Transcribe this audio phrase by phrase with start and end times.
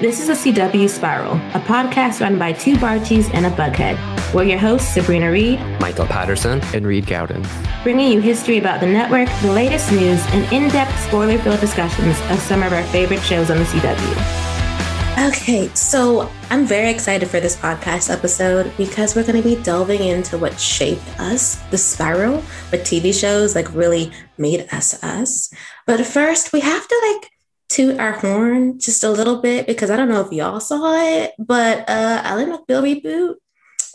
[0.00, 3.98] This is a CW Spiral, a podcast run by two Barties and a Bughead.
[4.32, 7.48] We're your hosts, Sabrina Reed, Michael Patterson, and Reed Gaudens,
[7.82, 12.16] bringing you history about the network, the latest news, and in depth, spoiler filled discussions
[12.30, 15.28] of some of our favorite shows on the CW.
[15.30, 20.04] Okay, so I'm very excited for this podcast episode because we're going to be delving
[20.04, 25.52] into what shaped us, the spiral, what TV shows like really made us us.
[25.86, 27.32] But first, we have to like
[27.68, 31.32] toot our horn just a little bit because I don't know if y'all saw it,
[31.38, 33.34] but uh Ally McBeal reboot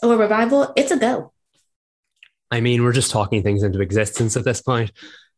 [0.01, 1.31] or revival, it's a go.
[2.51, 4.91] I mean, we're just talking things into existence at this point.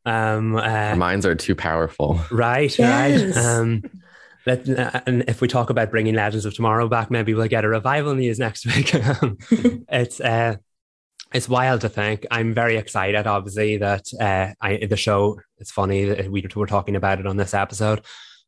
[0.06, 2.20] Um, uh, Our minds are too powerful.
[2.30, 3.36] Right, Yes.
[3.38, 3.46] right.
[3.46, 3.84] Um,
[4.46, 7.64] let, uh, and if we talk about bringing Legends of Tomorrow back, maybe we'll get
[7.66, 8.94] a revival news next week.
[9.22, 9.38] Um,
[9.90, 10.58] it's uh,
[11.36, 12.26] it's wild to think.
[12.32, 15.40] I'm very excited, obviously, that uh, I, the show.
[15.58, 18.00] It's funny that we were talking about it on this episode.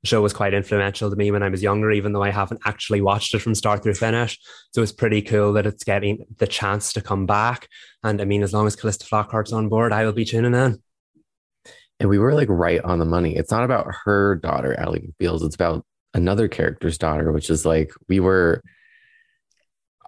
[0.03, 2.61] The show was quite influential to me when I was younger, even though I haven't
[2.65, 4.39] actually watched it from start through finish.
[4.73, 7.67] So it's pretty cool that it's getting the chance to come back.
[8.03, 10.81] And I mean, as long as Calista Flockhart's on board, I will be tuning in.
[11.99, 13.36] And we were like right on the money.
[13.36, 15.43] It's not about her daughter, Ally McBeal's.
[15.43, 15.83] It's about
[16.14, 18.61] another character's daughter, which is like we were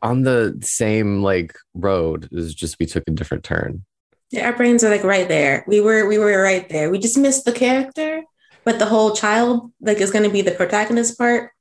[0.02, 2.26] on the same like road.
[2.26, 3.86] It was just we took a different turn.
[4.32, 5.64] Yeah, our brains are like right there.
[5.68, 6.90] We were we were right there.
[6.90, 8.24] We just missed the character,
[8.64, 11.52] but the whole child like is going to be the protagonist part.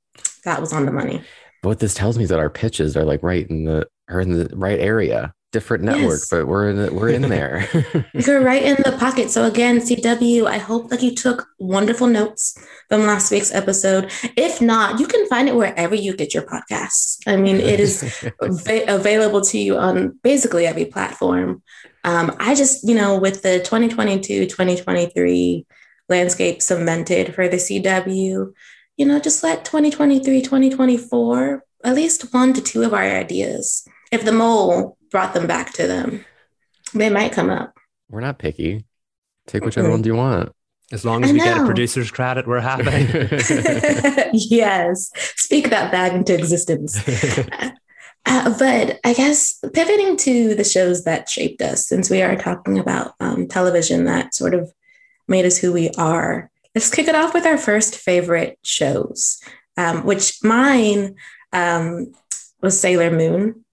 [0.45, 1.23] That was on the money.
[1.63, 4.21] But what this tells me is that our pitches are like right in the are
[4.21, 5.35] in the right area.
[5.51, 6.29] Different network, Yes.
[6.29, 7.67] but we're in we're in there.
[8.13, 9.31] You're right in the pocket.
[9.31, 12.55] So again, CW, I hope that you took wonderful notes
[12.91, 14.11] from last week's episode.
[14.37, 17.17] If not, you can find it wherever you get your podcasts.
[17.27, 18.03] I mean, it is
[18.43, 21.63] va- available to you on basically every platform.
[22.05, 25.67] Um, I just, you know, with the 2022 2023
[26.11, 28.53] landscape cemented for the CW,
[28.99, 33.89] you know, just let 2023 2024 at least one to two of our ideas.
[34.13, 36.25] If the mole brought them back to them,
[36.95, 37.77] they might come up.
[38.09, 38.85] we're not picky.
[39.47, 40.53] Take whichever ones you want.
[40.93, 42.85] As long as I we get a producer's credit, we're happy.
[44.33, 46.99] yes, speak that back into existence.
[48.27, 52.79] Uh, but I guess pivoting to the shows that shaped us, since we are talking
[52.79, 54.71] about um, television that sort of
[55.29, 59.41] made us who we are, let's kick it off with our first favorite shows,
[59.79, 61.15] um, which mine
[61.55, 62.13] um,
[62.61, 63.65] was Sailor Moon.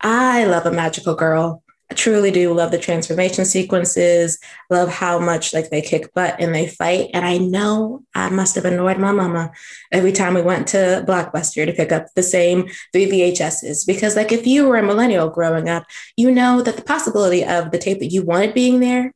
[0.00, 1.62] I love a magical girl.
[1.90, 4.40] I truly do love the transformation sequences,
[4.70, 7.10] love how much like they kick butt and they fight.
[7.14, 9.52] And I know I must have annoyed my mama
[9.92, 13.86] every time we went to Blockbuster to pick up the same three VHSs.
[13.86, 15.84] Because like if you were a millennial growing up,
[16.16, 19.12] you know that the possibility of the tape that you wanted being there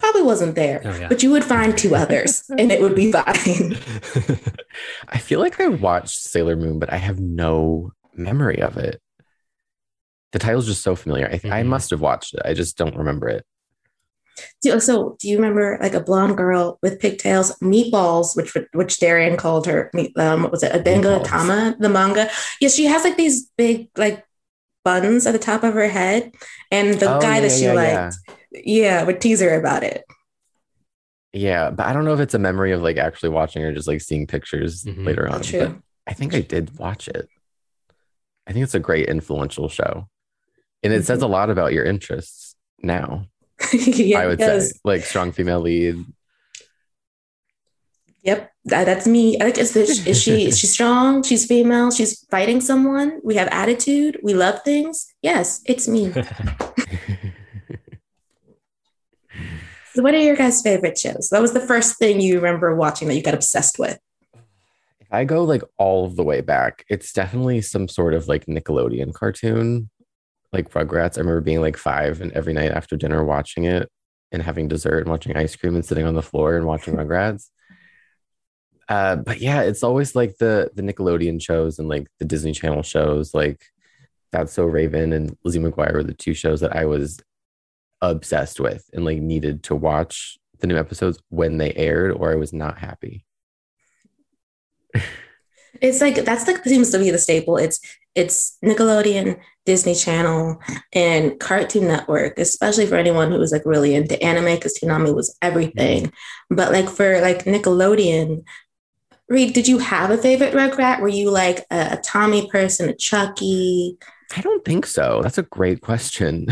[0.00, 0.82] probably wasn't there.
[0.84, 1.08] Oh, yeah.
[1.08, 3.76] But you would find two others and it would be fine.
[5.08, 9.00] I feel like I watched Sailor Moon, but I have no memory of it.
[10.32, 11.26] The title's just so familiar.
[11.26, 11.66] I, th- I Mhm.
[11.66, 12.40] must have watched it.
[12.44, 13.44] I just don't remember it.
[14.62, 19.36] Do- So, do you remember like a blonde girl with pigtails, meatballs, which which Darien
[19.36, 19.90] called her?
[19.94, 21.24] meat- Um, what was it Odango Meatballs.
[21.26, 22.30] Tama, the manga?
[22.60, 24.24] Yeah, she has like these big like
[24.84, 26.32] buns at the top of her head,
[26.70, 28.16] and the Oh, guy yeah, that she yeah, liked,
[28.52, 29.02] yeah.
[29.04, 30.04] would tease her about it.
[31.32, 33.88] Yeah, but I don't know if it's a memory of like actually watching or just
[33.88, 35.04] like seeing pictures Mhm.
[35.04, 35.42] later on.
[35.42, 35.60] True.
[35.60, 35.76] But
[36.06, 37.28] I think I did watch it.
[38.46, 40.08] I think it's a great influential show.
[40.82, 41.32] And it says a mm-hmm.
[41.32, 43.26] lot about your interests now,
[43.72, 44.70] yeah, I would say.
[44.84, 46.04] Like strong female lead.
[48.22, 49.38] Yep, that, that's me.
[49.38, 51.22] Like, is, this, is she is she strong?
[51.22, 51.90] She's female.
[51.90, 53.20] She's fighting someone.
[53.24, 54.20] We have attitude.
[54.22, 55.06] We love things.
[55.22, 56.12] Yes, it's me.
[59.98, 61.30] So what are your guys' favorite shows?
[61.30, 63.98] That was the first thing you remember watching that you got obsessed with.
[65.10, 68.46] I I go like all of the way back, it's definitely some sort of like
[68.46, 69.90] Nickelodeon cartoon,
[70.52, 71.16] like Rugrats.
[71.16, 73.90] I remember being like five and every night after dinner watching it
[74.32, 77.48] and having dessert and watching ice cream and sitting on the floor and watching Rugrats.
[78.88, 82.82] Uh, but yeah, it's always like the the Nickelodeon shows and like the Disney Channel
[82.82, 83.62] shows, like
[84.32, 87.20] That's So Raven and Lizzie McGuire were the two shows that I was
[88.00, 92.36] obsessed with and like needed to watch the new episodes when they aired, or I
[92.36, 93.24] was not happy.
[95.80, 97.56] It's like that's like seems to be the staple.
[97.56, 97.80] It's
[98.14, 100.58] it's Nickelodeon, Disney Channel,
[100.94, 105.36] and Cartoon Network, especially for anyone who was like really into anime, because Toonami was
[105.42, 106.10] everything.
[106.48, 108.44] But like for like Nickelodeon,
[109.28, 111.02] Reed, did you have a favorite Rugrat?
[111.02, 113.98] Were you like a, a Tommy person, a Chucky?
[114.34, 115.20] I don't think so.
[115.22, 116.46] That's a great question.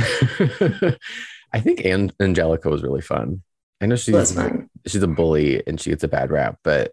[1.54, 3.42] I think An- Angelica was really fun.
[3.80, 4.38] I know she's
[4.86, 6.92] she's a bully and she gets a bad rap, but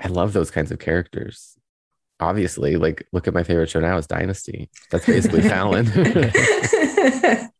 [0.00, 1.58] I love those kinds of characters.
[2.20, 4.70] Obviously, like look at my favorite show now is Dynasty.
[4.90, 5.84] That's basically Fallon.
[5.86, 7.50] that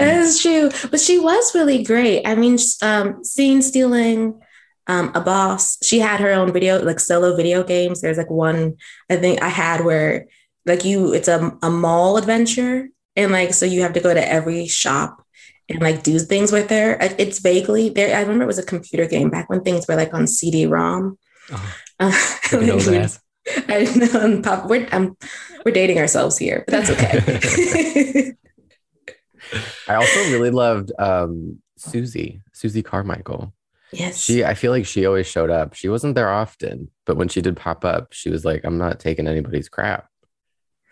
[0.00, 0.70] is true.
[0.90, 2.26] But she was really great.
[2.26, 4.40] I mean, um, scene stealing,
[4.86, 5.78] um, a boss.
[5.84, 8.00] She had her own video, like solo video games.
[8.00, 8.76] There's like one
[9.08, 10.26] I think I had where
[10.66, 12.88] like you, it's a, a mall adventure.
[13.16, 15.24] And like, so you have to go to every shop
[15.68, 16.96] and like do things with her.
[17.00, 18.16] It's vaguely there.
[18.16, 21.18] I remember it was a computer game back when things were like on CD-ROM.
[21.52, 22.12] Oh, Uh,
[22.52, 23.20] look at old ass.
[23.68, 25.16] I know, I'm pop, we're, I'm,
[25.64, 28.32] we're dating ourselves here, but that's okay.
[29.88, 33.52] I also really loved um, Susie, Susie Carmichael.
[33.92, 34.22] yes.
[34.22, 35.74] She, I feel like she always showed up.
[35.74, 39.00] She wasn't there often, but when she did pop up, she was like, "I'm not
[39.00, 40.06] taking anybody's crap."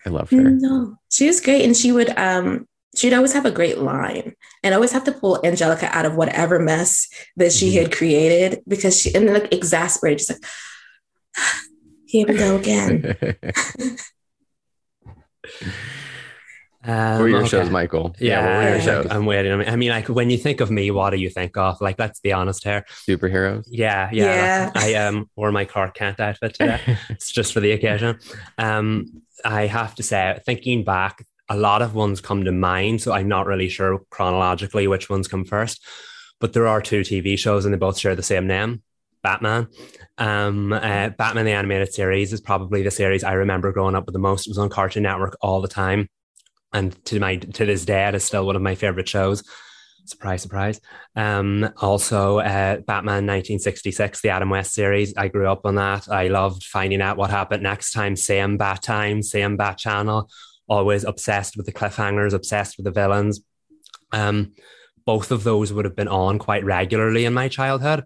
[0.04, 0.50] I loved her.
[0.50, 2.66] No, she was great, and she would um
[2.96, 4.34] she'd always have a great line,
[4.64, 7.06] and always have to pull Angelica out of whatever mess
[7.36, 7.82] that she Mhm.
[7.82, 10.50] had created because she and like exasperated, just like
[12.08, 13.16] here we go again.
[16.84, 17.48] Um, what were your okay.
[17.48, 18.14] shows, Michael?
[18.18, 19.06] Yeah, what were your shows?
[19.10, 19.52] I'm waiting.
[19.52, 21.80] I mean, I mean, like when you think of me, what do you think of?
[21.80, 22.86] Like, let's be honest here.
[23.06, 23.64] Superheroes.
[23.68, 24.24] Yeah, yeah.
[24.24, 24.72] Yeah.
[24.74, 26.80] I um wore my Clark Kent outfit today.
[27.10, 28.18] it's just for the occasion.
[28.56, 33.02] Um, I have to say, thinking back, a lot of ones come to mind.
[33.02, 35.84] So I'm not really sure chronologically which ones come first.
[36.40, 38.82] But there are two TV shows, and they both share the same name.
[39.28, 39.68] Batman.
[40.16, 44.14] Um, uh, Batman the animated series is probably the series I remember growing up with
[44.14, 44.46] the most.
[44.46, 46.08] It was on Cartoon Network all the time,
[46.72, 49.44] and to my to this day, it is still one of my favorite shows.
[50.06, 50.80] Surprise, surprise.
[51.14, 55.14] Um, also, uh, Batman 1966, the Adam West series.
[55.14, 56.08] I grew up on that.
[56.08, 58.16] I loved finding out what happened next time.
[58.16, 60.30] Same Bat time, same Bat channel.
[60.66, 63.42] Always obsessed with the cliffhangers, obsessed with the villains.
[64.10, 64.54] Um,
[65.04, 68.04] both of those would have been on quite regularly in my childhood.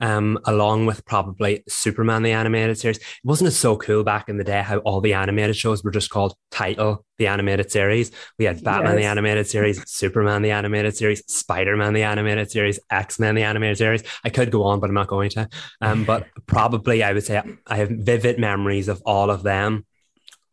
[0.00, 2.98] Um, along with probably Superman the animated series.
[2.98, 5.92] It wasn't it so cool back in the day how all the animated shows were
[5.92, 8.10] just called Title the animated series.
[8.38, 12.80] We had Batman the animated series, Superman the animated series, Spider Man the animated series,
[12.90, 14.02] X Men the animated series.
[14.24, 15.48] I could go on, but I'm not going to.
[15.80, 19.86] Um, but probably I would say I have vivid memories of all of them,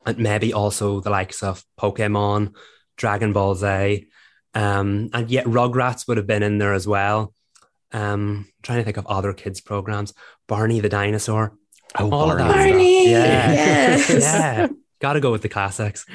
[0.05, 2.55] and maybe also the likes of Pokemon,
[2.97, 4.07] Dragon Ball Z,
[4.53, 7.33] um, and yet Rugrats would have been in there as well.
[7.93, 10.13] Um, trying to think of other kids programs.
[10.47, 11.57] Barney the dinosaur.
[11.99, 12.71] Oh, All of that Barney.
[12.71, 13.51] Barney, Yeah.
[13.51, 14.09] yes.
[14.21, 14.67] Yeah,
[14.99, 16.05] got to go with the classics.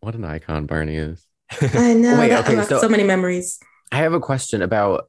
[0.00, 1.26] What an icon Barney is.
[1.60, 3.58] I know Wait, that okay, so- so many memories.
[3.92, 5.08] I have a question about.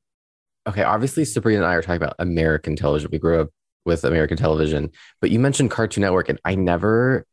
[0.67, 3.09] Okay, obviously Sabrina and I are talking about American television.
[3.11, 3.49] We grew up
[3.85, 7.25] with American television, but you mentioned Cartoon Network, and I never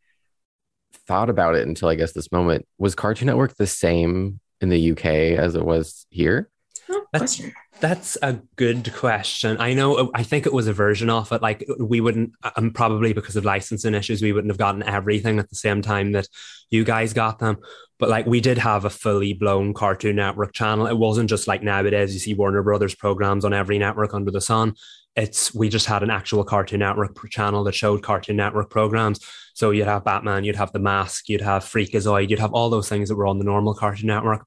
[1.07, 2.67] thought about it until I guess this moment.
[2.79, 5.05] Was Cartoon Network the same in the UK
[5.39, 6.49] as it was here?
[6.89, 7.53] Oh, That's- question.
[7.81, 9.57] That's a good question.
[9.61, 10.11] I know.
[10.13, 11.43] I think it was a version of it.
[11.43, 15.49] Like we wouldn't, um, probably because of licensing issues, we wouldn't have gotten everything at
[15.49, 16.29] the same time that
[16.71, 17.59] you guys got them.
[17.99, 20.87] But like we did have a fully blown Cartoon Network channel.
[20.87, 24.41] It wasn't just like nowadays you see Warner Brothers programs on every network under the
[24.41, 24.75] sun.
[25.15, 29.21] It's we just had an actual Cartoon Network channel that showed Cartoon Network programs.
[29.55, 32.89] So you'd have Batman, you'd have The Mask, you'd have Freakazoid, you'd have all those
[32.89, 34.47] things that were on the normal Cartoon Network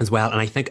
[0.00, 0.30] as well.
[0.30, 0.70] And I think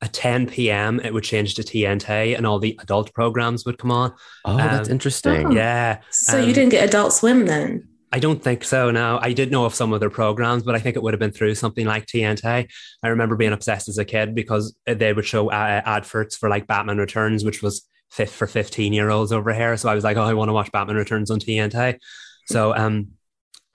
[0.00, 1.00] at 10 p.m.
[1.00, 4.14] it would change to TNT and all the adult programs would come on.
[4.44, 5.46] Oh, that's Um, interesting.
[5.46, 5.50] Oh.
[5.50, 5.98] Yeah.
[6.10, 7.88] So Um, you didn't get Adult Swim then?
[8.10, 9.18] I don't think so now.
[9.20, 11.32] I did know of some of their programs, but I think it would have been
[11.32, 12.66] through something like TNT.
[13.02, 16.66] I remember being obsessed as a kid because they would show uh, adverts for like
[16.66, 19.76] Batman Returns, which was fit for 15 year olds over here.
[19.76, 21.98] So I was like, oh, I want to watch Batman Returns on TNT.
[22.46, 23.08] So um,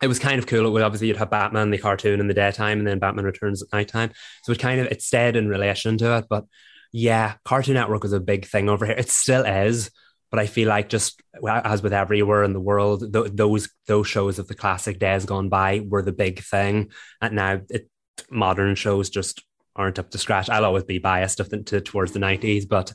[0.04, 0.66] it was kind of cool.
[0.68, 3.64] It would obviously you'd have Batman the cartoon in the daytime and then Batman Returns
[3.64, 4.12] at nighttime.
[4.44, 6.26] So it kind of it stayed in relation to it.
[6.30, 6.46] But
[6.92, 8.96] yeah, Cartoon Network was a big thing over here.
[8.98, 9.90] It still is.
[10.30, 14.40] But I feel like just as with everywhere in the world, th- those those shows
[14.40, 16.92] of the classic days gone by were the big thing,
[17.22, 17.88] and now it,
[18.32, 19.44] modern shows just
[19.76, 20.50] aren't up to scratch.
[20.50, 22.94] I'll always be biased to, towards the nineties, but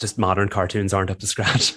[0.00, 1.74] just modern cartoons aren't up to scratch.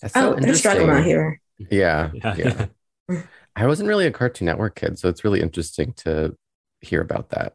[0.00, 1.40] That's oh, so oh, they're struggling out here.
[1.58, 2.66] Yeah, yeah.
[3.08, 3.22] yeah.
[3.54, 6.36] I wasn't really a Cartoon Network kid, so it's really interesting to
[6.80, 7.54] hear about that.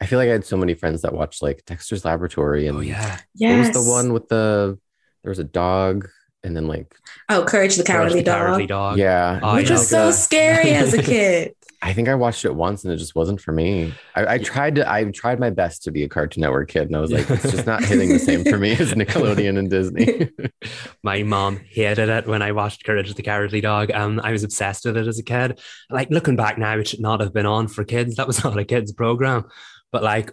[0.00, 2.80] I feel like I had so many friends that watched like Dexter's Laboratory and oh
[2.80, 3.50] yeah, yes.
[3.50, 4.78] What was the one with the
[5.22, 6.08] there was a dog
[6.42, 6.96] and then like
[7.28, 8.98] oh, Courage the Cowardly, Courage the Cowardly Dog.
[8.98, 11.54] Yeah, oh, which was so scary as a kid.
[11.84, 13.92] I think I watched it once and it just wasn't for me.
[14.14, 16.94] I, I, tried to, I tried my best to be a Cartoon Network kid, and
[16.94, 20.30] I was like, it's just not hitting the same for me as Nickelodeon and Disney.
[21.02, 23.90] my mom hated it when I watched Courage the Cowardly Dog.
[23.90, 25.60] Um, I was obsessed with it as a kid.
[25.90, 28.14] Like looking back now, it should not have been on for kids.
[28.14, 29.46] That was not a kids program.
[29.90, 30.32] But like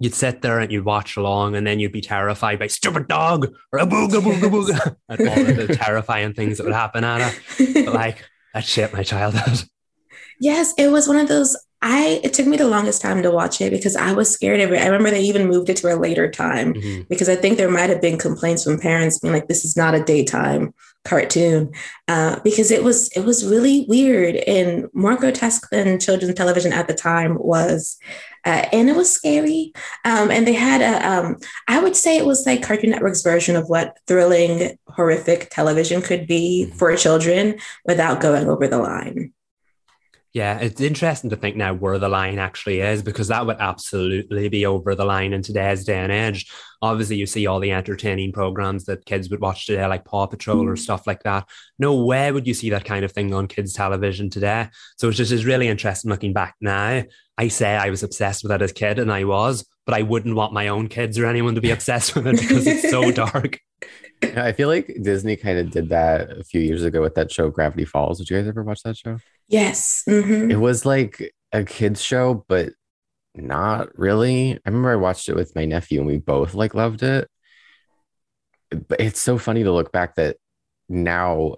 [0.00, 3.54] you'd sit there and you'd watch along and then you'd be terrified by stupid dog
[3.72, 7.32] or a booga booga booga and all of the terrifying things that would happen at
[7.32, 7.86] it.
[7.86, 9.62] But like that shaped my childhood.
[10.40, 11.56] Yes, it was one of those.
[11.82, 14.72] I it took me the longest time to watch it because I was scared of
[14.72, 14.80] it.
[14.80, 17.02] I remember they even moved it to a later time mm-hmm.
[17.08, 19.94] because I think there might have been complaints from parents being like, "This is not
[19.94, 20.72] a daytime
[21.04, 21.72] cartoon,"
[22.08, 26.88] uh, because it was it was really weird and more grotesque than children's television at
[26.88, 27.98] the time was.
[28.46, 29.72] Uh, and it was scary.
[30.04, 33.56] Um, and they had a, um, I would say it was like Cartoon Network's version
[33.56, 36.78] of what thrilling, horrific television could be mm-hmm.
[36.78, 39.32] for children without going over the line.
[40.36, 44.50] Yeah, it's interesting to think now where the line actually is because that would absolutely
[44.50, 46.52] be over the line in today's day and age.
[46.82, 50.66] Obviously, you see all the entertaining programs that kids would watch today, like Paw Patrol
[50.66, 50.68] mm.
[50.68, 51.48] or stuff like that.
[51.78, 54.68] No way would you see that kind of thing on kids' television today.
[54.98, 57.04] So it's just it's really interesting looking back now.
[57.38, 60.02] I say I was obsessed with it as a kid, and I was, but I
[60.02, 63.10] wouldn't want my own kids or anyone to be obsessed with it because it's so
[63.24, 63.58] dark.
[64.22, 67.32] Yeah, I feel like Disney kind of did that a few years ago with that
[67.32, 68.18] show Gravity Falls.
[68.18, 69.16] Did you guys ever watch that show?
[69.48, 70.02] Yes.
[70.08, 70.50] Mm-hmm.
[70.50, 72.70] It was like a kids show, but
[73.34, 74.52] not really.
[74.54, 77.28] I remember I watched it with my nephew and we both like loved it.
[78.70, 80.36] But it's so funny to look back that
[80.88, 81.56] now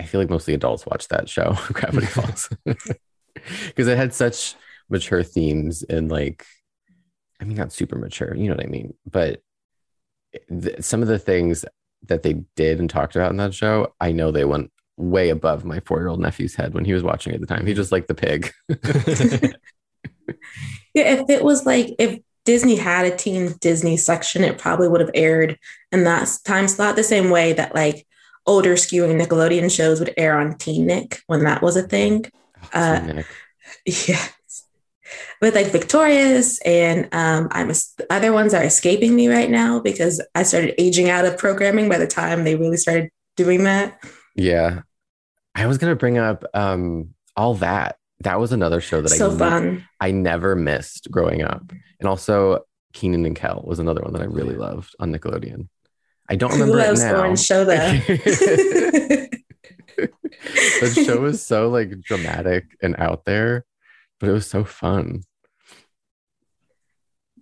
[0.00, 2.48] I feel like mostly adults watch that show, Gravity Falls.
[3.66, 4.54] Because it had such
[4.90, 6.44] mature themes and like
[7.40, 8.94] I mean not super mature, you know what I mean?
[9.10, 9.40] But
[10.48, 11.64] th- some of the things
[12.06, 15.64] that they did and talked about in that show, I know they went way above
[15.64, 17.66] my four year old nephew's head when he was watching at the time.
[17.66, 18.52] He just liked the pig.
[20.94, 25.00] yeah, if it was like if Disney had a teen Disney section, it probably would
[25.00, 25.58] have aired
[25.90, 28.06] in that time slot the same way that like
[28.46, 32.24] older skewing Nickelodeon shows would air on Teen Nick when that was a thing.
[32.74, 33.22] Oh, uh,
[33.86, 34.24] yeah,
[35.40, 37.74] with like Victorious and um, I'm a,
[38.10, 41.98] other ones are escaping me right now because I started aging out of programming by
[41.98, 43.98] the time they really started doing that.
[44.34, 44.82] Yeah,
[45.54, 47.96] I was gonna bring up um, all that.
[48.20, 49.86] That was another show that so I fun.
[50.00, 52.60] I never missed growing up, and also
[52.92, 55.68] Kenan and Kel was another one that I really loved on Nickelodeon.
[56.28, 57.16] I don't remember Who it now.
[57.16, 58.06] Orange show that.
[59.96, 63.66] the show was so like dramatic and out there,
[64.20, 65.24] but it was so fun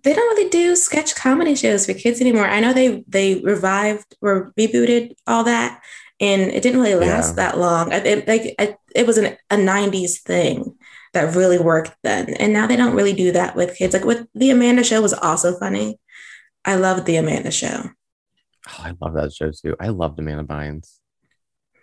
[0.03, 2.47] they don't really do sketch comedy shows for kids anymore.
[2.47, 5.81] I know they they revived or rebooted all that,
[6.21, 7.35] and it didn't really last yeah.
[7.35, 7.91] that long.
[7.91, 10.77] It, like it, it was an, a '90s thing
[11.13, 13.93] that really worked then, and now they don't really do that with kids.
[13.93, 15.99] Like with the Amanda Show was also funny.
[16.63, 17.89] I loved the Amanda Show.
[18.69, 19.75] Oh, I love that show too.
[19.79, 20.99] I loved Amanda Bynes.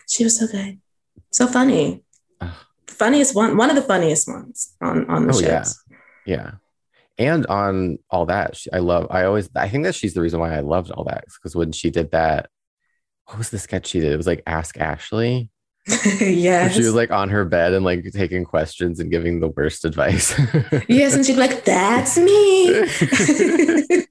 [0.08, 0.80] She was so good,
[1.30, 2.04] so funny.
[2.86, 5.84] Funniest one, one of the funniest ones on on the oh, shows.
[6.24, 6.50] Yeah, yeah
[7.18, 10.38] and on all that she, i love i always i think that she's the reason
[10.38, 12.48] why i loved all that because when she did that
[13.28, 15.50] what was the sketch she did it was like ask ashley
[16.20, 19.84] yes she was like on her bed and like taking questions and giving the worst
[19.84, 20.38] advice
[20.88, 24.08] yes and she'd be like that's me it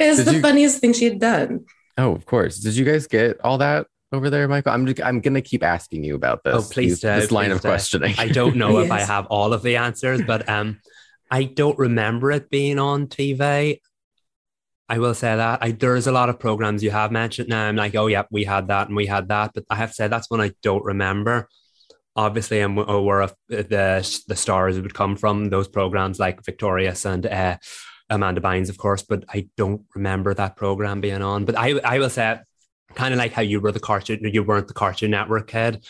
[0.00, 0.40] was did the you...
[0.40, 1.64] funniest thing she had done
[1.96, 4.72] oh of course did you guys get all that over there, Michael?
[4.72, 6.54] I'm just, I'm gonna keep asking you about this.
[6.54, 7.68] Oh, please, do, this line please of do.
[7.68, 8.14] questioning.
[8.16, 8.86] I don't know yes.
[8.86, 10.80] if I have all of the answers, but um,
[11.30, 13.80] I don't remember it being on TV.
[14.88, 17.66] I will say that I, there's a lot of programs you have mentioned now.
[17.66, 19.52] I'm like, oh, yep, we had that and we had that.
[19.54, 21.48] But I have to say that's one I don't remember.
[22.16, 27.26] Obviously, I'm aware of the the stars would come from those programs like Victorious and
[27.26, 27.58] uh,
[28.10, 29.02] Amanda Bynes, of course.
[29.02, 31.44] But I don't remember that program being on.
[31.44, 32.38] But I I will say,
[32.94, 35.84] kind of like how you were the cartoon, you weren't the Cartoon Network kid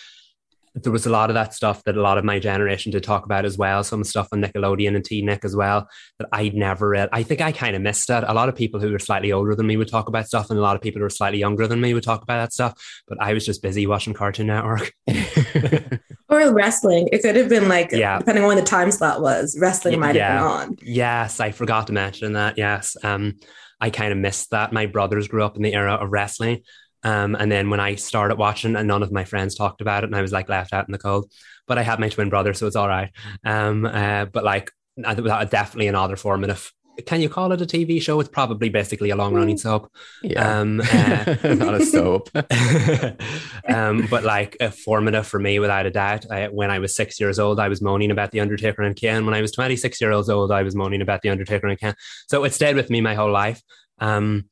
[0.82, 3.24] there was a lot of that stuff that a lot of my generation did talk
[3.24, 3.82] about as well.
[3.84, 7.08] Some stuff on Nickelodeon and T Nick as well that I'd never read.
[7.12, 8.24] I think I kind of missed it.
[8.26, 10.58] A lot of people who were slightly older than me would talk about stuff, and
[10.58, 12.74] a lot of people who were slightly younger than me would talk about that stuff.
[13.06, 14.92] But I was just busy watching Cartoon Network.
[16.28, 17.08] or wrestling.
[17.12, 18.18] It could have been like, Yeah.
[18.18, 20.76] depending on when the time slot was, wrestling might have been on.
[20.82, 22.58] yes, I forgot to mention that.
[22.58, 23.38] Yes, um,
[23.80, 24.72] I kind of missed that.
[24.72, 26.62] My brothers grew up in the era of wrestling.
[27.04, 30.08] Um, and then when I started watching, and none of my friends talked about it,
[30.08, 31.30] and I was like left out in the cold.
[31.66, 33.10] But I had my twin brother, so it's all right.
[33.44, 34.70] Um, uh, but like,
[35.04, 36.72] I- that was definitely another formative.
[37.06, 38.18] Can you call it a TV show?
[38.18, 39.88] It's probably basically a long running soap.
[40.20, 40.60] Yeah.
[40.60, 42.28] Um, uh, Not a soap.
[43.68, 46.28] um, but like a formative for me, without a doubt.
[46.28, 49.24] I, when I was six years old, I was moaning about the Undertaker and Kane.
[49.24, 51.94] When I was twenty six years old, I was moaning about the Undertaker and Kane.
[52.28, 53.62] So it stayed with me my whole life.
[54.00, 54.48] Um,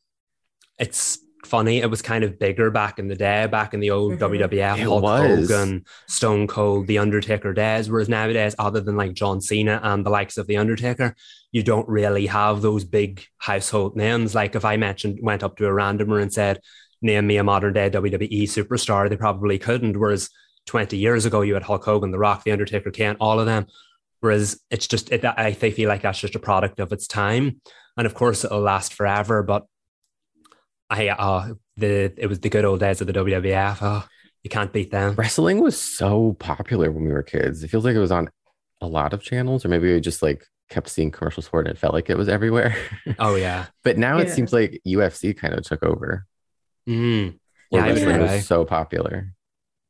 [0.79, 1.79] it's funny.
[1.79, 4.19] It was kind of bigger back in the day, back in the old Mhm.
[4.19, 5.49] WWF, It Hulk was.
[5.51, 7.89] Hogan, Stone Cold, The Undertaker days.
[7.89, 11.15] Whereas nowadays, other than like John Cena and the likes of The Undertaker,
[11.53, 14.35] you don't really have those big household names.
[14.35, 16.61] Like if I mentioned, went up to a randomer and said,
[17.01, 19.99] name me a modern day WWE superstar, they probably couldn't.
[19.99, 20.29] Whereas
[20.67, 23.67] 20 years ago, you had Hulk Hogan, The Rock, The Undertaker, Kane, all of them.
[24.21, 27.61] Whereas it's just, it, I they feel like that's just a product of its time.
[27.97, 29.43] And of course, it'll last forever.
[29.43, 29.67] But
[30.91, 33.79] I, uh, the, it was the good old days of the WWF.
[33.81, 34.07] Oh,
[34.43, 35.15] you can't beat them.
[35.17, 37.63] Wrestling was so popular when we were kids.
[37.65, 38.29] It feels like it was on
[38.81, 41.77] a lot of channels, or maybe we just like kept seeing commercials for it and
[41.77, 42.77] it felt like it was everywhere.
[43.19, 43.67] Oh, yeah.
[43.85, 46.27] but now it seems like UFC kind of took over.
[46.89, 47.39] Mm.
[47.71, 48.37] Yeah, I wrestling agree.
[48.37, 49.33] was so popular.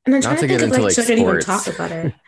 [0.06, 1.46] And I'm Not trying to to, get of into, like, like, should I even sports.
[1.46, 2.14] talk about it?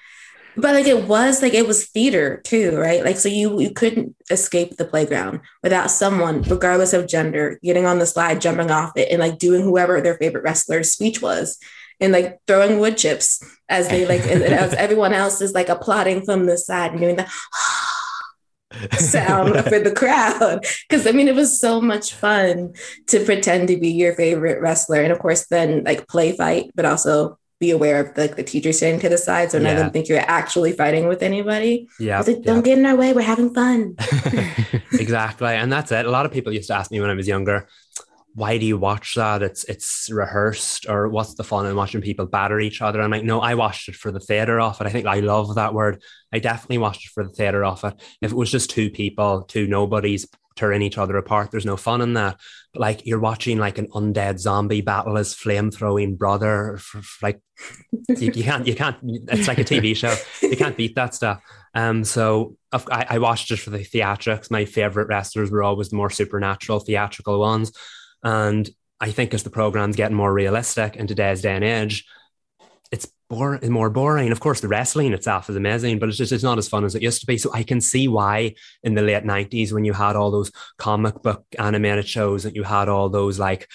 [0.59, 3.05] But like it was like it was theater too, right?
[3.05, 8.01] Like so you you couldn't escape the playground without someone, regardless of gender, getting on
[8.01, 11.59] the slide, jumping off it, and like doing whoever their favorite wrestler's speech was,
[12.01, 16.47] and like throwing wood chips as they like as everyone else is like applauding from
[16.47, 17.31] the side and doing the
[18.99, 20.67] sound for the crowd.
[20.89, 22.75] Because I mean, it was so much fun
[23.07, 26.85] to pretend to be your favorite wrestler, and of course, then like play fight, but
[26.85, 29.91] also be aware of like the teacher standing to the side, so none of them
[29.91, 31.89] think you're actually fighting with anybody.
[31.99, 32.21] Yeah.
[32.21, 33.13] like, don't get in our way.
[33.13, 33.97] We're having fun.
[34.93, 37.29] exactly and that's it a lot of people used to ask me when i was
[37.29, 37.69] younger
[38.35, 42.27] why do you watch that it's it's rehearsed or what's the fun in watching people
[42.27, 44.91] batter each other i'm like no i watched it for the theater of it i
[44.91, 48.31] think i love that word i definitely watched it for the theater of it if
[48.33, 52.15] it was just two people two nobodies tearing each other apart there's no fun in
[52.15, 52.39] that
[52.79, 56.79] like you're watching like an undead zombie battle his flame throwing brother
[57.23, 57.41] like
[58.09, 61.43] you, you can't you can't it's like a tv show you can't beat that stuff
[61.75, 64.51] um, so I, I watched it for the theatrics.
[64.51, 67.73] My favorite wrestlers were always the more supernatural, theatrical ones.
[68.23, 68.69] And
[69.01, 72.05] I think as the program's getting more realistic in today's day and age,
[72.91, 74.33] it's more boring.
[74.33, 76.95] Of course, the wrestling itself is amazing, but it's just it's not as fun as
[76.95, 77.37] it used to be.
[77.39, 81.23] So I can see why in the late '90s, when you had all those comic
[81.23, 83.69] book animated shows, that you had all those like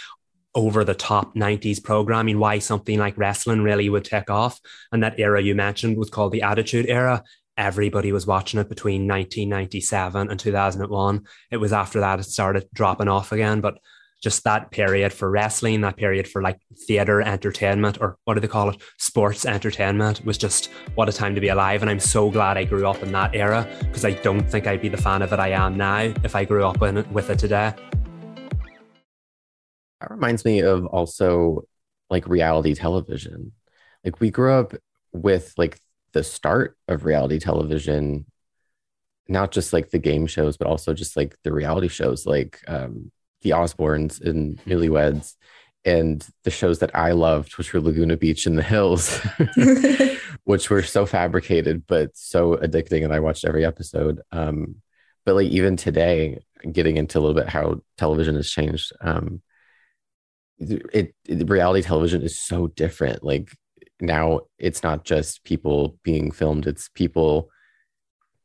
[0.56, 4.60] over the top 90s programming, why something like wrestling really would take off.
[4.92, 7.24] And that era you mentioned was called the Attitude Era
[7.58, 11.26] everybody was watching it between 1997 and 2001.
[11.52, 13.78] It was after that it started dropping off again, but
[14.24, 16.58] just that period for wrestling, that period for like
[16.88, 18.82] theater entertainment, or what do they call it?
[18.98, 21.82] Sports entertainment was just what a time to be alive.
[21.82, 24.82] And I'm so glad I grew up in that era because I don't think I'd
[24.82, 27.30] be the fan of it I am now if I grew up in it, with
[27.30, 27.74] it today.
[30.00, 31.66] That reminds me of also
[32.10, 33.52] like reality television.
[34.06, 34.74] Like we grew up
[35.12, 35.80] with like
[36.14, 38.26] the start of reality television,
[39.28, 43.12] not just like the game shows, but also just like the reality shows like um,
[43.44, 45.36] The Osbournes and Newlyweds
[45.86, 49.20] and the shows that I loved, which were Laguna Beach and The Hills,
[50.46, 53.04] which were so fabricated but so addicting.
[53.04, 54.22] And I watched every episode.
[54.32, 54.76] Um,
[55.26, 56.40] but like even today,
[56.72, 58.94] getting into a little bit how television has changed.
[59.02, 59.42] Um,
[60.60, 63.56] it, it reality television is so different like
[64.00, 67.50] now it's not just people being filmed it's people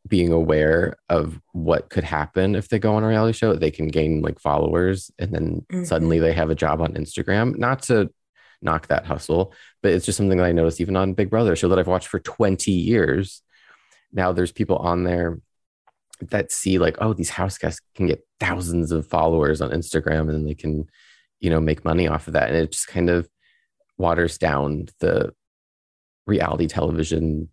[0.09, 3.89] being aware of what could happen if they go on a reality show they can
[3.89, 5.87] gain like followers and then Mhm.
[5.87, 7.57] suddenly they have a job on instagram.
[7.59, 8.11] Not to
[8.63, 11.69] knock that hustle but it's just something that i noticed even on big brother show
[11.69, 13.43] that i've watched for 20 years.
[14.13, 15.41] Now there's people on there
[16.21, 20.31] that see like oh these house guests can get thousands of followers on instagram and
[20.31, 20.87] then they can
[21.41, 22.49] you know make money off of that.
[22.49, 23.29] And it just kind of
[23.97, 25.33] waters down the
[26.27, 27.49] reality television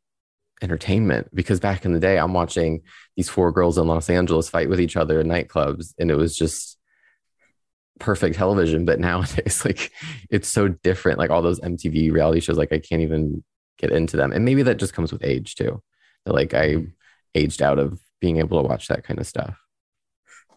[0.62, 2.82] entertainment because back in the day i'm watching
[3.18, 6.36] these four girls in los angeles fight with each other in nightclubs and it was
[6.36, 6.78] just
[8.00, 9.92] perfect television but nowadays like
[10.30, 13.44] it's so different like all those mtv reality shows like i can't even
[13.78, 14.32] get into them.
[14.32, 15.82] And maybe that just comes with age too.
[16.26, 16.86] Like I
[17.34, 19.58] aged out of being able to watch that kind of stuff.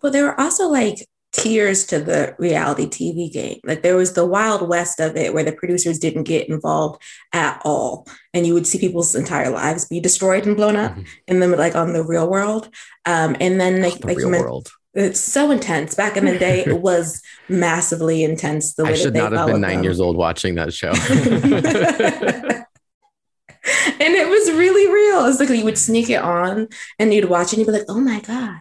[0.03, 3.61] Well, there were also like tiers to the reality TV game.
[3.65, 7.61] Like there was the wild west of it where the producers didn't get involved at
[7.65, 8.07] all.
[8.33, 11.03] And you would see people's entire lives be destroyed and blown up mm-hmm.
[11.27, 12.69] and then like on the real world.
[13.05, 14.71] Um, and then like, the like real world.
[14.95, 15.95] It's so intense.
[15.95, 18.75] Back in the day, it was massively intense.
[18.75, 19.85] The way I should not have been nine them.
[19.85, 20.91] years old watching that show.
[24.01, 25.27] and it was really real.
[25.27, 28.01] It's like you would sneak it on and you'd watch and you'd be like, oh
[28.01, 28.61] my God,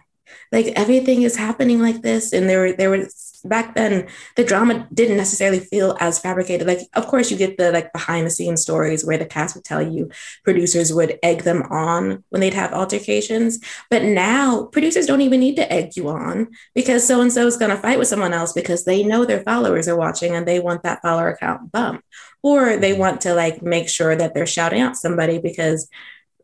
[0.52, 2.32] like everything is happening like this.
[2.32, 6.66] And there were there was back then the drama didn't necessarily feel as fabricated.
[6.66, 9.64] Like, of course, you get the like behind the scenes stories where the cast would
[9.64, 10.10] tell you
[10.44, 13.58] producers would egg them on when they'd have altercations.
[13.90, 17.56] But now producers don't even need to egg you on because so and so is
[17.56, 20.60] going to fight with someone else because they know their followers are watching and they
[20.60, 22.04] want that follower account bump
[22.42, 23.00] Or they mm-hmm.
[23.00, 25.88] want to like make sure that they're shouting out somebody because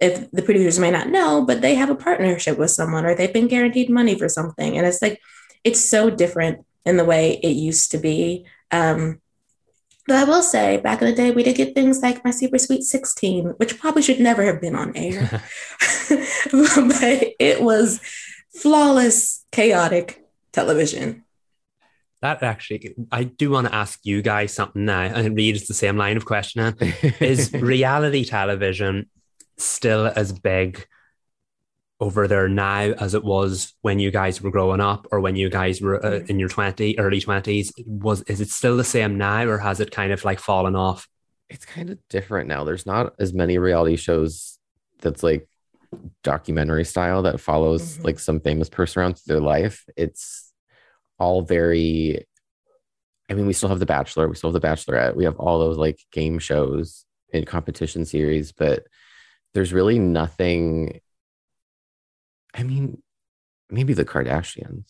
[0.01, 3.33] if the producers may not know, but they have a partnership with someone or they've
[3.33, 4.77] been guaranteed money for something.
[4.77, 5.21] And it's like,
[5.63, 8.45] it's so different in the way it used to be.
[8.71, 9.21] Um,
[10.07, 12.59] but I will say, back in the day, we did get things like My Super
[12.59, 15.43] Sweet 16, which probably should never have been on air.
[16.11, 18.01] but it was
[18.55, 21.25] flawless, chaotic television.
[22.21, 25.75] That actually, I do want to ask you guys something now, and Reed is the
[25.75, 26.75] same line of questioning.
[27.21, 29.09] is reality television
[29.57, 30.87] still as big
[32.01, 35.49] over there now as it was when you guys were growing up or when you
[35.49, 36.29] guys were uh, mm.
[36.31, 39.91] in your 20 early 20s was is it still the same now or has it
[39.91, 41.09] kind of like fallen off
[41.49, 44.59] it's kind of different now there's not as many reality shows
[45.01, 45.49] that's like
[46.25, 48.05] documentary style that follows mm-hmm.
[48.05, 50.53] like some famous person around through their life it's
[51.19, 52.27] all very
[53.31, 55.61] i mean we still have the bachelor we still have the bachelorette we have all
[55.61, 58.85] those like game shows and competition series but
[59.55, 61.01] there's really nothing
[62.55, 63.03] I mean,
[63.69, 64.85] maybe the Kardashians.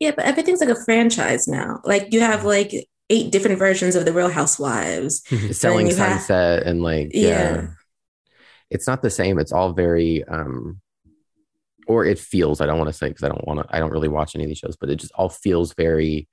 [0.00, 1.80] Yeah, but everything's like a franchise now.
[1.84, 2.72] Like you have like
[3.10, 5.22] eight different versions of the Real Housewives.
[5.56, 7.28] Selling Sunset have, and like yeah.
[7.28, 7.66] yeah.
[8.70, 9.38] It's not the same.
[9.38, 10.80] It's all very um
[11.86, 13.92] or it feels, I don't want to say because I don't want to I don't
[13.92, 16.28] really watch any of these shows, but it just all feels very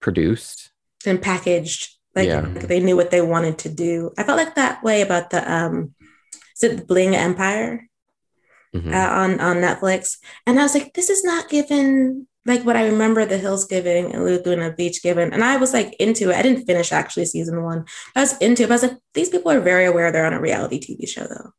[0.00, 0.72] produced
[1.06, 1.90] and packaged.
[2.14, 2.40] Like yeah.
[2.40, 4.12] they knew what they wanted to do.
[4.16, 5.94] I felt like that way about the um
[6.54, 7.88] is it the Bling Empire?
[8.74, 8.92] mm-hmm.
[8.92, 12.86] uh, on on Netflix, and I was like, this is not given like what I
[12.86, 16.36] remember the Hills giving and Laguna Beach giving, and I was like into it.
[16.36, 17.84] I didn't finish actually season one.
[18.14, 18.70] I was into it.
[18.70, 21.52] I was like, these people are very aware they're on a reality TV show though.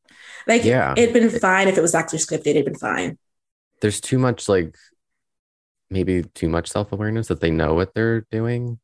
[0.48, 2.48] Like, yeah, it'd been fine if it was actually scripted.
[2.48, 3.18] It'd been fine.
[3.82, 4.76] There's too much like
[5.90, 8.80] maybe too much self awareness that they know what they're doing.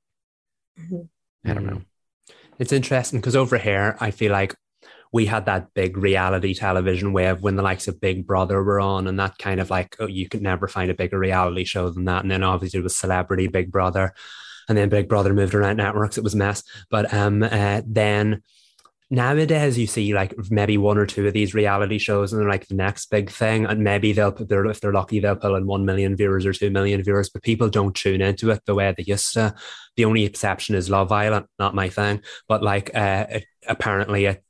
[0.80, 1.50] Mm-hmm.
[1.50, 1.82] I don't know.
[2.60, 4.56] It's interesting because over here, I feel like
[5.12, 9.08] we had that big reality television wave when the likes of Big Brother were on,
[9.08, 12.06] and that kind of like, oh, you could never find a bigger reality show than
[12.06, 12.24] that.
[12.24, 14.14] And then obviously it was Celebrity Big Brother,
[14.70, 16.18] and then Big Brother moved around networks.
[16.18, 16.64] It was a mess.
[16.90, 18.42] But um, uh, then
[19.12, 22.68] nowadays you see like maybe one or two of these reality shows and they're like
[22.68, 25.84] the next big thing and maybe they'll their if they're lucky they'll pull in 1
[25.84, 29.04] million viewers or 2 million viewers but people don't tune into it the way they
[29.04, 29.54] used to
[29.98, 34.46] the only exception is love island not my thing but like uh, it, apparently it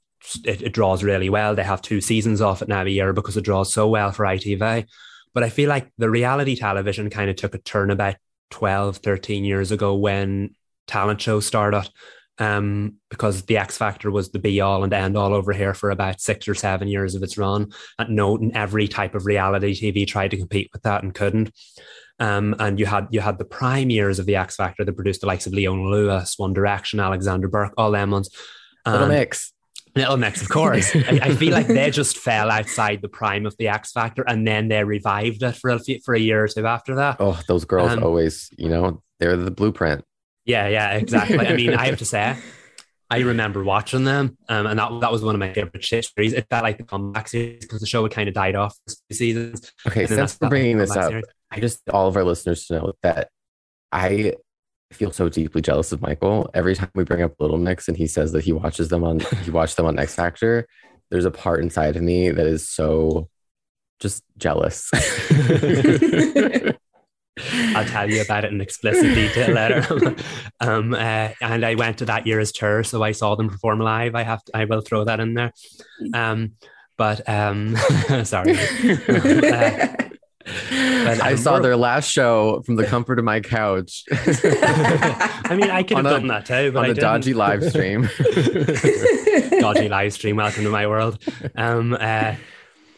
[0.45, 1.55] it, it, draws really well.
[1.55, 4.25] They have two seasons off it now a year because it draws so well for
[4.25, 4.85] ITV.
[5.33, 8.15] But I feel like the reality television kind of took a turn about
[8.51, 10.55] 12, 13 years ago when
[10.87, 11.89] talent shows started.
[12.37, 15.91] Um, because the X Factor was the be all and end all over here for
[15.91, 17.71] about six or seven years of its run.
[17.99, 21.51] And no, every type of reality TV tried to compete with that and couldn't.
[22.17, 25.21] Um, and you had you had the prime years of the X Factor that produced
[25.21, 28.29] the likes of Leona Lewis, One Direction, Alexandra Burke, all them ones.
[28.85, 29.53] Little Mix.
[29.95, 30.95] Little Mix, of course.
[30.95, 34.47] I, I, feel like they just fell outside the prime of the X Factor, and
[34.47, 37.17] then they revived it for a for a year or two after that.
[37.19, 40.03] Oh, those girls um, always, you know, they're the blueprint.
[40.45, 41.39] Yeah, yeah, exactly.
[41.39, 42.37] I mean, I have to say,
[43.09, 46.33] I remember watching them, um, and that that was one of my favorite series.
[46.33, 49.13] It felt like the comeback series because the show had kind of died off for
[49.13, 49.73] seasons.
[49.85, 51.25] Okay, since we're bringing this up, series.
[51.51, 53.29] I just all of our listeners to know that
[53.91, 54.35] I
[54.91, 56.49] feel so deeply jealous of Michael.
[56.53, 59.19] Every time we bring up Little Mix and he says that he watches them on
[59.43, 60.67] he watched them on X Factor,
[61.09, 63.29] there's a part inside of me that is so
[63.99, 64.89] just jealous.
[67.75, 70.15] I'll tell you about it in explicit detail later.
[70.59, 74.15] um, uh, and I went to that year's tour, so I saw them perform live.
[74.15, 75.53] I have, to, I will throw that in there.
[76.13, 76.53] Um,
[76.97, 77.75] but um,
[78.23, 78.57] sorry.
[79.07, 79.87] uh,
[80.45, 85.83] at I saw their last show from the comfort of my couch I mean, I
[85.83, 87.01] could have a- done that too, but on I a didn't.
[87.03, 88.09] dodgy live stream.
[89.59, 90.35] dodgy live stream.
[90.37, 91.21] Welcome to my world.
[91.55, 92.35] Um, uh,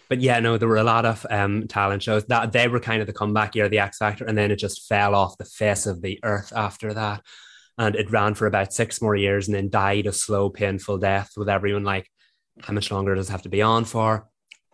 [0.09, 3.01] but yeah, no, there were a lot of um, talent shows that they were kind
[3.01, 5.45] of the comeback year, of the X Factor, and then it just fell off the
[5.45, 7.21] face of the earth after that.
[7.77, 11.31] And it ran for about six more years and then died a slow, painful death
[11.35, 12.07] with everyone like,
[12.61, 14.27] how much longer does it have to be on for?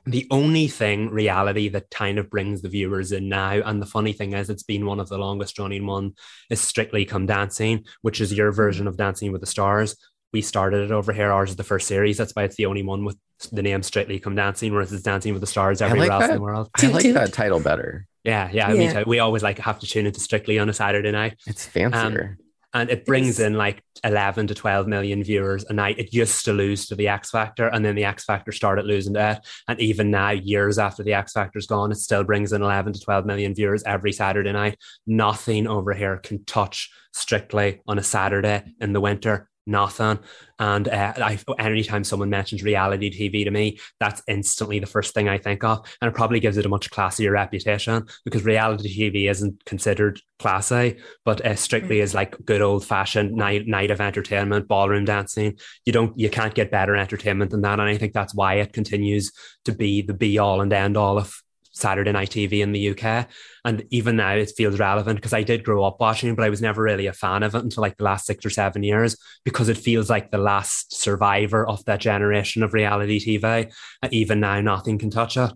[0.09, 4.13] The only thing reality that kind of brings the viewers in now, and the funny
[4.13, 6.13] thing is, it's been one of the longest running one,
[6.49, 9.95] is Strictly Come Dancing, which is your version of Dancing with the Stars
[10.31, 11.31] we started it over here.
[11.31, 12.17] Ours is the first series.
[12.17, 13.17] That's why it's the only one with
[13.51, 16.35] the name Strictly Come Dancing, whereas it's Dancing with the Stars everywhere like else in
[16.35, 16.69] the world.
[16.77, 17.13] I like toot.
[17.15, 18.05] that title better.
[18.23, 19.03] Yeah, yeah, me Yeah.
[19.03, 19.09] too.
[19.09, 22.37] We always like have to tune into Strictly on a Saturday night, It's fancier.
[22.39, 25.99] Um, and it brings in like eleven to twelve million viewers a night.
[25.99, 29.13] It used to lose to the X Factor, and then the X Factor started losing
[29.15, 29.47] to it.
[29.67, 32.99] And even now, years after the X Factor's gone, it still brings in eleven to
[32.99, 34.77] twelve million viewers every Saturday night.
[35.05, 39.48] Nothing over here can touch Strictly on a Saturday in the winter.
[39.69, 40.17] Nothing.
[40.57, 45.29] And uh, I, anytime someone mentions reality TV to me, that's instantly the first thing
[45.29, 45.87] I think of.
[46.01, 50.97] And it probably gives it a much classier reputation because reality TV isn't considered classy,
[51.23, 55.59] but uh, strictly is like good old fashioned night, night of entertainment, ballroom dancing.
[55.85, 57.79] You don't, you can't get better entertainment than that.
[57.79, 59.31] And I think that's why it continues
[59.65, 63.27] to be the be all and end all of Saturday night TV in the UK.
[63.65, 66.49] And even now it feels relevant because I did grow up watching it, but I
[66.49, 69.15] was never really a fan of it until like the last six or seven years
[69.43, 73.63] because it feels like the last survivor of that generation of reality TV.
[73.63, 75.51] And uh, even now, nothing can touch it.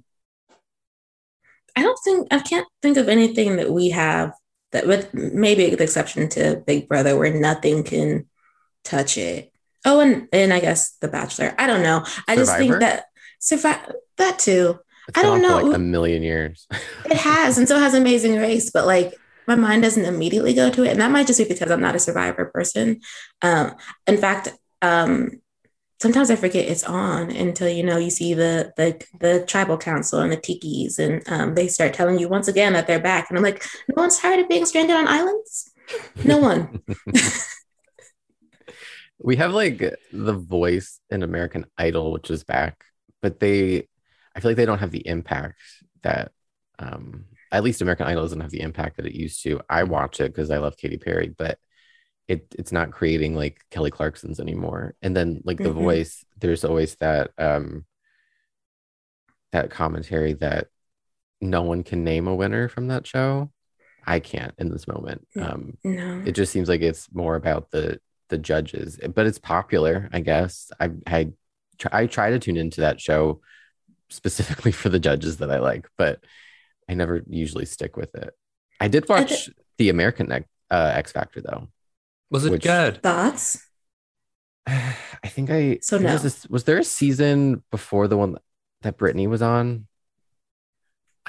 [1.75, 4.33] I don't think I can't think of anything that we have
[4.71, 8.27] that with maybe the exception to Big Brother where nothing can
[8.83, 9.51] touch it.
[9.85, 11.55] Oh, and and I guess The Bachelor.
[11.57, 12.05] I don't know.
[12.27, 12.79] I just think Survivor?
[12.79, 13.05] that
[13.39, 14.79] survive that too.
[15.07, 15.57] It's I don't know.
[15.57, 16.67] like a million years.
[17.05, 19.13] It has, and so has Amazing Race, but like
[19.45, 20.91] my mind doesn't immediately go to it.
[20.91, 23.01] And that might just be because I'm not a survivor person.
[23.41, 23.75] Um,
[24.07, 24.49] in fact,
[24.81, 25.41] um,
[26.01, 30.19] sometimes I forget it's on until you know you see the the the tribal council
[30.19, 33.29] and the tikis, and um, they start telling you once again that they're back.
[33.29, 35.71] And I'm like, no one's tired of being stranded on islands.
[36.23, 36.81] No one.
[39.19, 42.83] we have like the voice in American Idol, which is back,
[43.21, 43.87] but they,
[44.35, 45.59] I feel like they don't have the impact
[46.03, 46.31] that,
[46.79, 49.61] um, at least American Idol doesn't have the impact that it used to.
[49.69, 51.59] I watch it because I love Katy Perry, but
[52.27, 54.95] it it's not creating like Kelly Clarkson's anymore.
[55.01, 55.75] And then like the Mhm.
[55.75, 57.85] voice, there's always that um
[59.51, 60.67] that commentary that
[61.41, 63.51] no one can name a winner from that show.
[64.05, 65.27] I can't in this moment.
[65.39, 66.23] Um, No.
[66.25, 70.71] it just seems like it's more about the the judges but it's popular i guess
[70.79, 71.29] i i
[71.77, 73.41] try, I try to tune into that show
[74.13, 76.19] specifically for the judges that i like but
[76.89, 78.33] i never usually stick with it
[78.79, 81.67] i did I watch the american X- uh, x factor though
[82.31, 83.01] Was it Which- good?
[83.03, 83.61] Thoughts?
[84.67, 86.13] i think i So no.
[86.13, 88.37] was, this- was there a season before the one
[88.81, 89.87] that britney was on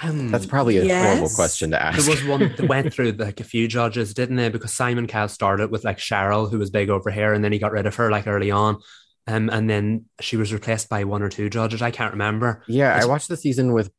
[0.02, 3.38] Um, that's probably a horrible question to ask There was one that went through like
[3.40, 4.48] a few judges, didn't they?
[4.48, 7.60] Because Simon Cowell started with like Cheryl, who was big over here, and then he
[7.60, 8.78] got rid of her like early on.
[9.26, 11.80] Um, and then she was replaced by one or two judges.
[11.82, 12.62] I can't remember.
[12.68, 13.90] yeah i watched the season with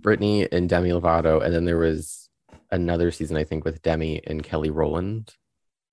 [0.00, 2.28] britney and demi lovato and then there was
[2.70, 5.34] another season i think with demi and kelly rowland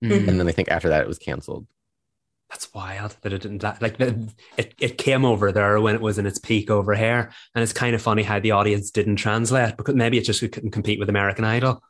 [0.02, 0.28] Mhm.
[0.28, 1.66] and then I think after that it was canceled.
[2.50, 4.16] That's wild that it didn't like it,
[4.56, 4.74] it.
[4.78, 7.96] It came over there when it was in its peak over here, and it's kind
[7.96, 11.44] of funny how the audience didn't translate because maybe it just couldn't compete with American
[11.44, 11.82] Idol.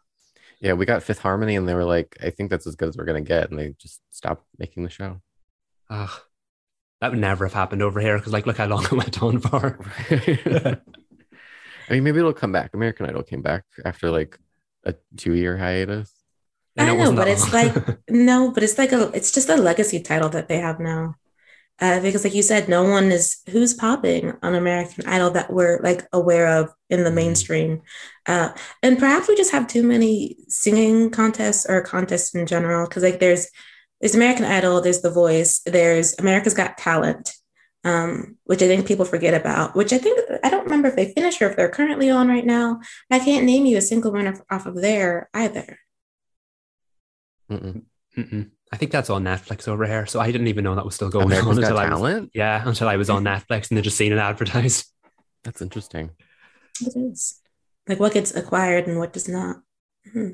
[0.58, 2.96] Yeah, we got Fifth Harmony, and they were like, "I think that's as good as
[2.96, 5.20] we're gonna get," and they just stopped making the show.
[5.90, 6.10] Ugh,
[7.00, 9.38] that would never have happened over here because like look how long it went on
[9.40, 9.78] for.
[11.88, 12.74] I mean, maybe it'll come back.
[12.74, 14.38] American Idol came back after like
[14.84, 16.12] a two-year hiatus.
[16.78, 17.74] I it know, but it's like
[18.10, 21.14] no, but it's like a it's just a legacy title that they have now.
[21.80, 25.80] Uh, because like you said, no one is who's popping on American Idol that we're
[25.82, 27.14] like aware of in the Mhm.
[27.14, 27.82] mainstream.
[28.26, 28.50] Uh,
[28.82, 32.86] and perhaps we just have too many singing contests or contests in general.
[32.88, 33.48] Cause like there's
[34.00, 37.32] there's American Idol, there's The Voice, there's America's Got Talent,
[37.84, 41.12] um, which I think people forget about, which I think I don't remember if they
[41.12, 42.80] finished or if they're currently on right now.
[43.10, 45.78] I can't name you a single winner off of there either.
[47.50, 47.82] Mm-mm.
[48.16, 48.50] Mm-mm.
[48.70, 51.08] I think that's on Netflix over here, so I didn't even know that was still
[51.08, 52.30] going America's on Got until I was Talent.
[52.34, 54.86] yeah until I was on Netflix and then just seen it advertised.
[55.44, 56.10] That's interesting.
[56.80, 57.40] It is.
[57.88, 59.56] Like what gets acquired and what does not.
[60.12, 60.30] Hmm.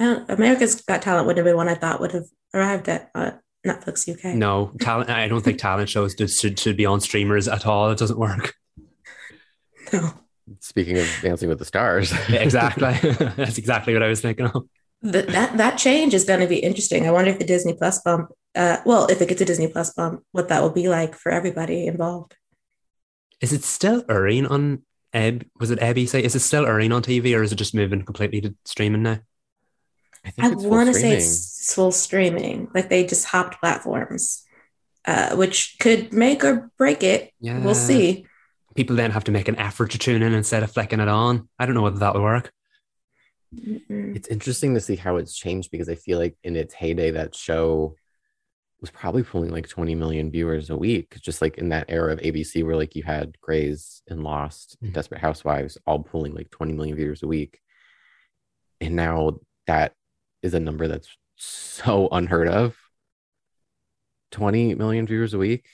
[0.00, 3.10] I don't, America's Got Talent would have been one I thought would have arrived at
[3.14, 3.32] uh,
[3.66, 4.34] Netflix UK.
[4.34, 5.10] No talent.
[5.10, 7.90] I don't think talent shows should, should should be on streamers at all.
[7.90, 8.54] It doesn't work.
[9.92, 10.12] No.
[10.60, 12.12] Speaking of Dancing with the Stars.
[12.28, 12.92] Exactly.
[13.36, 14.68] That's exactly what I was thinking of.
[15.02, 17.06] Th- that that change is going to be interesting.
[17.06, 19.92] I wonder if the Disney Plus bump, uh, well, if it gets a Disney Plus
[19.92, 22.36] bump, what that will be like for everybody involved.
[23.40, 24.82] Is it still airing on
[25.12, 25.46] Eb?
[25.58, 26.20] Was it ABC?
[26.20, 29.18] Is it still airing on TV or is it just moving completely to streaming now?
[30.24, 34.42] I I it's want to say it's full streaming, like they just hopped platforms,
[35.06, 37.32] uh, which could make or break it.
[37.40, 37.58] Yeah.
[37.60, 38.26] We'll see.
[38.74, 41.48] People then have to make an effort to tune in instead of flicking it on.
[41.58, 42.52] I don't know whether that'll work.
[43.54, 44.14] Mm-mm.
[44.14, 47.34] It's interesting to see how it's changed because I feel like in its heyday, that
[47.34, 47.96] show
[48.80, 52.20] was probably pulling like 20 million viewers a week, just like in that era of
[52.20, 54.94] ABC where like you had Grey's and Lost, and Mhm.
[54.94, 57.58] Desperate Housewives all pulling like 20 million viewers a week.
[58.80, 59.92] And now that
[60.42, 62.76] is a number that's so unheard of.
[64.32, 65.66] 20 million viewers a week?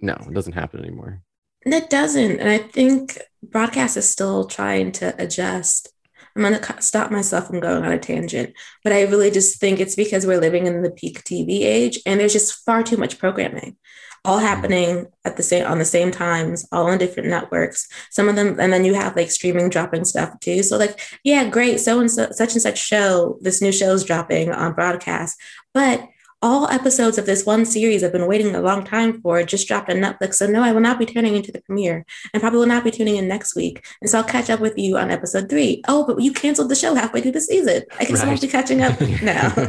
[0.00, 1.22] No, it doesn't happen anymore.
[1.64, 2.40] It doesn't.
[2.40, 5.88] And I think broadcast is still trying to adjust.
[6.36, 9.78] I'm going to stop myself from going on a tangent, but I really just think
[9.78, 13.18] it's because we're living in the peak TV age and there's just far too much
[13.18, 13.76] programming
[14.24, 18.36] all happening at the same on the same times all on different networks some of
[18.36, 22.00] them and then you have like streaming dropping stuff too so like yeah great so
[22.00, 25.38] and so such and such show this new show is dropping on broadcast
[25.74, 26.08] but
[26.42, 29.88] all episodes of this one series I've been waiting a long time for just dropped
[29.88, 30.34] on Netflix.
[30.34, 32.90] So no, I will not be turning into the premiere and probably will not be
[32.90, 33.82] tuning in next week.
[34.02, 35.82] And so I'll catch up with you on episode three.
[35.88, 37.84] Oh, but you canceled the show halfway through the season.
[37.98, 38.26] I I Right.
[38.26, 39.54] won't be catching up now.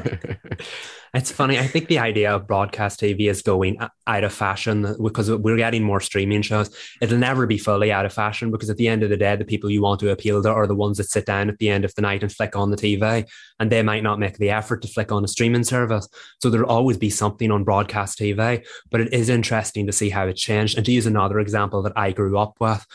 [1.15, 1.57] It's funny.
[1.57, 5.81] I think the idea of broadcast TV is going out of fashion because we're getting
[5.81, 6.75] more streaming shows.
[7.01, 9.45] It'll never be fully out of fashion because at the end of the day, the
[9.45, 11.85] people you want to appeal to are the ones that sit down at the end
[11.85, 13.25] of the night and flick on the TV,
[13.61, 16.05] and they might not make the effort to flick on a streaming service.
[16.41, 18.65] So there'll always be something on broadcast TV.
[18.91, 20.75] But it is interesting to see how it changed.
[20.75, 22.85] And to use another example that I grew up with,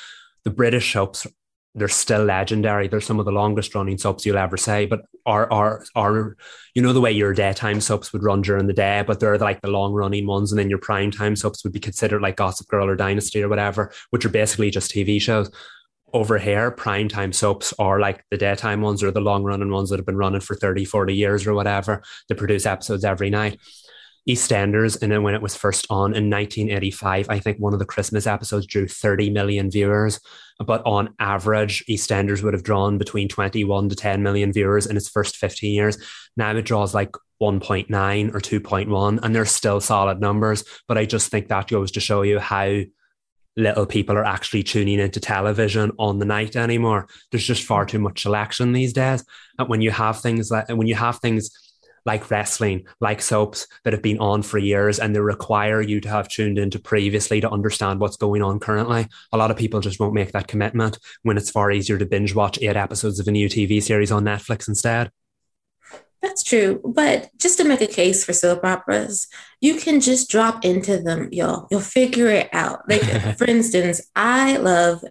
[0.44, 1.26] the British soaps
[1.74, 2.88] they're still legendary.
[2.88, 6.36] They're some of the longest running soaps you'll ever say, but are are are
[6.74, 9.60] you know the way your daytime soaps would run during the day, but they're like
[9.60, 12.66] the long running ones, and then your prime time soaps would be considered like Gossip
[12.68, 15.50] Girl or Dynasty or whatever, which are basically just TV shows.
[16.12, 19.90] Over here, prime time soaps are like the daytime ones or the long running ones
[19.90, 22.02] that have been running for 30, 40 years or whatever.
[22.28, 23.60] They produce episodes every night.
[24.28, 27.84] EastEnders, and then when it was first on in 1985, I think one of the
[27.84, 30.20] Christmas episodes drew 30 million viewers.
[30.64, 35.08] But on average, EastEnders would have drawn between 21 to 10 million viewers in its
[35.08, 35.96] first 15 years.
[36.36, 37.88] Now it draws like 1.9
[38.34, 40.64] or 2.1, and they're still solid numbers.
[40.86, 42.82] But I just think that goes to show you how
[43.56, 47.08] little people are actually tuning into television on the night anymore.
[47.30, 47.88] There's just far hmm.
[47.88, 49.24] too much selection these days.
[49.58, 51.50] And when you have things like when you have things
[52.04, 56.08] like wrestling, like soaps that have been on for years and they require you to
[56.08, 59.06] have tuned into previously to understand what's going on currently.
[59.32, 62.34] A lot of people just won't make that commitment when it's far easier to binge
[62.34, 65.10] watch eight episodes of a new TV series on Netflix instead.
[66.22, 66.80] That's true.
[66.84, 69.26] But just to make a case for soap operas,
[69.60, 71.66] you can just drop into them, y'all.
[71.70, 72.80] You'll figure it out.
[72.88, 73.02] Like,
[73.38, 75.02] for instance, I love,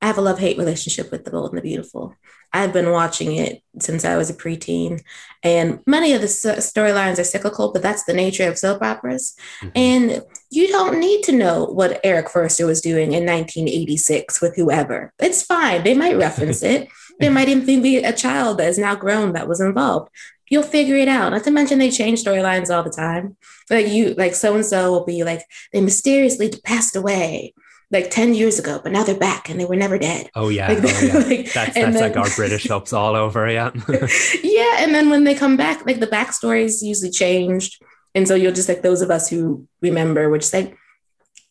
[0.00, 2.14] I have a love hate relationship with The Bold and the Beautiful.
[2.52, 5.00] I've been watching it since I was a preteen,
[5.42, 9.34] and many of the storylines are cyclical, but that's the nature of soap operas.
[9.62, 9.72] Mhm.
[9.74, 15.12] And you don't need to know what Eric Forrester was doing in 1986 with whoever.
[15.18, 15.84] It's fine.
[15.84, 16.88] They might reference it.
[17.20, 20.08] There might even be a child that is now grown that was involved.
[20.48, 21.32] You'll figure it out.
[21.32, 23.36] Not to mention they change storylines all the time.
[23.68, 27.52] Like you, like so and so will be like they mysteriously passed away
[27.92, 30.30] like 10 years ago, but now they're back and they were never dead.
[30.36, 31.14] Oh yeah, Like, oh, yeah.
[31.18, 33.50] like- that's that's then- like our British soaps all over.
[33.50, 33.70] Yeah,
[34.42, 37.82] yeah, and then when they come back, like the backstories usually changed.
[38.14, 40.76] And so you'll just like those of us who remember, which is like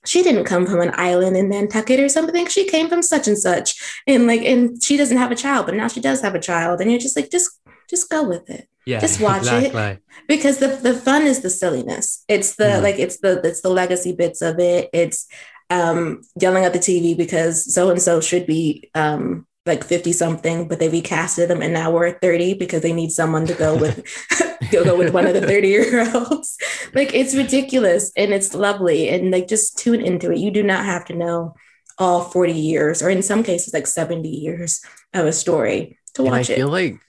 [0.05, 2.47] she didn't come from an island in Nantucket or something.
[2.47, 3.75] She came from such and such.
[4.07, 6.79] And like and she doesn't have a child, but now she does have a child.
[6.81, 7.49] And you're just like, just
[7.89, 8.67] just go with it.
[8.85, 8.99] yeah.
[8.99, 10.01] Just watch it.
[10.27, 12.23] Because the the fun is the silliness.
[12.27, 12.83] It's the Mhm.
[12.83, 14.89] like it's the it's the legacy bits of it.
[14.93, 15.27] It's
[15.69, 20.67] um yelling at the TV because so and so should be um like 50 something,
[20.67, 23.77] but they recasted them and now we're at 30 because they need someone to go
[23.77, 24.03] with
[24.71, 26.57] go, go with one of the 30 year olds.
[26.93, 29.09] like it's ridiculous and it's lovely.
[29.09, 30.39] And like just tune into it.
[30.39, 31.55] You do not have to know
[31.97, 34.81] all 40 years, or in some cases, like 70 years
[35.13, 36.53] of a story to and I watch it.
[36.53, 36.99] I feel like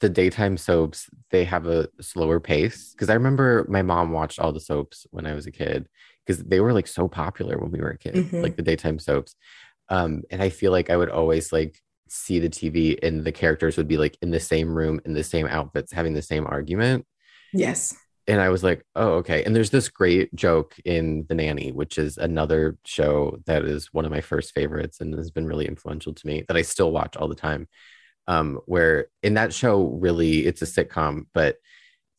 [0.00, 4.52] the daytime soaps they have a slower pace because I remember my mom watched all
[4.52, 5.88] the soaps when I was a kid
[6.28, 8.42] because they were like so popular when we were a kid, Mhm.
[8.42, 9.34] like the daytime soaps.
[9.88, 13.76] Um, and I feel like I would always like see the TV and the characters
[13.78, 17.06] would be like in the same room in the same outfits having the same argument.
[17.52, 17.94] yes.
[18.26, 19.42] and I was like, oh, okay.
[19.44, 24.04] And there's this great joke in The Nanny, which is another show that is one
[24.04, 27.16] of my first favorites and has been really influential to me that I still watch
[27.16, 27.68] all the time.
[28.26, 31.56] Um, where in that show, really, it's a sitcom, but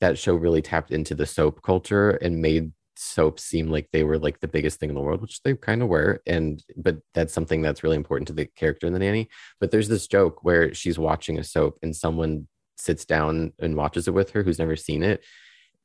[0.01, 2.71] that show really tapped into the soap culture and made
[3.01, 5.81] soaps seem like they were like the biggest thing in the world, which they kind
[5.81, 6.21] of were.
[6.27, 9.29] And but that's something that's really important to the character in the nanny.
[9.59, 12.47] But there's this joke where she's watching a soap and someone
[12.79, 15.23] sits down and watches it with her who's never seen it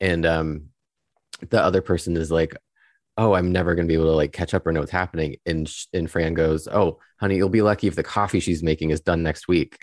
[0.00, 0.66] and um
[1.50, 2.56] the other person is like
[3.16, 5.36] oh i'm never going to be able to like catch up or know what's happening
[5.44, 9.00] and and fran goes oh honey you'll be lucky if the coffee she's making is
[9.00, 9.76] done next week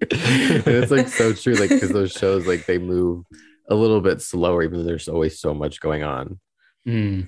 [0.00, 3.24] it's like so true like because those shows like they move
[3.72, 6.38] a little bit slower even though there's always so much going on
[6.86, 7.26] mm.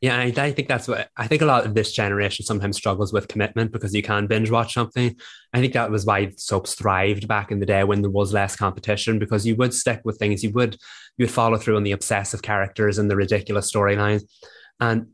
[0.00, 3.12] Yeah, I, I, think that's what I think a lot of this generation sometimes struggles
[3.12, 5.16] with commitment because you can binge watch something.
[5.52, 8.54] I think that was why soaps thrived back in the day when there was less
[8.54, 10.74] competition because you would stick with things, you would
[11.16, 14.22] you would follow through on the obsessive characters and the ridiculous storylines.
[14.78, 15.08] And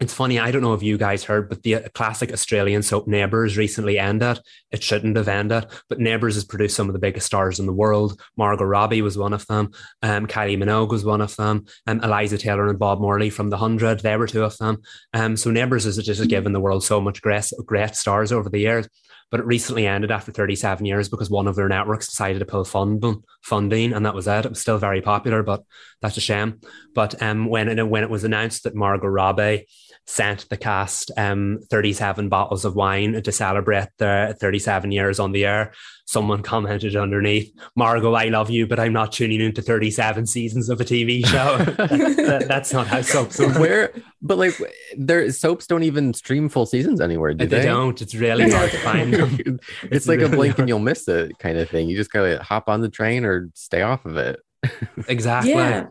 [0.00, 3.08] it's funny, I don't know if you guys heard, but the uh, classic Australian soap
[3.08, 4.38] Neighbours recently ended.
[4.70, 7.72] It shouldn't have ended, but Neighbours has produced some of the biggest stars in the
[7.72, 8.20] world.
[8.36, 9.72] Margot Robbie was one of them.
[10.02, 11.66] Um, Kylie Minogue was one of them.
[11.88, 14.82] Um, Eliza Taylor and Bob Morley from The Hundred, they were two of them.
[15.14, 18.60] Um, so Neighbours has just given the world so much great, great stars over the
[18.60, 18.88] years
[19.30, 22.64] but it recently ended after 37 years because one of their networks decided to pull
[22.64, 24.46] funding, funding, and that was it.
[24.46, 25.64] It was still very popular, but
[26.00, 26.60] that's a shame.
[26.94, 29.66] But um, when it, when it was announced that Margot Robbie
[30.08, 35.44] sent the cast um, 37 bottles of wine to celebrate their 37 years on the
[35.44, 35.74] air,
[36.06, 40.80] someone commented underneath, Margot, I love you, but I'm not tuning into 37 seasons of
[40.80, 41.58] a TV show.
[41.58, 43.58] that, that, that's not how soaps work.
[43.58, 43.92] Where,
[44.22, 44.58] but like,
[44.96, 47.58] their soaps don't even stream full seasons anywhere, do they?
[47.58, 48.00] They don't.
[48.00, 49.38] It's really hard to find them.
[49.46, 50.60] it's, it's, like really a blink hard.
[50.60, 51.86] and you'll miss it kind of thing.
[51.86, 54.40] You just gotta hop on the train or stay off of it.
[55.06, 55.52] exactly.
[55.52, 55.88] Yeah.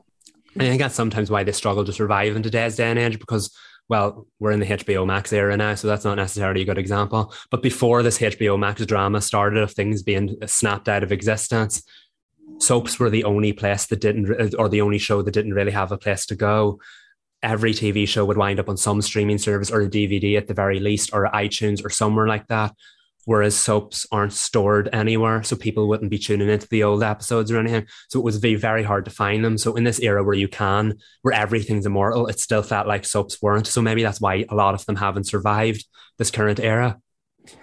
[0.56, 3.56] I think that's sometimes why they struggle to survive in today's day and age because
[3.90, 7.34] well, we're in the HBO Max era now, so that's not necessarily a good example.
[7.50, 11.84] But before this HBO Max drama started of things being snapped out of existence,
[12.60, 15.72] soaps were the only place that didn't, uh, or the only show that didn't really
[15.72, 16.80] have a place to go.
[17.42, 20.54] Every TV show would wind up on some streaming service or a DVD at the
[20.54, 22.74] very least, or iTunes or somewhere like that
[23.28, 25.44] whereas soaps aren't stored anywhere.
[25.44, 27.86] So people wouldn't be tuning into the old episodes or anything.
[28.08, 29.58] So it was very, very hard to find them.
[29.58, 33.42] So in this era where you can, where everything's immortal, it still felt like soaps
[33.42, 33.68] weren't.
[33.68, 35.86] So maybe that's why a lot of them haven't survived
[36.18, 37.02] this current era.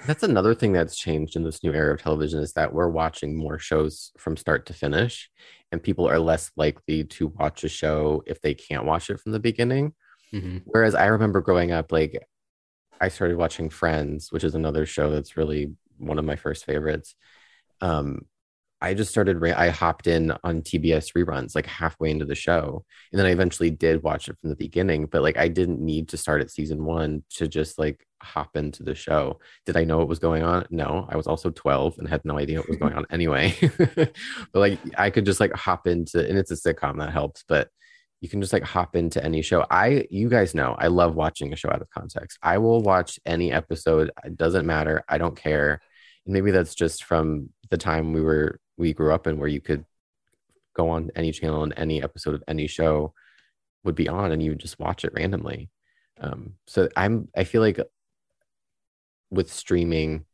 [0.07, 3.35] That's another thing that's changed in this new era of television is that we're watching
[3.35, 5.31] more shows from start to finish,
[5.73, 9.33] and people are less likely to watch a show if they can't watch it from
[9.33, 9.95] the beginning.
[10.35, 10.59] Mm-hmm.
[10.67, 12.23] Whereas I remember growing up, like
[13.01, 17.14] I started watching Friends, which is another show that's really one of my first favorites.
[17.80, 18.26] Um,
[18.80, 22.84] I just started, I hopped in on TBS reruns like halfway into the show.
[23.11, 26.09] And then I eventually did watch it from the beginning, but like I didn't need
[26.09, 29.40] to start at season one to just like hop into the show.
[29.64, 30.66] Did I know what was going on?
[30.70, 33.55] No, I was also 12 and had no idea what was going on anyway.
[33.97, 34.14] but
[34.55, 37.68] like I could just like hop into, and it's a sitcom that helps, but
[38.25, 39.66] you can just like hop into any show.
[39.70, 42.39] I, you guys know, I love watching a show out of context.
[42.43, 44.11] I will watch any episode.
[44.25, 45.05] It doesn't matter.
[45.11, 45.83] I don't care.
[46.25, 49.61] And maybe that's just from the time we were, we grew up in where you
[49.61, 49.85] could
[50.75, 53.12] go on any channel and any episode of any show
[53.83, 55.68] would be on and you would just watch it randomly.
[56.18, 57.79] Um, so I'm, I feel like
[59.31, 60.25] with streaming,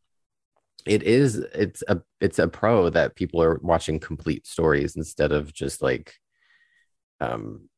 [0.86, 5.52] it is, it's a, it's a pro that people are watching complete stories instead of
[5.52, 6.14] just like,
[7.20, 7.68] um,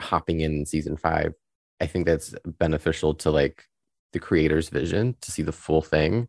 [0.00, 1.34] hopping in season five,
[1.80, 3.64] I think that's beneficial to like
[4.12, 6.28] the creator's vision to see the full thing.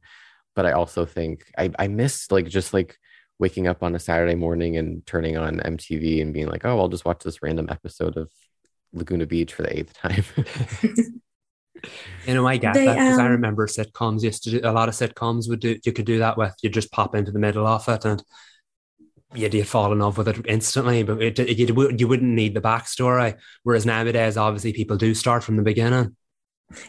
[0.55, 2.97] But I also think I, I miss like just like
[3.39, 6.89] waking up on a Saturday morning and turning on MTV and being like, oh, I'll
[6.89, 8.30] just watch this random episode of
[8.93, 10.24] Laguna Beach for the eighth time.
[12.28, 14.72] you know, I get they, that because um, I remember sitcoms used to do a
[14.72, 17.39] lot of sitcoms would do you could do that with you just pop into the
[17.39, 18.22] middle of it and
[19.34, 22.61] you'd, you'd fall in love with it instantly, but it, you, you wouldn't need the
[22.61, 23.38] backstory.
[23.63, 26.15] Whereas nowadays, obviously, people do start from the beginning.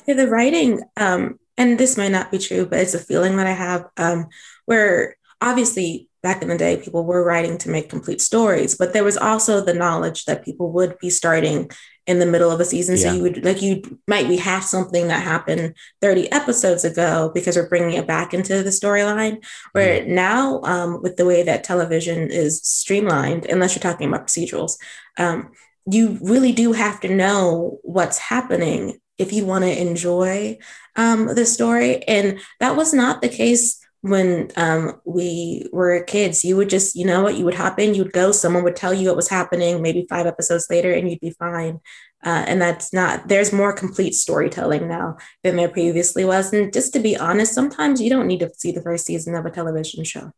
[0.07, 3.47] Yeah, the writing, um, and this might not be true, but it's a feeling that
[3.47, 4.27] I have um,
[4.67, 9.05] where obviously back in the day, people were writing to make complete stories, but there
[9.05, 11.71] was also the knowledge that people would be starting
[12.11, 12.97] in the middle of a season.
[12.97, 13.03] Yeah.
[13.03, 17.57] So you would like you might be have something that happened 30 episodes ago because
[17.57, 19.45] we're bringing it back into the storyline.
[19.71, 20.15] Where mm-hmm.
[20.15, 24.73] now, um, with the way that television is streamlined, unless you're talking about procedurals,
[25.19, 25.53] um,
[25.91, 30.59] you really do have to know what's happening if you want to enjoy
[30.97, 32.03] um, the story.
[32.09, 36.45] And that was not the case when um, we were kids.
[36.45, 38.77] You would just, you know what, you would hop in, you would go, someone would
[38.77, 41.81] tell you what was happening, maybe five episodes later, and you'd be fine.
[42.25, 46.53] Uh, and that's not, there's more complete storytelling now than there previously was.
[46.53, 49.47] And just to be honest, sometimes you don't need to see the first season of
[49.47, 50.33] a television show.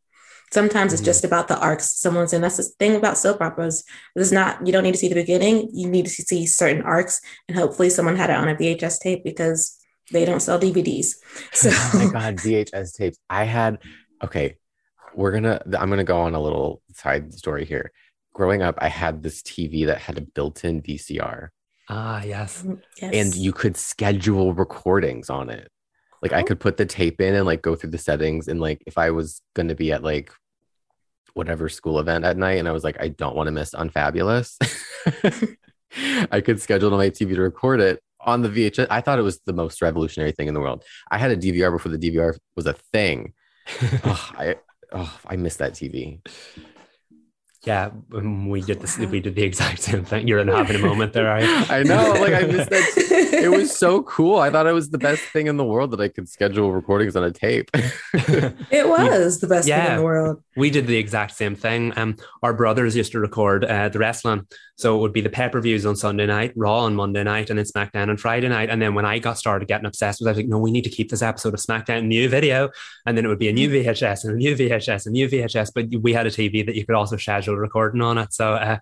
[0.53, 0.95] Sometimes mm-hmm.
[0.95, 2.43] it's just about the arcs someone's in.
[2.43, 3.85] That's the thing about soap operas.
[4.15, 5.71] It's not, you don't need to see the beginning.
[5.73, 7.21] You need to see certain arcs.
[7.49, 11.14] And hopefully someone had it on a VHS tape because they don't sell DVDs.
[11.53, 13.18] So oh my God, VHS tapes.
[13.30, 13.78] I had
[14.22, 14.57] okay,
[15.14, 17.92] we're gonna I'm gonna go on a little side story here.
[18.34, 21.48] Growing up, I had this TV that had a built-in VCR.
[21.90, 22.62] Ah, yes.
[22.62, 23.14] Mm, yes.
[23.14, 25.70] And you could schedule recordings on it.
[26.22, 26.36] Like oh.
[26.36, 28.48] I could put the tape in and like go through the settings.
[28.48, 30.32] And like if I was gonna be at like
[31.34, 34.59] whatever school event at night and I was like, I don't want to miss Unfabulous.
[36.30, 38.87] I could schedule on my TV to record it on the VHS.
[38.91, 40.85] I thought it was the most revolutionary thing in the world.
[41.11, 43.35] I had a DVR before the DVR was a thing.
[44.05, 44.57] oh, I
[44.93, 46.20] oh, I miss that TV.
[47.64, 48.99] Yeah, we did this.
[48.99, 50.27] We did the exact same thing.
[50.27, 51.31] You're in having a moment there.
[51.31, 52.12] I I know.
[52.20, 53.29] Like I missed that.
[53.33, 54.39] it was so cool.
[54.39, 57.16] I thought it was the best thing in the world that I could schedule recordings
[57.16, 57.70] on a tape.
[57.74, 60.43] it was the best yeah, thing in the world.
[60.57, 61.93] We did the exact same thing.
[61.97, 65.49] Um, our brothers used to record uh, the wrestling, so it would be the pay
[65.49, 68.70] per views on Sunday night, Raw on Monday night, and then SmackDown on Friday night.
[68.70, 70.70] And then when I got started getting obsessed with, it, I was like, no, we
[70.70, 72.70] need to keep this episode of SmackDown new video,
[73.07, 73.72] and then it would be a new.
[73.72, 75.70] VHS and a new VHS and a new VHS.
[75.74, 78.55] But we had a TV that you could also schedule recording on it, so.
[78.55, 78.78] Uh,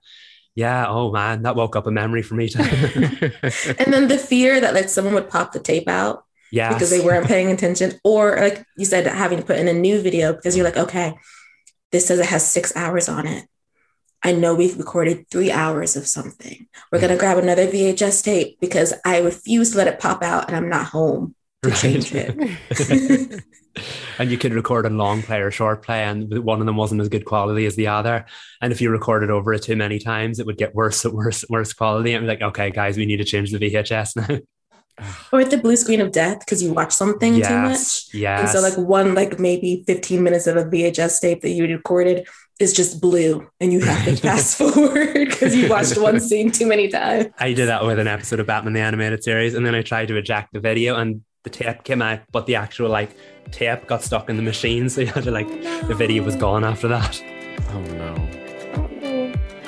[0.61, 2.61] yeah, oh man, that woke up a memory for me too.
[2.63, 7.01] and then the fear that like someone would pop the tape out yeah, because they
[7.01, 10.55] weren't paying attention, or like you said, having to put in a new video because
[10.55, 11.15] you're like, okay,
[11.93, 13.47] this says it has six hours on it.
[14.23, 16.69] I know we've recorded three hours of something.
[16.93, 17.21] We're gonna mm.
[17.21, 20.89] grab another VHS tape because I refuse to let it pop out and I'm not
[20.89, 21.79] home to right.
[21.79, 23.45] change it.
[24.19, 27.01] and you could record a long play or short play, and one of them wasn't
[27.01, 28.27] as good quality as the other.
[28.61, 31.43] And if you recorded over it too many times, it would get worse and worse
[31.43, 32.15] and worse quality.
[32.15, 34.39] And like, okay, guys, we need to change the VHS now.
[35.33, 38.15] or with the blue screen of death because you watch something yes, too much.
[38.15, 38.41] Yeah.
[38.41, 42.29] And so like one like maybe 15 minutes of a VHS tape that you recorded
[42.59, 46.67] is just blue and you have to fast forward because you watched one scene too
[46.67, 47.29] many times.
[47.39, 50.09] I did that with an episode of Batman the Animated Series and then I tried
[50.09, 53.17] to eject the video and the tape came out, but the actual like
[53.51, 54.81] tape got stuck in the machine.
[54.91, 55.89] So you had to like oh, no.
[55.89, 57.23] the video was gone after that.
[57.71, 58.29] Oh no.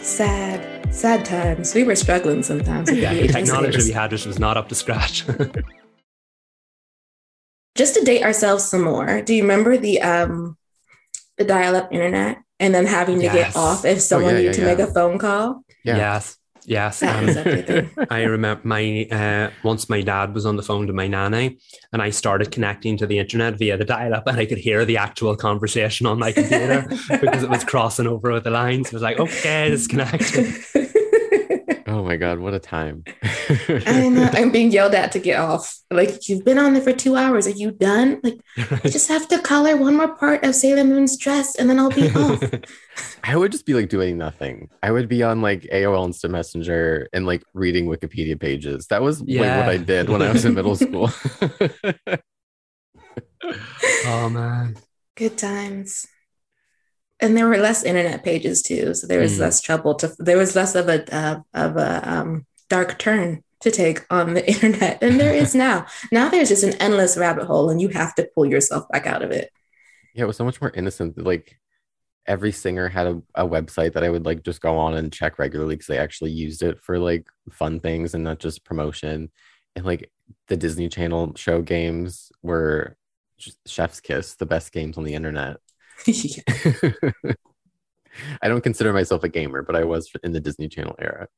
[0.03, 0.93] Sad.
[0.93, 1.75] Sad times.
[1.75, 2.93] We were struggling sometimes.
[2.93, 5.25] yeah, the technology we had just was not up to scratch.
[7.77, 10.57] just to date ourselves some more, do you remember the um
[11.39, 13.35] the dial-up internet and then having to yes.
[13.35, 14.77] get off if someone oh, yeah, needed yeah, to yeah.
[14.77, 15.65] make a phone call?
[15.85, 16.37] Yes.
[16.65, 17.29] Yes, um,
[18.11, 21.59] I remember my uh, once my dad was on the phone to my nanny,
[21.93, 24.97] and I started connecting to the internet via the dial-up, and I could hear the
[24.97, 26.87] actual conversation on my computer
[27.21, 28.89] because it was crossing over with the lines.
[28.89, 30.55] It was like, okay, disconnected.
[31.93, 33.05] Oh my god, what a time!
[33.69, 35.79] I'm, uh, I'm being yelled at to get off.
[35.91, 37.47] Like you've been on there for two hours.
[37.47, 38.19] Are you done?
[38.23, 41.79] Like I just have to color one more part of Sailor Moon's dress, and then
[41.79, 42.43] I'll be off.
[43.23, 44.71] I would just be like doing nothing.
[44.83, 48.87] I would be on like AOL Instant Messenger and like reading Wikipedia pages.
[48.87, 49.43] That was yeah.
[49.43, 51.11] like what I did when I was in middle school.
[54.07, 54.79] oh man,
[55.15, 56.07] good times
[57.23, 59.41] and there were less internet pages too, so there was mm.
[59.41, 60.13] less trouble to.
[60.19, 64.47] There was less of a uh, of a um, dark turn to take on the
[64.53, 65.87] internet than there is now.
[66.11, 69.23] now there's just an endless rabbit hole, and you have to pull yourself back out
[69.23, 69.51] of it.
[70.15, 71.17] Yeah, it was so much more innocent.
[71.17, 71.59] Like
[72.27, 75.39] every singer had a, a website that I would like just go on and check
[75.39, 79.31] regularly because they actually used it for like fun things and not just promotion.
[79.75, 80.11] And like
[80.49, 82.97] the Disney Channel show games were
[83.67, 85.57] Chef's Kiss, the best games on the internet.
[88.43, 91.29] I don't consider myself a gamer, but I was in the Disney Channel era.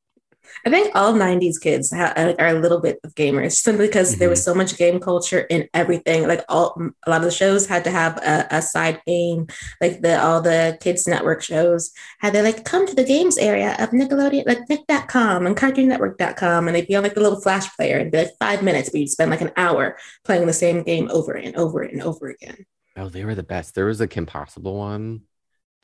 [0.65, 4.19] I think all 90s kids are a little bit of gamers simply because mm-hmm.
[4.19, 4.51] there was mm-hmm.
[4.51, 6.27] so much game culture in everything.
[6.27, 9.47] Like all a lot of the shows had to have a, a, side game.
[9.81, 13.75] Like the all the kids network shows had they like come to the games area
[13.79, 17.75] of Nickelodeon, like Nick.com and Cartoon Network.com, and they'd be on like the little flash
[17.75, 20.83] player and be like five minutes, but you'd spend like an hour playing the same
[20.83, 22.65] game over and over and over again.
[22.97, 23.75] Oh, they were the best.
[23.75, 25.21] There was a Kim Possible one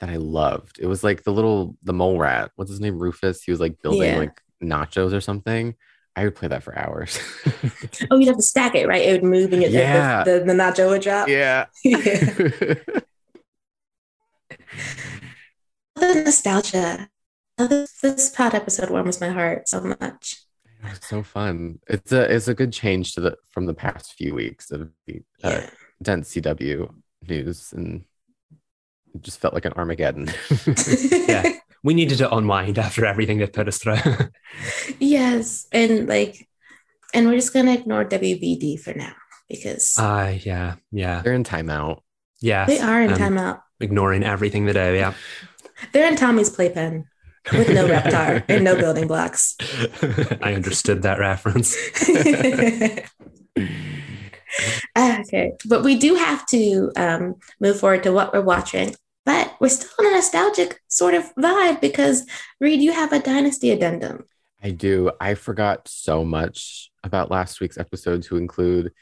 [0.00, 0.78] that I loved.
[0.80, 2.50] It was like the little the mole rat.
[2.56, 2.98] What's his name?
[2.98, 3.42] Rufus.
[3.42, 4.18] He was like building yeah.
[4.18, 5.74] like nachos or something.
[6.16, 7.18] I would play that for hours.
[8.10, 9.02] oh, you'd have to stack it, right?
[9.02, 10.24] It would move and yeah.
[10.24, 11.28] the, the, the nacho would drop.
[11.28, 11.66] Yeah.
[11.84, 11.98] yeah.
[15.96, 17.08] the nostalgia.
[17.56, 20.42] This, this pod episode warms my heart so much.
[20.84, 21.78] It's so fun.
[21.86, 25.22] It's a it's a good change to the from the past few weeks of the
[25.44, 25.70] uh, yeah.
[26.02, 26.92] dense CW
[27.28, 28.04] news and
[29.14, 30.30] it just felt like an Armageddon.
[31.28, 31.52] yeah.
[31.84, 33.96] We needed to unwind after everything that put us through.
[35.00, 35.66] yes.
[35.72, 36.48] And like,
[37.12, 39.12] and we're just going to ignore WBD for now
[39.48, 41.22] because uh, yeah, yeah.
[41.22, 42.02] They're in timeout.
[42.40, 42.66] Yeah.
[42.66, 43.62] They are in um, timeout.
[43.80, 44.94] Ignoring everything they do.
[44.94, 45.14] Yeah.
[45.92, 47.06] They're in Tommy's playpen
[47.52, 49.56] with no reptar and no building blocks.
[50.40, 51.76] I understood that reference.
[54.98, 58.94] Okay, but we do have to um, move forward to what we're watching.
[59.24, 62.26] But we're still in a nostalgic sort of vibe because
[62.60, 64.24] Reed, you have a Dynasty addendum.
[64.62, 65.12] I do.
[65.20, 68.92] I forgot so much about last week's episode to include,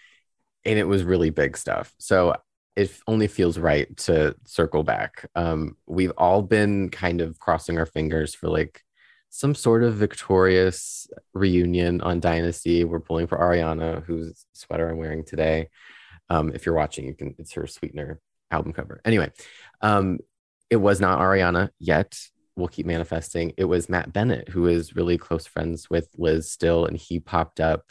[0.65, 1.95] and it was really big stuff.
[1.99, 2.35] So
[2.77, 5.29] it only feels right to circle back.
[5.35, 8.83] Um, we've all been kind of crossing our fingers for like
[9.31, 12.85] some sort of victorious reunion on Dynasty.
[12.85, 15.69] We're pulling for Ariana, whose sweater I'm wearing today.
[16.29, 17.35] Um, if you're watching, you can.
[17.39, 18.21] It's her Sweetener
[18.51, 19.01] album cover.
[19.05, 19.31] Anyway,
[19.81, 20.19] um,
[20.69, 22.19] it was not Ariana yet.
[22.57, 23.55] We'll keep manifesting.
[23.57, 27.61] It was Matt Bennett, who is really close friends with Liz still, and he popped
[27.61, 27.85] up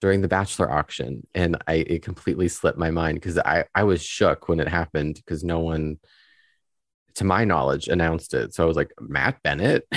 [0.00, 4.02] during the bachelor auction and i it completely slipped my mind because i i was
[4.02, 5.96] shook when it happened because no one
[7.16, 8.54] to my knowledge announced it.
[8.54, 9.86] So i was like matt bennett?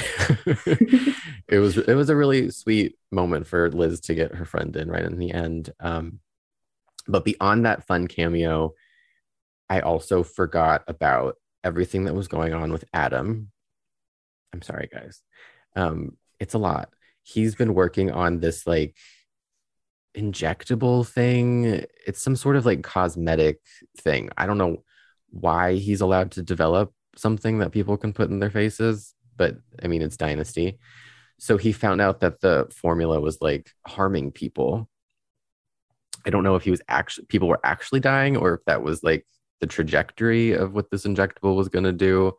[1.47, 4.91] It was it was a really sweet moment for liz to get her friend in
[4.91, 5.71] right in the end.
[5.79, 6.19] Um
[7.07, 8.73] but beyond that fun cameo
[9.67, 13.51] i also forgot about everything that was going on with adam.
[14.53, 15.21] I'm sorry guys.
[15.75, 16.89] Um it's a lot.
[17.23, 18.95] He's been working on this like
[20.15, 21.83] injectable thing.
[22.05, 23.59] It's some sort of like cosmetic
[23.97, 24.29] thing.
[24.37, 24.83] I don't know
[25.31, 29.87] why he's allowed to develop something that people can put in their faces, but I
[29.87, 30.79] mean, it's Dynasty.
[31.39, 34.89] So he found out that the formula was like harming people.
[36.25, 39.03] I don't know if he was actually, people were actually dying or if that was
[39.03, 39.25] like
[39.61, 42.33] the trajectory of what this injectable was going to do.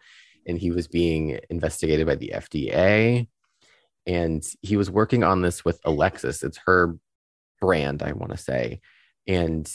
[0.46, 3.28] And he was being investigated by the FDA.
[4.06, 6.42] And he was working on this with Alexis.
[6.42, 6.98] It's her
[7.60, 8.80] brand, I want to say.
[9.26, 9.70] And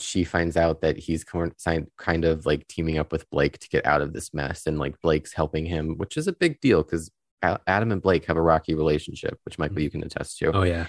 [0.00, 4.02] she finds out that he's kind of like teaming up with Blake to get out
[4.02, 4.66] of this mess.
[4.66, 7.10] And like Blake's helping him, which is a big deal because
[7.42, 10.52] Adam and Blake have a rocky relationship, which Michael, you can attest to.
[10.52, 10.86] Oh, yeah.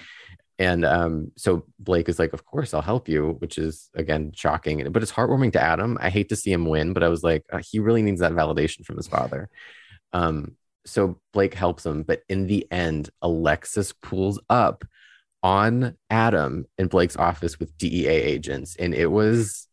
[0.58, 4.90] And um, so Blake is like, Of course, I'll help you, which is again shocking,
[4.92, 5.96] but it's heartwarming to Adam.
[6.00, 8.32] I hate to see him win, but I was like, uh, He really needs that
[8.32, 9.48] validation from his father.
[10.12, 14.84] Um, so Blake helps him, but in the end, Alexis pulls up
[15.42, 19.66] on Adam in Blake's office with DEA agents, and it was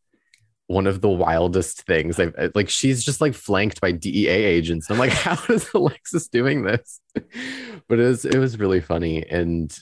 [0.68, 2.20] one of the wildest things.
[2.20, 4.90] I've, like she's just like flanked by DEA agents.
[4.90, 7.00] I'm like, how is Alexis doing this?
[7.14, 9.26] but it was it was really funny.
[9.28, 9.76] And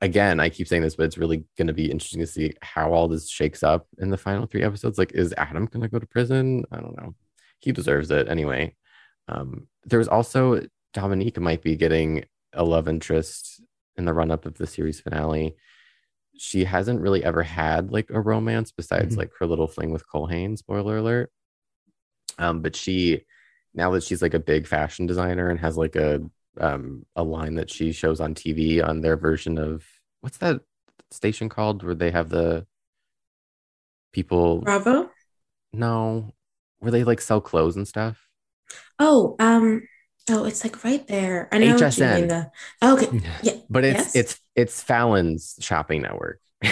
[0.00, 2.92] again, I keep saying this, but it's really going to be interesting to see how
[2.92, 4.98] all this shakes up in the final three episodes.
[4.98, 6.64] Like, is Adam going to go to prison?
[6.70, 7.14] I don't know.
[7.60, 8.74] He deserves it anyway.
[9.28, 10.62] Um, there was also
[10.94, 13.60] Dominique might be getting a love interest
[13.98, 15.56] in the run up of the series finale,
[16.36, 19.18] she hasn't really ever had like a romance besides mm-hmm.
[19.18, 21.30] like her little fling with Cole Haynes, spoiler alert.
[22.38, 23.24] Um, but she
[23.74, 26.22] now that she's like a big fashion designer and has like a
[26.60, 29.84] um a line that she shows on TV on their version of
[30.20, 30.60] what's that
[31.10, 32.66] station called where they have the
[34.12, 35.10] people Bravo?
[35.72, 36.32] No,
[36.78, 38.28] where they like sell clothes and stuff.
[38.98, 39.82] Oh, um
[40.30, 41.48] Oh, it's like right there.
[41.52, 42.28] I know HSN.
[42.28, 42.50] The,
[42.86, 44.16] okay, yeah, but it's yes.
[44.16, 46.40] it's it's Fallon's shopping network.
[46.62, 46.70] I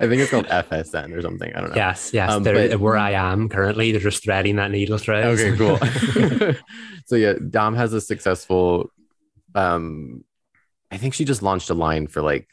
[0.00, 1.54] think it's called FSN or something.
[1.54, 1.76] I don't know.
[1.76, 2.30] Yes, yes.
[2.30, 5.24] Um, but, where I am currently, they're just threading that needle thread.
[5.24, 5.78] Okay, cool.
[7.06, 8.90] so yeah, Dom has a successful.
[9.54, 10.24] Um,
[10.90, 12.48] I think she just launched a line for like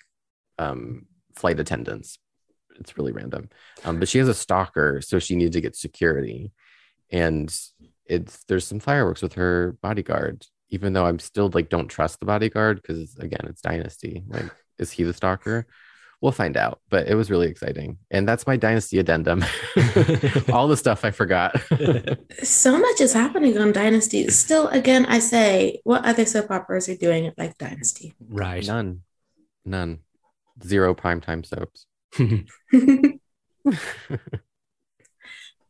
[0.57, 2.17] um flight attendants.
[2.79, 3.49] It's really random.
[3.83, 6.51] Um, but she has a stalker, so she needed to get security,
[7.11, 7.53] and
[8.05, 12.25] it's there's some fireworks with her bodyguard even though i'm still like don't trust the
[12.25, 14.49] bodyguard because again it's dynasty like
[14.79, 15.67] is he the stalker?
[16.21, 19.43] We'll find out but it was really exciting and that's my dynasty addendum.
[20.53, 21.61] All the stuff i forgot.
[22.43, 24.29] So much is happening on dynasty.
[24.29, 28.13] Still again i say what other soap operas are doing it like dynasty?
[28.25, 28.65] Right.
[28.65, 29.01] None.
[29.65, 29.99] None.
[30.65, 31.87] Zero primetime soaps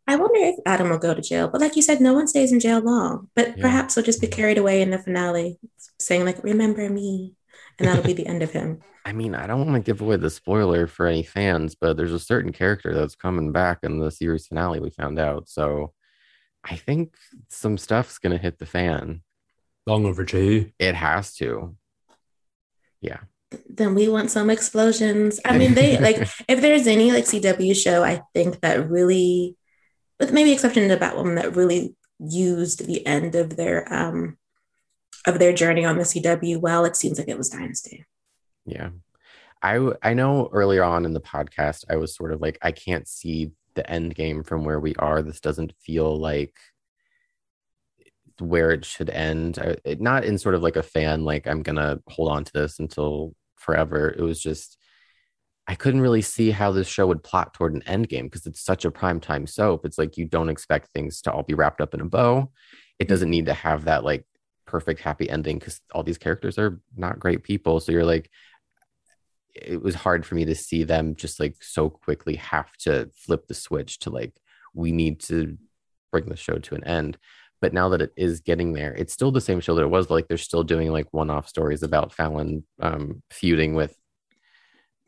[0.07, 1.47] I wonder if Adam will go to jail.
[1.47, 3.29] But like you said, no one stays in jail long.
[3.35, 3.61] But yeah.
[3.61, 5.59] perhaps he'll just be carried away in the finale,
[5.99, 7.35] saying like, "Remember me,"
[7.79, 8.81] and that'll be the end of him.
[9.05, 12.13] I mean, I don't want to give away the spoiler for any fans, but there's
[12.13, 14.79] a certain character that's coming back in the series finale.
[14.79, 15.93] We found out, so
[16.63, 17.15] I think
[17.49, 19.21] some stuff's gonna hit the fan.
[19.85, 20.71] Long overdue.
[20.79, 21.75] It has to.
[23.01, 23.19] Yeah.
[23.69, 25.39] then we want some explosions.
[25.43, 29.57] I mean, they like if there's any like CW show, I think that really,
[30.23, 34.37] with maybe exception to Batwoman, that really used the end of their um
[35.25, 36.85] of their journey on the CW well.
[36.85, 38.05] It seems like it was Dynasty.
[38.65, 38.89] Yeah.
[39.61, 43.07] I I know earlier on in the podcast I was sort of like I can't
[43.07, 45.21] see the end game from where we are.
[45.21, 46.55] This doesn't feel like
[48.39, 49.59] where it should end.
[49.59, 52.53] I, it, not in sort of like a fan like I'm gonna hold on to
[52.53, 54.09] this until forever.
[54.09, 54.77] It was just
[55.67, 58.61] I couldn't really see how this show would plot toward an end game because it's
[58.61, 59.85] such a primetime soap.
[59.85, 62.51] It's like you don't expect things to all be wrapped up in a bow.
[62.99, 64.25] It doesn't need to have that like
[64.65, 67.79] perfect happy ending because all these characters are not great people.
[67.79, 68.29] So you're like,
[69.55, 73.47] it was hard for me to see them just like so quickly have to flip
[73.47, 74.33] the switch to like,
[74.73, 75.57] we need to
[76.11, 77.17] bring the show to an end.
[77.61, 80.09] But now that it is getting there, it's still the same show that it was.
[80.09, 83.95] Like they're still doing like one-off stories about Fallon um, feuding with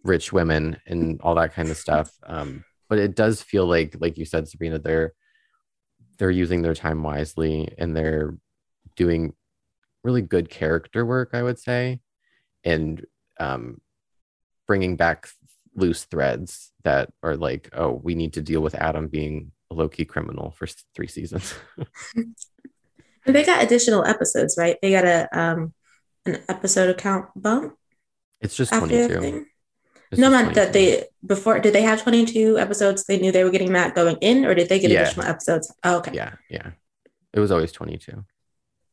[0.06, 2.12] rich women and all that kind of stuff.
[2.26, 5.14] Um, but it does feel like, like you said, Sabrina, they're
[6.18, 8.38] they're using their time wisely and they're
[8.96, 9.34] doing
[10.04, 12.00] really good character work, I would say,
[12.64, 13.06] and
[13.38, 13.82] um,
[14.66, 15.28] bringing back
[15.76, 19.90] loose threads that are like, oh, we need to deal with Adam being a low
[19.90, 21.54] key criminal for three seasons.
[23.26, 24.78] they got additional episodes, right?
[24.82, 25.74] They got a um,
[26.26, 27.76] an episode account bump.
[28.40, 29.46] It's just twenty two.
[30.12, 33.06] No, man, that they before did they have twenty two episodes?
[33.06, 35.02] They knew they were getting that going in, or did they get yeah.
[35.02, 35.74] additional episodes?
[35.84, 36.12] Oh, okay.
[36.14, 36.72] Yeah, yeah.
[37.34, 38.26] It was always twenty two.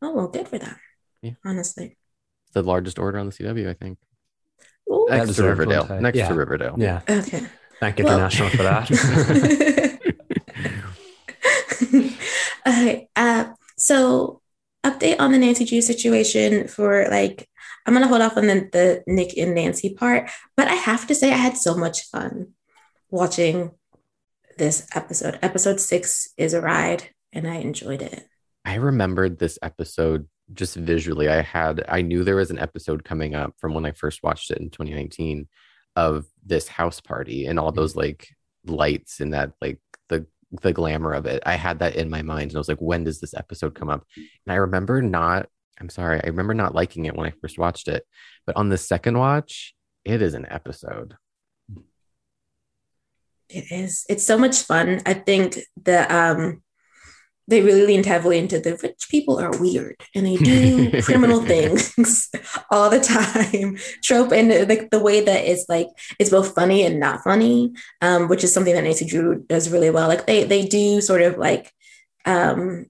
[0.01, 0.77] Oh well, good for them.
[1.23, 1.33] Yeah.
[1.45, 1.97] Honestly.
[2.53, 3.99] The largest order on the CW, I think.
[4.91, 5.07] Ooh.
[5.09, 6.01] Next to Riverdale.
[6.01, 6.29] Next yeah.
[6.29, 6.75] to Riverdale.
[6.77, 7.01] Yeah.
[7.09, 7.47] Okay.
[7.81, 8.57] Thank International well.
[8.57, 10.01] for that.
[12.67, 13.09] okay.
[13.17, 14.41] Uh, so
[14.85, 17.49] update on the Nancy Drew situation for like
[17.87, 21.15] I'm gonna hold off on the, the Nick and Nancy part, but I have to
[21.15, 22.53] say I had so much fun
[23.11, 23.73] watching
[24.59, 25.39] this episode.
[25.43, 28.27] Episode six is a ride, and I enjoyed it.
[28.65, 33.35] I remembered this episode just visually, I had I knew there was an episode coming
[33.35, 35.49] up from when I first watched it in 2019
[35.97, 38.29] of this house party and all those like
[38.67, 39.79] lights and that like
[40.09, 40.27] the
[40.63, 41.43] the glamour of it.
[41.47, 43.89] I had that in my mind and I was like, when does this episode come
[43.89, 44.05] up?
[44.17, 45.49] And I remember not,
[45.81, 48.07] I'm sorry, I remember not liking it when I first watched it.
[48.47, 51.17] But on the second watch, it is an episode.
[53.49, 54.05] It is.
[54.09, 55.03] It's so much fun.
[55.05, 56.63] I think the um
[57.49, 62.31] they really leaned heavily into the rich people are weird and they do criminal things
[62.71, 67.01] all the time trope and like the way that it's like it's both funny and
[67.01, 70.65] not funny um, which is something that Nancy Drew does really well like they they
[70.65, 71.71] do sort of like
[72.25, 72.87] um,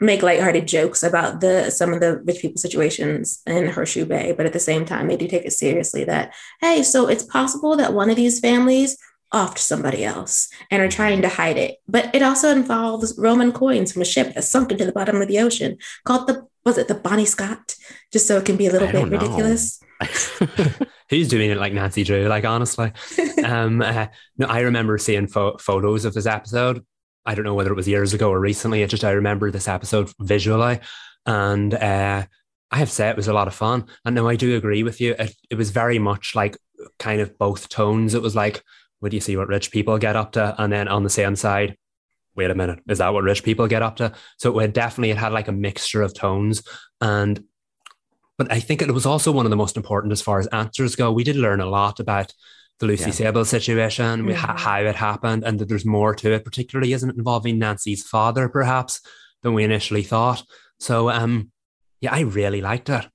[0.00, 4.46] make lighthearted jokes about the some of the rich people situations in Horseshoe Bay but
[4.46, 7.94] at the same time they do take it seriously that hey so it's possible that
[7.94, 8.96] one of these families
[9.32, 11.76] off to somebody else and are trying to hide it.
[11.86, 15.28] But it also involves Roman coins from a ship that sunk into the bottom of
[15.28, 17.74] the ocean called the was it the Bonnie Scott?
[18.12, 19.80] Just so it can be a little bit ridiculous.
[21.10, 22.26] Who's doing it like Nancy Drew?
[22.28, 22.92] Like honestly,
[23.44, 26.84] um, uh, no, I remember seeing fo- photos of this episode.
[27.28, 28.82] I don't know whether it was years ago or recently.
[28.82, 30.80] It just I remember this episode visually,
[31.26, 32.24] and uh,
[32.70, 33.86] I have said it was a lot of fun.
[34.04, 35.14] And no, I do agree with you.
[35.18, 36.56] It, it was very much like
[36.98, 38.14] kind of both tones.
[38.14, 38.64] It was like
[39.00, 40.54] would you see what rich people get up to?
[40.58, 41.76] And then on the same side,
[42.34, 44.12] wait a minute, is that what rich people get up to?
[44.38, 46.62] So it definitely it had like a mixture of tones.
[47.00, 47.44] And
[48.36, 50.96] but I think it was also one of the most important as far as answers
[50.96, 51.12] go.
[51.12, 52.32] We did learn a lot about
[52.78, 53.10] the Lucy yeah.
[53.10, 54.32] Sable situation, mm-hmm.
[54.32, 59.00] how it happened, and that there's more to it, particularly isn't involving Nancy's father, perhaps,
[59.42, 60.44] than we initially thought.
[60.78, 61.50] So um
[62.00, 63.06] yeah, I really liked it.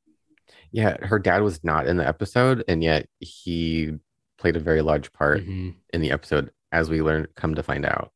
[0.72, 3.94] Yeah, her dad was not in the episode, and yet he
[4.38, 5.70] played a very large part mm-hmm.
[5.94, 8.12] in the episode as we learn come to find out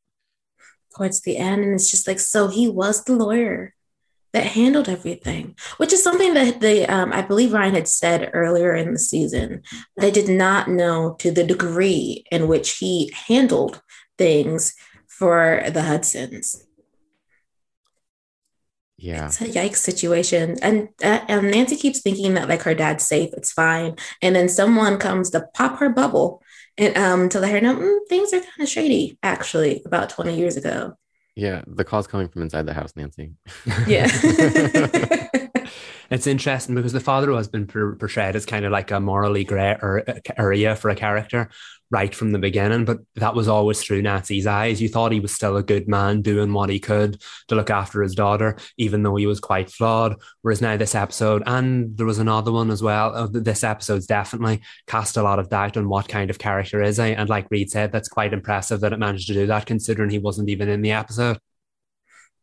[0.98, 3.74] towards the end and it's just like so he was the lawyer
[4.38, 8.74] that handled everything which is something that the um, i believe ryan had said earlier
[8.76, 9.62] in the season.
[9.96, 13.82] But i did not know to the degree in which he handled
[14.18, 14.76] things
[15.08, 16.64] for the hudsons.
[18.98, 19.28] Yeah.
[19.28, 20.58] It's a yikes situation.
[20.62, 23.96] And uh, and nancy keeps thinking that like her dad's safe it's fine.
[24.22, 26.42] And then someone comes to pop her bubble
[26.78, 30.38] and um to let her know mm, things are kind of shady actually about 20
[30.38, 30.98] years ago
[31.38, 33.32] yeah the call's coming from inside the house nancy.
[33.88, 34.08] Yeah
[36.10, 39.78] It's interesting because the father has been portrayed as kind of like a morally grey
[40.38, 41.50] area for a character
[41.90, 44.82] right from the beginning, but that was always through Nancy's eyes.
[44.82, 48.02] You thought he was still a good man doing what he could to look after
[48.02, 50.16] his daughter, even though he was quite flawed.
[50.42, 54.62] Whereas now this episode, and there was another one as well, uh, this episode's definitely
[54.86, 57.14] cast a lot of doubt on what kind of character is he.
[57.14, 60.20] And like Reed said, that's quite impressive that it managed to do that considering he
[60.20, 61.40] wasn't even in the episode.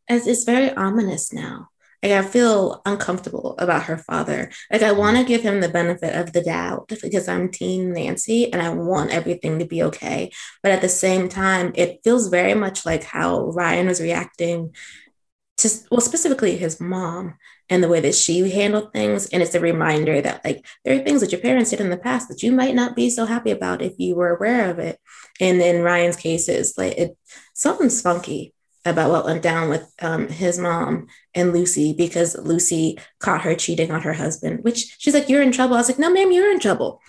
[0.09, 1.69] It's very ominous now.
[2.05, 4.50] Like I feel uncomfortable about her father.
[4.70, 8.52] Like I want to give him the benefit of the doubt because I'm Team Nancy
[8.52, 10.30] and I want everything to be okay.
[10.62, 14.74] But at the same time, it feels very much like how Ryan was reacting
[15.57, 17.36] to well, specifically his mom
[17.70, 19.28] and the way that she handled things.
[19.28, 21.96] And it's a reminder that like there are things that your parents did in the
[21.96, 24.98] past that you might not be so happy about if you were aware of it.
[25.40, 27.16] And in Ryan's case, cases, like it
[27.55, 28.53] something's funky
[28.85, 33.91] about what went down with um, his mom and Lucy because Lucy caught her cheating
[33.91, 35.74] on her husband, which she's like, You're in trouble.
[35.74, 37.01] I was like, No, ma'am, you're in trouble.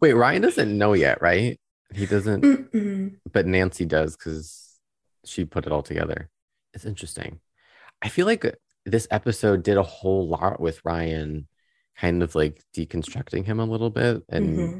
[0.00, 1.58] Wait, Ryan doesn't know yet, right?
[1.94, 3.16] He doesn't, Mm-mm.
[3.32, 4.76] but Nancy does because
[5.24, 6.28] she put it all together.
[6.74, 7.40] It's interesting.
[8.02, 8.44] I feel like
[8.84, 11.46] this episode did a whole lot with Ryan
[11.96, 14.78] kind of like deconstructing him a little bit and mm-hmm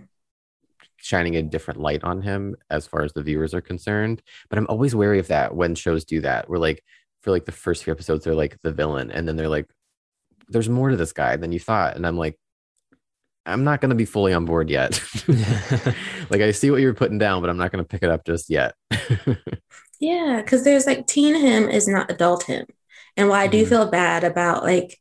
[0.97, 4.23] shining a different light on him as far as the viewers are concerned.
[4.49, 6.49] But I'm always wary of that when shows do that.
[6.49, 6.83] We're like,
[7.23, 9.67] for like the first few episodes, they're like the villain, and then they're like,
[10.49, 11.97] there's more to this guy than you thought.
[11.97, 12.39] And I'm like,
[13.45, 15.03] I'm not going to be fully on board yet.
[16.31, 18.25] like, I see what you're putting down, but I'm not going to pick it up
[18.25, 18.75] just yet.
[20.01, 22.67] yeah, because there's like teen him is not adult him.
[23.17, 23.69] And while I do mm-hmm.
[23.69, 24.99] feel bad about like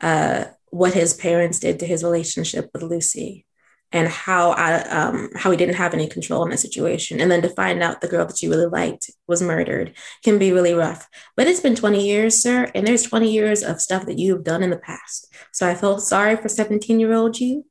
[0.00, 3.46] uh, what his parents did to his relationship with Lucy,
[3.92, 7.42] and how I um, how he didn't have any control in the situation, and then
[7.42, 9.92] to find out the girl that you really liked was murdered
[10.24, 11.08] can be really rough.
[11.36, 14.44] But it's been 20 years, sir, and there's 20 years of stuff that you have
[14.44, 15.32] done in the past.
[15.52, 17.66] So I feel sorry for 17 year old you.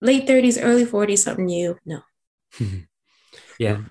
[0.00, 2.00] Late 30s, early 40s, something you no.
[3.58, 3.82] yeah.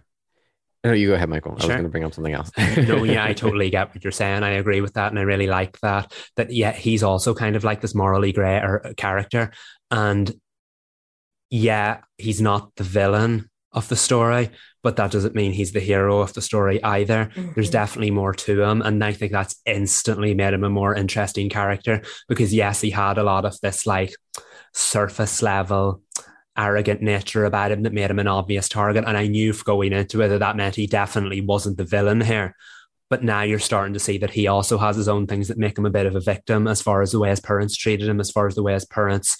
[0.84, 1.58] No, you go ahead, Michael.
[1.60, 1.66] Sure.
[1.72, 2.52] I was going to bring up something else.
[2.78, 4.42] no, yeah, I totally get what you're saying.
[4.42, 6.12] I agree with that, and I really like that.
[6.38, 9.52] That yeah, he's also kind of like this morally grey or character,
[9.92, 10.32] and
[11.52, 14.50] yeah, he's not the villain of the story,
[14.84, 17.30] but that doesn't mean he's the hero of the story either.
[17.36, 17.52] Mm-hmm.
[17.54, 18.82] There's definitely more to him.
[18.82, 23.18] And I think that's instantly made him a more interesting character because, yes, he had
[23.18, 24.14] a lot of this like
[24.74, 26.02] surface level
[26.58, 29.04] arrogant nature about him that made him an obvious target.
[29.06, 32.56] And I knew going into it that that meant he definitely wasn't the villain here.
[33.10, 35.78] But now you're starting to see that he also has his own things that make
[35.78, 38.22] him a bit of a victim as far as the way his parents treated him,
[38.22, 39.38] as far as the way his parents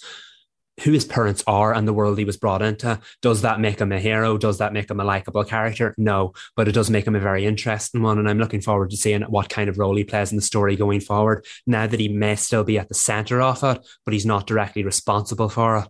[0.80, 2.98] who his parents are and the world he was brought into.
[3.20, 4.38] Does that make him a hero?
[4.38, 5.94] Does that make him a likable character?
[5.98, 8.18] No, but it does make him a very interesting one.
[8.18, 10.76] And I'm looking forward to seeing what kind of role he plays in the story
[10.76, 11.44] going forward.
[11.66, 14.82] Now that he may still be at the center of it, but he's not directly
[14.82, 15.88] responsible for it.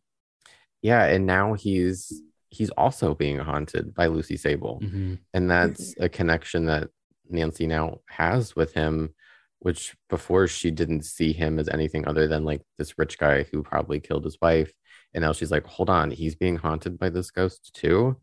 [0.82, 5.14] Yeah, and now he's he's also being haunted by Lucy Sable, mm-hmm.
[5.32, 6.88] and that's a connection that
[7.30, 9.14] Nancy now has with him
[9.62, 13.62] which before she didn't see him as anything other than like this rich guy who
[13.62, 14.72] probably killed his wife.
[15.14, 18.16] And now she's like, hold on, he's being haunted by this ghost too.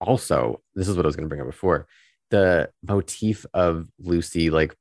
[0.00, 1.88] Also, this is what I was going to bring up before
[2.30, 4.76] the motif of Lucy like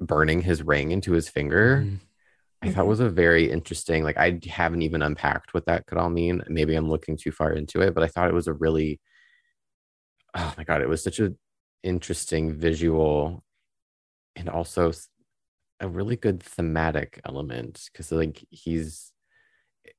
[0.00, 1.82] burning his ring into his finger.
[1.84, 1.96] Mm-hmm.
[2.62, 6.08] I thought was a very interesting, like, I haven't even unpacked what that could all
[6.08, 6.42] mean.
[6.48, 9.00] Maybe I'm looking too far into it, but I thought it was a really,
[10.34, 11.34] oh my God, it was such a
[11.82, 13.44] interesting visual
[14.36, 14.92] and also
[15.80, 19.12] a really good thematic element because like he's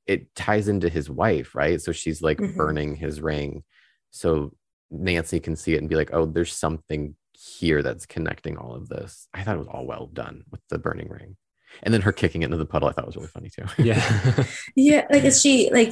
[0.08, 1.82] it ties into his wife right?
[1.82, 2.58] So she's like mm-hmm.
[2.58, 3.64] burning his ring.
[4.12, 4.54] So
[4.92, 8.88] nancy can see it and be like oh there's something here that's connecting all of
[8.88, 9.28] this.
[9.34, 11.38] I thought it was all well done with the burning ring.
[11.84, 13.66] And then her kicking it into the puddle i thought was really funny too.
[13.78, 14.44] Yeah.
[14.76, 15.92] Yeah like is she like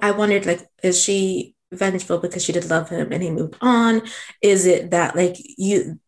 [0.00, 4.02] i wondered like is she vengeful because she did love him and he moved on?
[4.40, 5.98] Is it that like you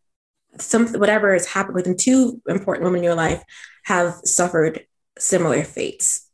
[0.59, 3.43] some whatever has happened within two important women in your life
[3.83, 4.85] have suffered
[5.17, 6.29] similar fates.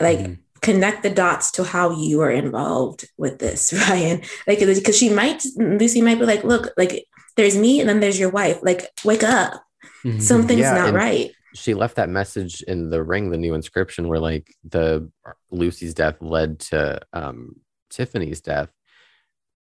[0.00, 0.34] Like mm-hmm.
[0.60, 4.22] connect the dots to how you are involved with this, Ryan.
[4.46, 7.06] Like because she might Lucy might be like, look, like
[7.36, 8.58] there's me and then there's your wife.
[8.62, 9.62] Like wake up.
[10.04, 10.20] Mm-hmm.
[10.20, 11.32] Something's yeah, not right.
[11.54, 15.10] She left that message in the ring, the new inscription, where like the
[15.50, 17.56] Lucy's death led to um,
[17.90, 18.70] Tiffany's death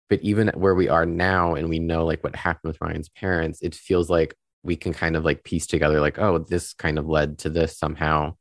[0.10, 3.62] but even where we are now and we know like what happened with ryan's parents
[3.62, 4.36] it feels like
[4.66, 7.78] we can kind of like piece together like oh this kind of led to this
[7.78, 8.36] somehow.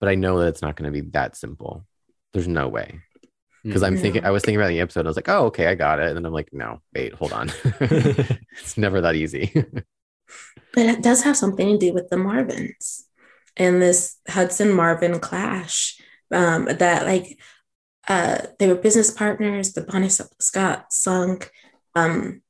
[0.00, 1.86] But i know that it's not going to be that simple.
[2.32, 3.00] There's no way.
[3.62, 5.74] Because i'm thinking i was thinking about the episode i was like oh okay i
[5.74, 6.08] got it.
[6.08, 7.50] And then i'm like no wait hold on.
[7.80, 9.64] It's never that easy.
[10.72, 13.02] But it does have something to do with the Marvins
[13.56, 16.00] and this Hudson Marvin clash.
[16.30, 17.40] Um, that like
[18.08, 19.72] uh, they were business partners.
[19.72, 21.50] The Bonnie Scott sunk.
[21.94, 22.42] Um,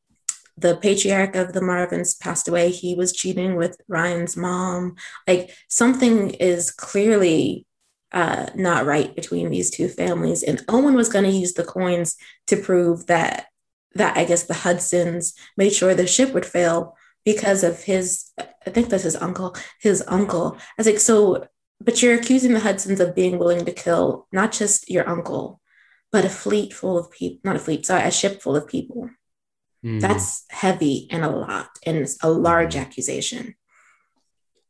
[0.56, 2.70] the patriarch of the Marvins passed away.
[2.70, 4.96] He was cheating with Ryan's mom.
[5.26, 7.66] Like something is clearly
[8.12, 10.42] uh, not right between these two families.
[10.42, 12.16] And Owen was going to use the coins
[12.48, 13.46] to prove that
[13.94, 18.30] that I guess the Hudsons made sure the ship would fail because of his.
[18.38, 19.56] I think that's his uncle.
[19.80, 20.56] His uncle.
[20.56, 21.46] I was like, so,
[21.80, 25.60] but you're accusing the Hudsons of being willing to kill not just your uncle,
[26.12, 27.40] but a fleet full of people.
[27.44, 29.10] Not a fleet, sorry, a ship full of people.
[29.84, 30.00] Mm.
[30.00, 32.80] That's heavy and a lot, and it's a large mm.
[32.80, 33.54] accusation.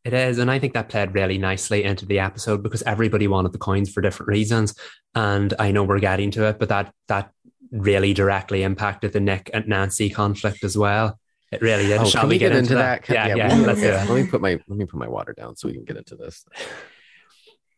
[0.04, 3.52] It is, and I think that played really nicely into the episode because everybody wanted
[3.52, 4.74] the coins for different reasons,
[5.14, 7.32] and I know we're getting to it, but that that
[7.72, 11.18] really directly impacted the Nick and Nancy conflict as well.
[11.52, 12.00] It really did.
[12.00, 13.04] Oh, Shall we, get, get, into, that?
[13.06, 13.14] that?
[13.14, 13.48] Yeah, yeah.
[13.48, 13.66] yeah.
[13.66, 14.08] Let's do it.
[14.08, 16.14] Let me put my let me put my water down so we can get into
[16.14, 16.44] this.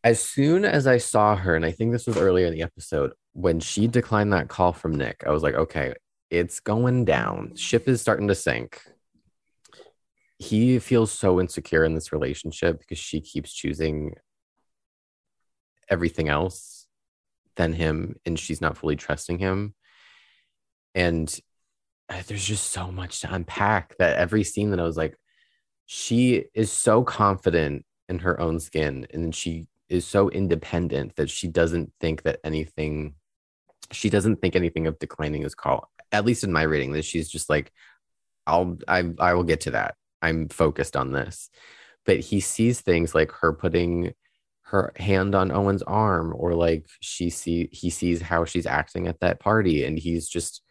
[0.04, 3.12] As soon as I saw her, and I think this was earlier in the episode,
[3.32, 5.94] when she declined that call from Nick, I was like, okay,
[6.30, 7.54] it's going down.
[7.56, 8.80] Ship is starting to sink
[10.42, 14.14] he feels so insecure in this relationship because she keeps choosing
[15.88, 16.88] everything else
[17.54, 19.74] than him and she's not fully trusting him
[20.94, 21.38] and
[22.08, 25.16] uh, there's just so much to unpack that every scene that i was like
[25.86, 31.48] she is so confident in her own skin and she is so independent that she
[31.48, 33.14] doesn't think that anything
[33.90, 37.28] she doesn't think anything of declining is call at least in my reading that she's
[37.28, 37.72] just like
[38.46, 41.50] i'll i i will get to that I'm focused on this.
[42.06, 44.14] But he sees things like her putting
[44.66, 49.20] her hand on Owen's arm, or like she see he sees how she's acting at
[49.20, 50.62] that party, and he's just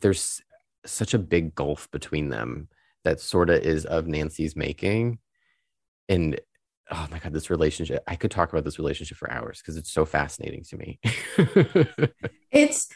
[0.00, 0.40] there's
[0.86, 2.68] such a big gulf between them
[3.04, 5.18] that sort of is of Nancy's making.
[6.08, 6.40] And
[6.90, 9.92] oh my god, this relationship, I could talk about this relationship for hours because it's
[9.92, 11.00] so fascinating to me.
[12.50, 12.88] it's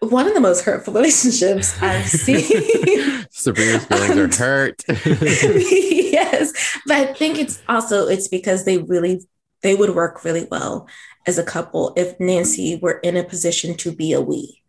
[0.00, 3.26] one of the most hurtful relationships I've seen.
[3.30, 4.82] Sabrina's feelings um, are hurt.
[4.88, 9.20] yes, but I think it's also it's because they really
[9.62, 10.88] they would work really well
[11.26, 14.62] as a couple if Nancy were in a position to be a we,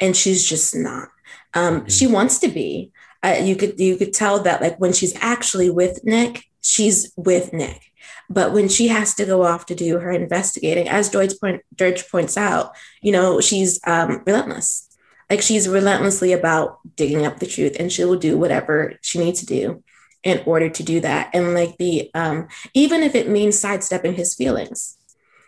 [0.00, 1.08] and she's just not.
[1.54, 1.88] Um, mm-hmm.
[1.88, 2.92] She wants to be.
[3.24, 7.52] Uh, you could you could tell that like when she's actually with Nick, she's with
[7.52, 7.91] Nick.
[8.30, 11.62] But when she has to go off to do her investigating, as George, point,
[12.10, 14.88] points out, you know, she's um, relentless.
[15.28, 19.40] Like she's relentlessly about digging up the truth and she will do whatever she needs
[19.40, 19.82] to do
[20.22, 21.30] in order to do that.
[21.32, 24.96] And like the, um, even if it means sidestepping his feelings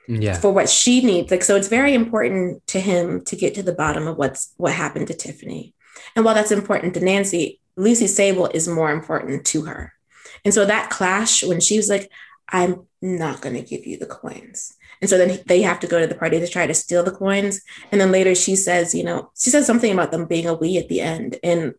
[0.08, 0.34] yeah.
[0.34, 1.30] for what she needs.
[1.30, 4.72] Like, so it's very important to him to get to the bottom of what's, what
[4.72, 5.74] happened to Tiffany.
[6.16, 9.92] And while that's important to Nancy, Lucy Sable is more important to her.
[10.44, 12.10] And so that clash when she was like,
[12.48, 14.74] I'm not going to give you the coins.
[15.00, 17.10] And so then they have to go to the party to try to steal the
[17.10, 17.60] coins.
[17.90, 20.78] And then later she says, you know, she says something about them being a we
[20.78, 21.38] at the end.
[21.42, 21.74] And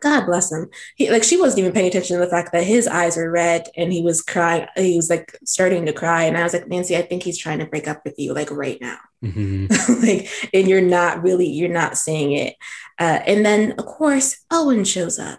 [0.00, 0.68] God bless him.
[0.96, 3.68] He like she wasn't even paying attention to the fact that his eyes were red
[3.76, 4.66] and he was crying.
[4.76, 6.24] He was like starting to cry.
[6.24, 8.50] And I was like, Nancy, I think he's trying to break up with you like
[8.50, 8.98] right now.
[9.24, 10.02] Mm-hmm.
[10.06, 12.56] like, and you're not really, you're not seeing it.
[12.98, 15.38] Uh, and then of course Owen shows up.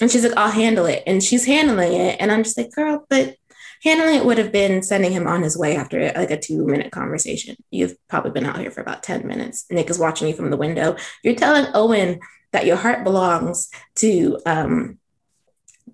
[0.00, 1.02] And she's like, I'll handle it.
[1.06, 2.16] And she's handling it.
[2.20, 3.36] And I'm just like, girl, but
[3.82, 6.92] handling it would have been sending him on his way after like a two minute
[6.92, 7.56] conversation.
[7.70, 9.66] You've probably been out here for about 10 minutes.
[9.70, 10.96] Nick is watching you from the window.
[11.22, 12.20] You're telling Owen
[12.52, 14.98] that your heart belongs to, um,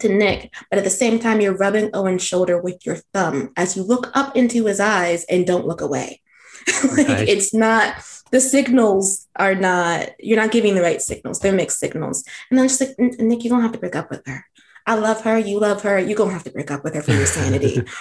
[0.00, 3.76] to Nick, but at the same time, you're rubbing Owen's shoulder with your thumb as
[3.76, 6.20] you look up into his eyes and don't look away.
[6.96, 7.28] like.
[7.28, 7.94] It's not
[8.30, 11.40] the signals are not you're not giving the right signals.
[11.40, 12.24] They're mixed signals.
[12.50, 14.44] And i'm just like nick you don't have to break up with her.
[14.86, 15.38] I love her.
[15.38, 15.98] You love her.
[15.98, 17.82] You're gonna have to break up with her for your sanity.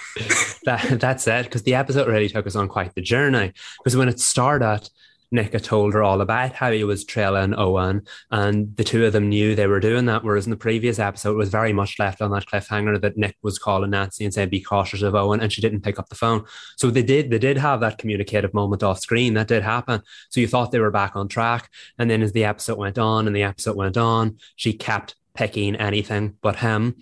[0.65, 3.53] That, that's it because the episode really took us on quite the journey.
[3.77, 4.89] Because when it started
[5.31, 9.13] Nick had told her all about how he was trailing Owen, and the two of
[9.13, 10.23] them knew they were doing that.
[10.23, 13.35] Whereas in the previous episode, it was very much left on that cliffhanger that Nick
[13.41, 16.15] was calling Nancy and saying, "Be cautious of Owen," and she didn't pick up the
[16.15, 16.45] phone.
[16.77, 19.33] So they did, they did have that communicative moment off screen.
[19.33, 20.01] That did happen.
[20.29, 23.27] So you thought they were back on track, and then as the episode went on
[23.27, 26.95] and the episode went on, she kept picking anything but him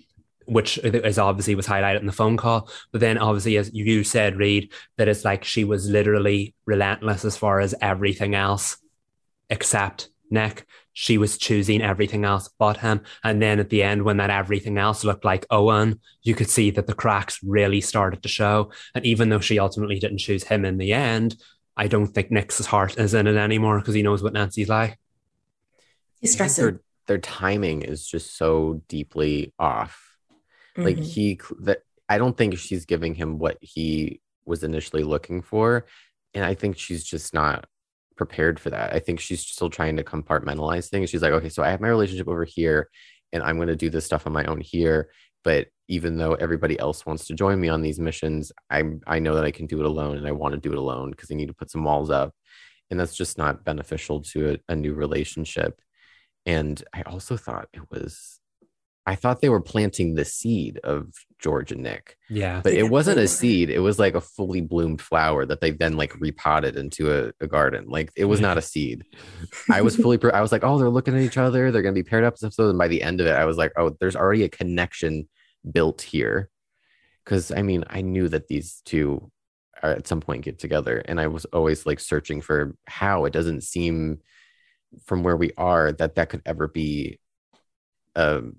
[0.46, 2.68] which is obviously was highlighted in the phone call.
[2.92, 7.36] But then obviously, as you said, Reed, that it's like she was literally relentless as
[7.36, 8.78] far as everything else
[9.50, 10.66] except Nick.
[10.92, 13.02] She was choosing everything else but him.
[13.22, 16.70] And then at the end, when that everything else looked like Owen, you could see
[16.70, 18.72] that the cracks really started to show.
[18.94, 21.36] And even though she ultimately didn't choose him in the end,
[21.76, 24.98] I don't think Nick's heart is in it anymore because he knows what Nancy's like.
[26.20, 30.05] He's stressing their timing is just so deeply off.
[30.76, 31.04] Like Mhm.
[31.04, 35.86] he that I don't think she's giving him what he was initially looking for.
[36.34, 37.66] And I think she's just not
[38.16, 38.94] prepared for that.
[38.94, 41.10] I think she's still trying to compartmentalize things.
[41.10, 42.88] She's like, okay, so I have my relationship over here
[43.32, 45.10] and I'm going to do this stuff on my own here.
[45.44, 49.34] But even though everybody else wants to join me on these missions, I I know
[49.34, 51.34] that I can do it alone and I want to do it alone because I
[51.34, 52.34] need to put some walls up.
[52.90, 55.80] And that's just not beneficial to a, a new relationship.
[56.46, 58.40] And I also thought it was
[59.06, 62.60] I thought they were planting the seed of George and Nick, Yeah.
[62.64, 63.70] but it wasn't a seed.
[63.70, 67.46] It was like a fully bloomed flower that they then like repotted into a, a
[67.46, 67.86] garden.
[67.88, 69.04] Like it was not a seed.
[69.70, 71.70] I was fully, pre- I was like, oh, they're looking at each other.
[71.70, 72.70] They're going to be paired up this episode.
[72.70, 75.28] And by the end of it, I was like, oh, there's already a connection
[75.70, 76.50] built here.
[77.26, 79.30] Cause I mean, I knew that these two
[79.82, 80.98] are at some point get together.
[81.04, 84.18] And I was always like searching for how it doesn't seem
[85.04, 87.20] from where we are that that could ever be,
[88.16, 88.56] um,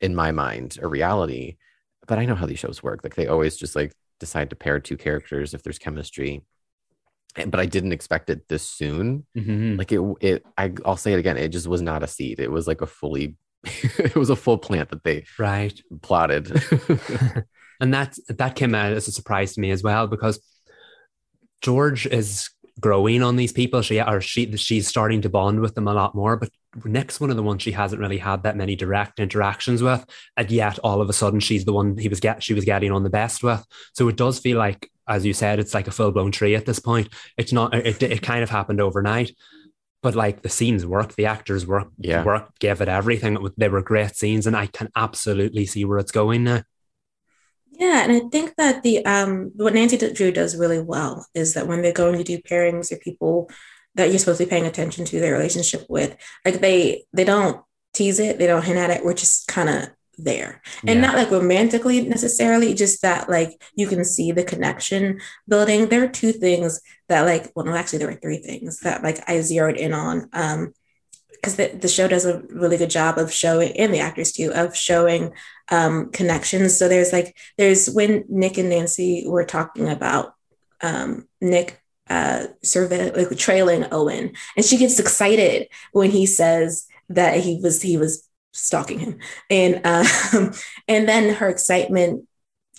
[0.00, 1.56] in my mind, a reality.
[2.06, 3.00] But I know how these shows work.
[3.04, 6.42] Like they always just like decide to pair two characters if there's chemistry.
[7.36, 9.78] And- But I didn't expect it this soon Mhm.
[9.78, 12.50] like it it I, i'll say it again it just was not a seed it
[12.50, 15.80] was like a fully it was a full plant that they right.
[16.02, 16.50] plotted
[17.80, 20.40] and that that came out as a surprise to me as well because
[21.60, 23.82] George is growing on these people.
[23.82, 26.36] She or she she's starting to bond with them a lot more.
[26.36, 26.50] But
[26.84, 30.04] Nick's one of the ones she hasn't really had that many direct interactions with,
[30.36, 32.92] and yet all of a sudden she's the one he was get she was getting
[32.92, 33.64] on the best with.
[33.94, 36.66] So it does feel like, as you said, it's like a full blown tree at
[36.66, 37.08] this point.
[37.36, 37.74] It's not.
[37.74, 39.32] It it kind of happened overnight.
[40.02, 42.24] But like the scenes work, the actors work, Yeah.
[42.24, 43.36] work, gave it everything.
[43.58, 46.62] They were great scenes, and I can absolutely see where it's going now.
[47.72, 51.66] Yeah, and I think that the um what Nancy Drew does really well is that
[51.66, 53.50] when they're going to do pairings or people
[53.96, 57.62] that you're supposed to be paying attention to their relationship with, like they they don't
[57.94, 59.04] tease it, they don't hint at it.
[59.04, 59.88] We're just kind of
[60.18, 61.06] there, and Yeah.
[61.06, 65.88] not like romantically necessarily, just that like you can see the connection building.
[65.88, 69.28] There are two things that like well, no, actually there were three things that like
[69.28, 70.28] I zeroed in on.
[70.32, 70.74] Um,
[71.32, 74.52] because the, the show does a really good job of showing and the actors too
[74.54, 75.32] of showing
[75.70, 80.34] um, connections so there's like there's when nick and nancy were talking about
[80.82, 81.79] um, nick
[82.10, 84.32] uh, survey like trailing owen.
[84.56, 89.18] And she gets excited when he says that he was he was stalking him.
[89.48, 90.52] And um,
[90.88, 92.28] and then her excitement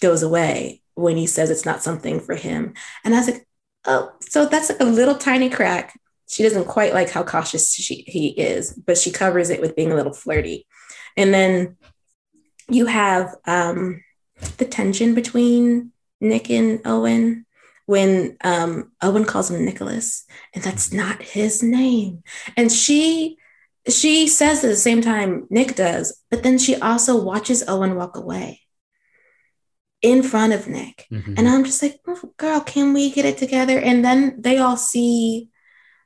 [0.02, 2.74] goes away when he says it's not something for him.
[3.04, 3.48] And i was like
[3.86, 5.98] oh so that's like a little tiny crack.
[6.28, 9.92] She doesn't quite like how cautious she he is, but she covers it with being
[9.92, 10.68] a little flirty.
[11.18, 11.78] And then
[12.70, 14.04] you have um,
[14.58, 17.46] the tension between Nick and Owen
[17.86, 22.24] when um, Owen calls him Nicholas, and that's not his name.
[22.58, 23.38] And she
[23.90, 28.16] she says at the same time Nick does, but then she also watches Owen walk
[28.16, 28.62] away
[30.02, 31.08] in front of Nick.
[31.12, 31.36] Mhm.
[31.38, 33.80] And I'm just like, "Oh, girl, can we get it together?
[33.80, 35.50] And then they all see,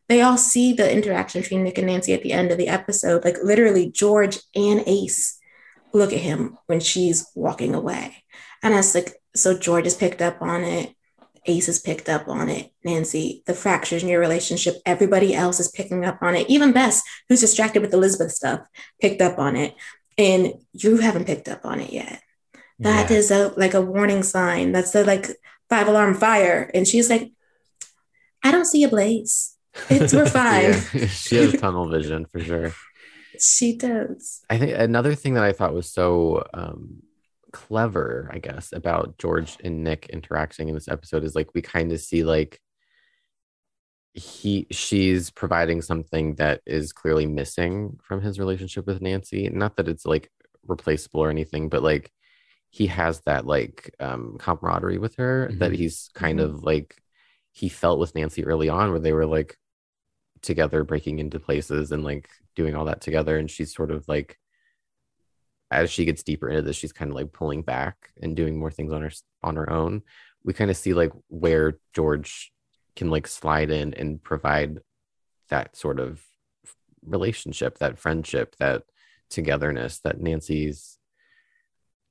[0.09, 3.23] they all see the interaction between Nick and Nancy at the end of the episode.
[3.23, 5.37] Like literally, George and Ace
[5.93, 8.23] look at him when she's walking away.
[8.61, 10.93] And I was like, so George has picked up on it.
[11.47, 12.71] Ace has picked up on it.
[12.83, 16.49] Nancy, the fractures in your relationship, everybody else is picking up on it.
[16.49, 18.61] Even Bess, who's distracted with Elizabeth stuff,
[19.01, 19.75] picked up on it.
[20.17, 22.21] And you haven't picked up on it yet.
[22.79, 23.17] That Yeah.
[23.17, 24.71] is a like a warning sign.
[24.71, 25.27] That's the like
[25.69, 26.69] five alarm fire.
[26.73, 27.31] And she's like,
[28.43, 29.55] I don't see a blaze.
[29.89, 30.73] It's we're fine.
[30.93, 32.73] Yeah, she has tunnel vision for sure
[33.39, 34.41] She does.
[34.49, 37.03] i think another thing that i thought was so um
[37.55, 41.91] clever i guess about george and nick interacting in this episode is like we kind
[41.91, 42.59] of see like
[44.13, 49.49] he she's providing something that is clearly missing from his relationship with Nancy.
[49.49, 50.31] Not that it's like
[50.65, 52.11] replaceable or anything, but like
[52.69, 55.75] he has that like um camaraderie with her that Mhm.
[55.75, 56.43] he's kind Mhm.
[56.45, 56.95] of like
[57.51, 59.57] he felt with Nancy early on where they were like
[60.41, 64.37] together breaking into places and like doing all that together and she's sort of like
[65.71, 68.71] as she gets deeper into this she's kind of like pulling back and doing more
[68.71, 69.11] things on her
[69.43, 70.01] on her own
[70.43, 72.51] we kind of see like where george
[72.95, 74.79] can like slide in and provide
[75.49, 76.21] that sort of
[77.05, 78.83] relationship that friendship that
[79.29, 80.97] togetherness that nancy's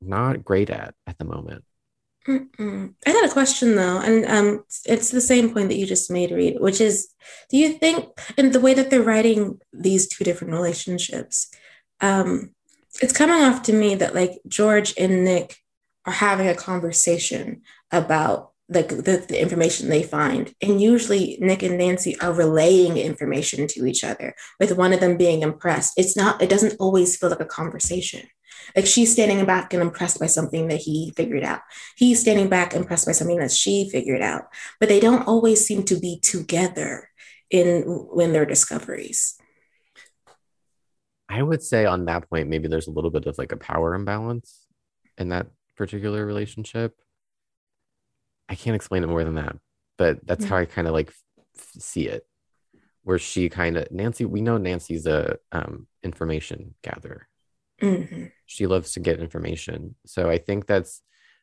[0.00, 1.64] not great at at the moment
[2.26, 2.94] Mm-mm.
[3.06, 6.30] I got a question though, and um, it's the same point that you just made,
[6.30, 7.08] Reed, which is,
[7.50, 8.08] do you think
[8.38, 11.50] in the way that they're writing these two different relationships,
[12.00, 12.54] um,
[13.00, 15.56] it's coming off to me that like George and Nick
[16.06, 20.54] are having a conversation about like the, the information they find.
[20.62, 25.16] And usually Nick and Nancy are relaying information to each other, with one of them
[25.16, 25.94] being impressed.
[25.96, 28.26] It's not, it doesn't always feel like a conversation.
[28.74, 31.60] Like she's standing back and impressed by something that he figured out.
[31.96, 34.44] He's standing back impressed by something that she figured out.
[34.80, 37.10] But they don't always seem to be together
[37.50, 39.36] in when their discoveries.
[41.28, 43.94] I would say on that point, maybe there's a little bit of like a power
[43.94, 44.66] imbalance
[45.18, 45.46] in that
[45.76, 46.94] particular relationship.
[48.48, 49.56] I can't explain it more than that,
[49.96, 52.26] but that's how I kind of like f- see it.
[53.02, 57.28] Where she kind of Nancy, we know Nancy's a um, information gatherer.
[57.82, 58.32] Mhm.
[58.46, 61.02] She loves to get information, so I think that's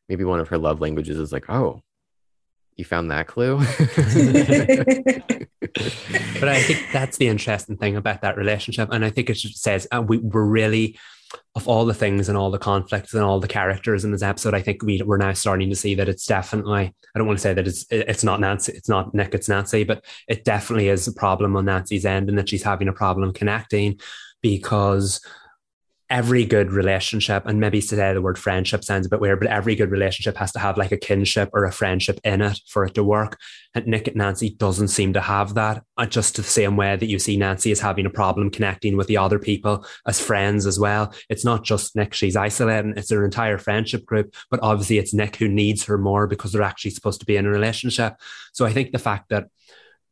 [0.09, 1.81] maybe one of her love languages is like, oh,
[2.81, 3.57] you found that clue.
[6.39, 8.89] but I think that's the interesting thing about that relationship.
[8.91, 10.97] And I think it says uh, we, we're really,
[11.55, 14.53] of all the things and all the conflicts and all the characters in this episode,
[14.53, 17.43] I think we, we're now starting to see that it's definitely, I don't want to
[17.43, 21.07] say that it's it's not Nancy, it's not Nick, it's Nancy, but it definitely is
[21.07, 23.99] a problem on Nancy's end and that she's having a problem connecting
[24.41, 25.21] because
[26.11, 29.75] every good relationship, and maybe today the word friendship sounds a bit weird, but every
[29.75, 32.93] good relationship has to have like a kinship or a friendship in it for it
[32.93, 33.39] to work.
[33.73, 35.83] And Nick and Nancy doesn't seem to have that.
[36.09, 39.15] Just the same way that you see Nancy is having a problem connecting with the
[39.15, 41.13] other people as friends as well.
[41.29, 44.35] It's not just Nick she's isolating, it's her entire friendship group.
[44.49, 47.45] But obviously it's Nick who needs her more because they're actually supposed to be in
[47.45, 48.15] a relationship.
[48.51, 49.47] So I think the fact that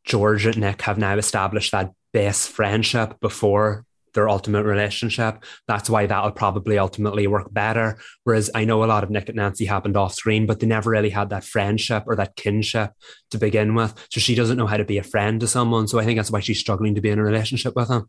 [0.04, 5.44] George and Nick have now established that base friendship before their ultimate relationship.
[5.66, 7.98] That's why that'll probably ultimately work better.
[8.24, 10.90] Whereas I know a lot of Nick and Nancy happened off screen, but they never
[10.90, 12.92] really had that friendship or that kinship
[13.30, 13.94] to begin with.
[14.10, 15.88] So she doesn't know how to be a friend to someone.
[15.88, 18.08] So I think that's why she's struggling to be in a relationship with him.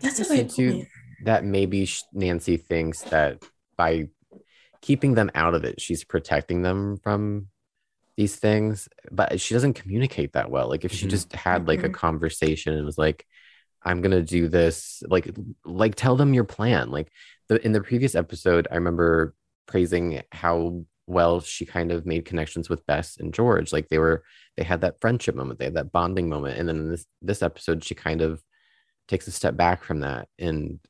[0.00, 0.86] That's a say great too
[1.24, 3.42] that maybe Nancy thinks that
[3.78, 4.08] by
[4.82, 7.48] keeping them out of it, she's protecting them from
[8.18, 10.68] these things, but she doesn't communicate that well.
[10.68, 11.10] Like if she Mhm.
[11.10, 11.94] just had like a Mhm.
[11.94, 13.26] conversation and was like,
[13.86, 15.30] "I'm gonna do this," like
[15.64, 16.90] like tell them your plan.
[16.90, 17.10] Like
[17.48, 19.34] the in the previous episode, I remember
[19.66, 23.72] praising how well she kind of made connections with Bess and George.
[23.72, 24.24] Like they were
[24.56, 27.42] they had that friendship moment, they had that bonding moment, and then in this this
[27.42, 28.42] episode, she kind of
[29.08, 30.80] takes a step back from that and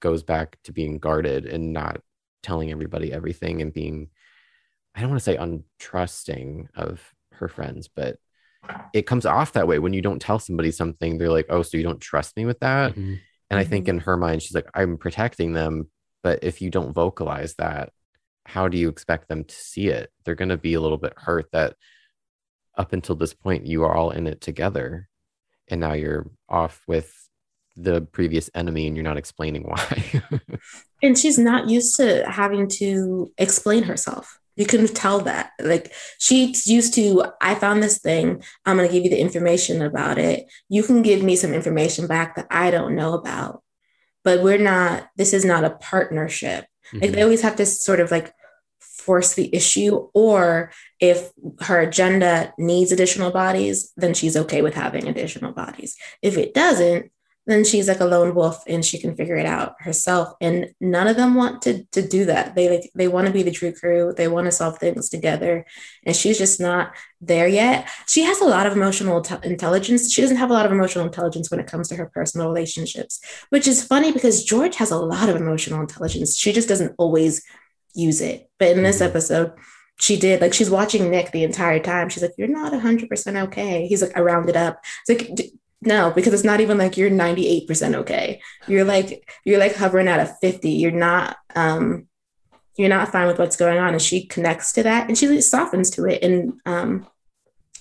[0.00, 2.00] goes back to being guarded and not
[2.42, 4.08] telling everybody everything and being
[4.94, 7.00] I don't want to say untrusting of
[7.32, 8.18] her friends, but
[8.92, 11.18] it comes off that way when you don't tell somebody something.
[11.18, 13.20] They're like, "Oh, so you don't trust me with that?" Mhm.
[13.50, 15.90] And I think in her mind, she's like, "I'm protecting them,
[16.22, 17.92] but if you don't vocalize that,
[18.46, 20.10] how do you expect them to see it?
[20.24, 21.76] They're going to be a little bit hurt that
[22.76, 25.08] up until this point you are all in it together,
[25.68, 27.12] and now you're off with
[27.76, 30.22] the previous enemy, and you're not explaining why."
[31.02, 34.39] And she's not used to having to explain herself.
[34.56, 35.52] You can tell that.
[35.60, 38.42] Like she's used to, I found this thing.
[38.66, 40.46] I'm going to give you the information about it.
[40.68, 43.62] You can give me some information back that I don't know about.
[44.22, 46.66] But we're not, this is not a partnership.
[46.92, 47.12] Like mm-hmm.
[47.12, 48.34] they always have to sort of like
[48.80, 55.08] force the issue, or if her agenda needs additional bodies, then she's okay with having
[55.08, 55.96] additional bodies.
[56.20, 57.10] If it doesn't,
[57.50, 60.32] then she's like a lone wolf and she can figure it out herself.
[60.40, 62.54] And none of them want to to do that.
[62.54, 64.12] They like they want to be the true crew.
[64.16, 65.64] They want to solve things together,
[66.04, 67.88] and she's just not there yet.
[68.06, 70.12] She has a lot of emotional te- intelligence.
[70.12, 73.20] She doesn't have a lot of emotional intelligence when it comes to her personal relationships,
[73.50, 76.36] which is funny because George has a lot of emotional intelligence.
[76.36, 77.42] She just doesn't always
[77.94, 78.48] use it.
[78.58, 79.06] But in this Mhm.
[79.06, 79.52] episode,
[79.98, 80.40] she did.
[80.40, 82.08] Like she's watching Nick the entire time.
[82.08, 85.50] She's like, "You're not 100% okay." He's like, "I rounded up." It's like,
[85.82, 88.40] no, because it's not even like you're 98% okay.
[88.66, 90.70] You're like you're like hovering at a 50.
[90.70, 92.06] You're not um
[92.76, 93.92] you're not fine with what's going on.
[93.92, 96.22] And she connects to that and she softens to it.
[96.22, 97.06] And um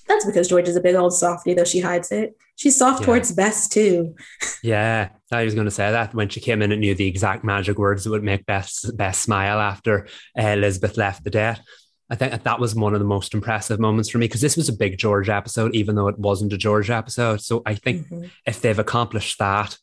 [0.08, 2.36] that's because George is a big old softy, though she hides it.
[2.56, 3.06] She's soft Yeah.
[3.06, 4.16] towards Bess too.
[4.64, 7.44] Yeah, I was going to say that when she came in and knew the exact
[7.44, 10.08] magic words that would make Bess, Bess smile after
[10.38, 11.62] uh, Elizabeth left the debt.
[12.10, 14.68] I think that, was one of the most impressive moments for me because this was
[14.68, 17.40] a big George episode, even though it wasn't a George episode.
[17.42, 18.32] So I think Mhm.
[18.48, 19.78] if they've accomplished that,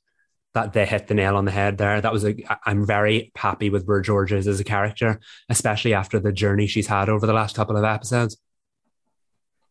[0.54, 2.00] that they hit the nail on the head there.
[2.00, 2.34] That was a.
[2.64, 5.20] I'm very happy with where George is as a character,
[5.50, 8.36] especially after the journey she's had over the last couple of episodes.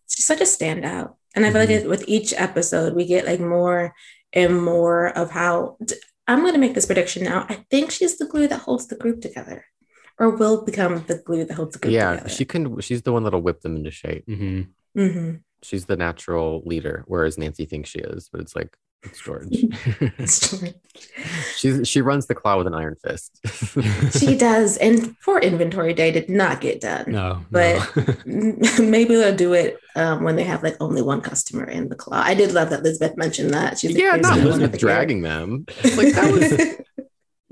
[0.08, 1.16] she's such a standout.
[1.36, 3.94] And I feel like with each episode, we get like more
[4.32, 5.78] and more of how
[6.28, 7.46] I'm going to make this prediction now.
[7.50, 9.66] I think she's the glue that holds the group together,
[10.18, 12.30] or will become the glue that holds the group yeah, together.
[12.30, 12.80] she can.
[12.82, 14.26] She's the one that'll whip them into shape.
[14.26, 14.62] hmm
[14.96, 18.30] hmm She's the natural leader, whereas Nancy thinks she is.
[18.32, 19.48] But it's like It's George.
[20.20, 20.74] It's George.
[21.58, 23.40] She's she runs the claw with an iron fist.
[24.20, 27.06] she does, and for inventory day did not get done.
[27.12, 28.56] No, But no.
[28.80, 32.22] maybe they'll do it um, when they have like only one customer in the claw.
[32.22, 33.80] I did love that Elizabeth mentioned that.
[33.80, 35.66] She's like, yeah, not the Elizabeth the dragging them.
[35.84, 37.05] Like that was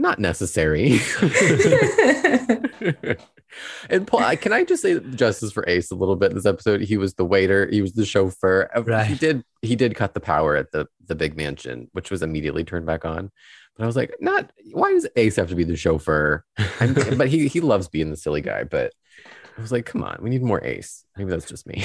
[0.04, 1.00] not necessary.
[3.90, 6.82] and Paul, can I just say justice for Ace a little bit in this episode?
[6.82, 8.70] He was the waiter, he was the chauffeur.
[8.76, 12.22] Uh, He did he did cut the power at the the big mansion, which was
[12.22, 13.32] immediately turned back on.
[13.76, 16.46] But I was like, not why does Ace have to be the chauffeur?
[17.18, 18.66] But he he loves being the silly guy.
[18.66, 18.94] But
[19.58, 21.06] I was like, come on, we need more Ace.
[21.16, 21.76] Maybe that's just me.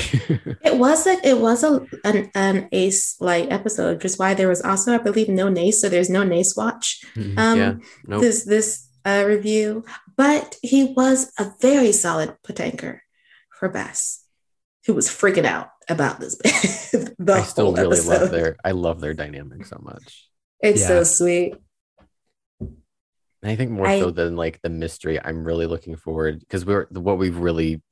[0.64, 4.48] it was like it was a an, an ace like episode, which is why there
[4.48, 5.80] was also, I believe, no Nace.
[5.80, 7.04] So there's no Nace watch.
[7.14, 7.38] Mhm.
[7.38, 7.74] Um, yeah,
[8.06, 8.22] nope.
[8.22, 9.84] this this uh, review,
[10.16, 13.00] but he was a very solid Potanker
[13.58, 14.24] for Bess,
[14.86, 16.36] who was freaking out about this.
[17.18, 18.20] the I still whole really episode.
[18.22, 20.26] love their I love their dynamic so much.
[20.60, 21.54] It's so sweet.
[23.42, 26.64] And I think more I- so than like the mystery, I'm really looking forward because
[26.64, 27.82] we're what we've really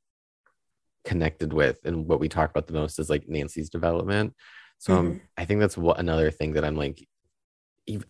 [1.04, 4.34] connected with and what we talk about the most is like Nancy's development.
[4.78, 5.20] So um, Mhm.
[5.36, 7.06] I think that's what another thing that I'm like,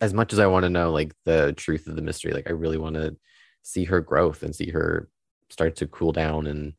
[0.01, 2.53] as much as I want to know like the truth of the mystery, like I
[2.53, 3.15] really want to
[3.61, 5.09] see her growth and see her
[5.49, 6.73] start to cool down and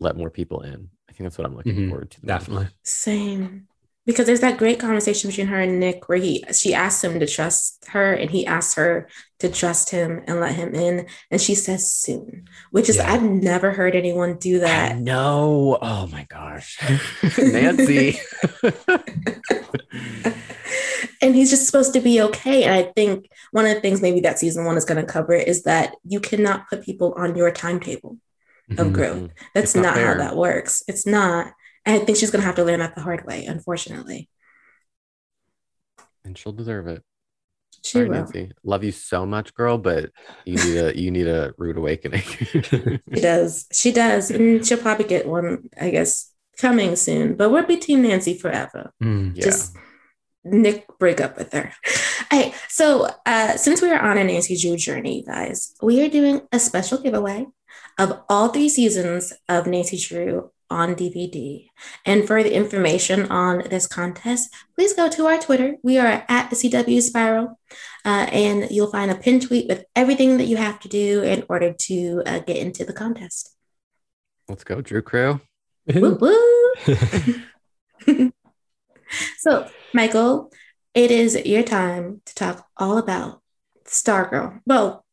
[0.00, 0.88] let more people in.
[1.08, 1.88] I think that's what I'm looking Mhm.
[1.90, 2.20] forward to.
[2.20, 2.38] the most.
[2.40, 2.68] Definitely.
[2.82, 3.68] Same.
[4.08, 7.26] Because there's that great conversation between her and Nick where he she asked him to
[7.26, 9.06] trust her and he asked her
[9.40, 11.06] to trust him and let him in.
[11.30, 13.12] And she says soon, which is Yeah.
[13.12, 14.96] I've never heard anyone do that.
[14.96, 16.78] no Oh my gosh.
[17.38, 18.18] Nancy.
[21.20, 22.64] and he's just supposed to be okay.
[22.64, 25.34] And I think one of the things maybe that season one is going to cover
[25.34, 28.16] is that you cannot put people on your timetable
[28.78, 28.92] of Mhm.
[28.94, 29.30] growth.
[29.54, 30.82] That's It's not not, how that works.
[30.88, 31.52] It's not.
[31.88, 34.28] I think she's going to have to learn that the hard way, unfortunately.
[36.24, 37.02] and she'll deserve it.
[37.84, 38.10] She will.
[38.10, 38.50] Nancy.
[38.64, 40.10] Love you so much, girl, but
[40.44, 42.22] you need a you need a rude awakening.
[43.14, 43.66] She does.
[43.72, 44.30] She does.
[44.30, 47.36] And she'll probably get one, I guess, coming soon.
[47.36, 48.92] But we'll be Team Nancy forever.
[49.02, 49.36] Mm.
[49.36, 49.44] yeah.
[49.44, 49.76] Just
[50.44, 51.72] Nick break up with her.
[52.30, 56.08] Hey, so uh, since we are on a Nancy Drew journey, you guys, we are
[56.10, 57.46] doing a special giveaway
[57.98, 61.66] of all three seasons of Nancy Drew on DVD.
[62.04, 65.76] And for the information on this contest, please go to our Twitter.
[65.82, 67.58] We are at the CW Spiral,
[68.04, 71.44] uh, and you'll find a pinned tweet with everything that you have to do in
[71.48, 73.54] order to uh, get into the contest.
[74.48, 75.40] Let's go, Drew Crew.
[75.94, 77.34] Woo woo!
[79.38, 80.52] so, Michael,
[80.94, 83.42] it is your time to talk all about
[83.86, 84.60] Stargirl.
[84.66, 85.04] Well,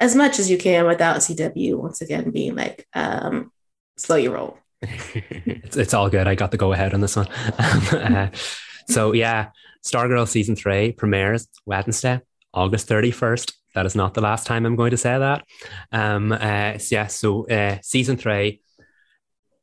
[0.00, 3.50] as much as you can without CW once again being like, um,
[3.98, 4.58] slow your roll.
[4.82, 6.26] it's, it's all good.
[6.26, 7.28] I got the go ahead on this one.
[7.58, 8.30] Uh,
[8.88, 9.50] so yeah,
[9.84, 12.20] Stargirl season three premieres Wednesday,
[12.54, 13.52] August 31st.
[13.74, 15.44] That is not the last time I'm going to say that.
[15.92, 18.62] Um, uh, yeah, so uh, season three,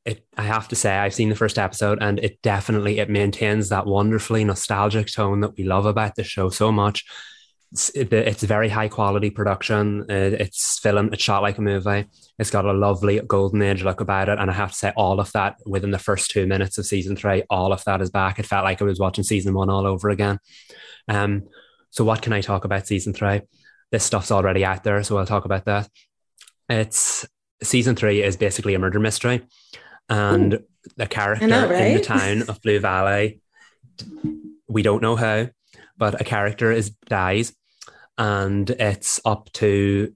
[0.05, 3.69] it, I have to say I've seen the first episode and it definitely it maintains
[3.69, 7.05] that wonderfully nostalgic tone that we love about the show so much.
[7.71, 10.05] It's, it's very high quality production.
[10.09, 12.05] It's filmed, it's shot like a movie.
[12.39, 14.39] It's got a lovely golden age look about it.
[14.39, 17.15] And I have to say, all of that within the first two minutes of season
[17.15, 18.39] three, all of that is back.
[18.39, 20.39] It felt like I was watching season one all over again.
[21.07, 21.43] Um,
[21.89, 23.41] so, what can I talk about season three?
[23.91, 25.89] This stuff's already out there, so I'll talk about that.
[26.69, 27.25] It's
[27.63, 29.45] season three is basically a murder mystery,
[30.09, 30.59] and
[30.97, 33.39] the character know, in the town of Blue Valley,
[34.67, 35.47] we don't know how,
[35.97, 37.53] but a character is dies,
[38.17, 40.13] and it's up to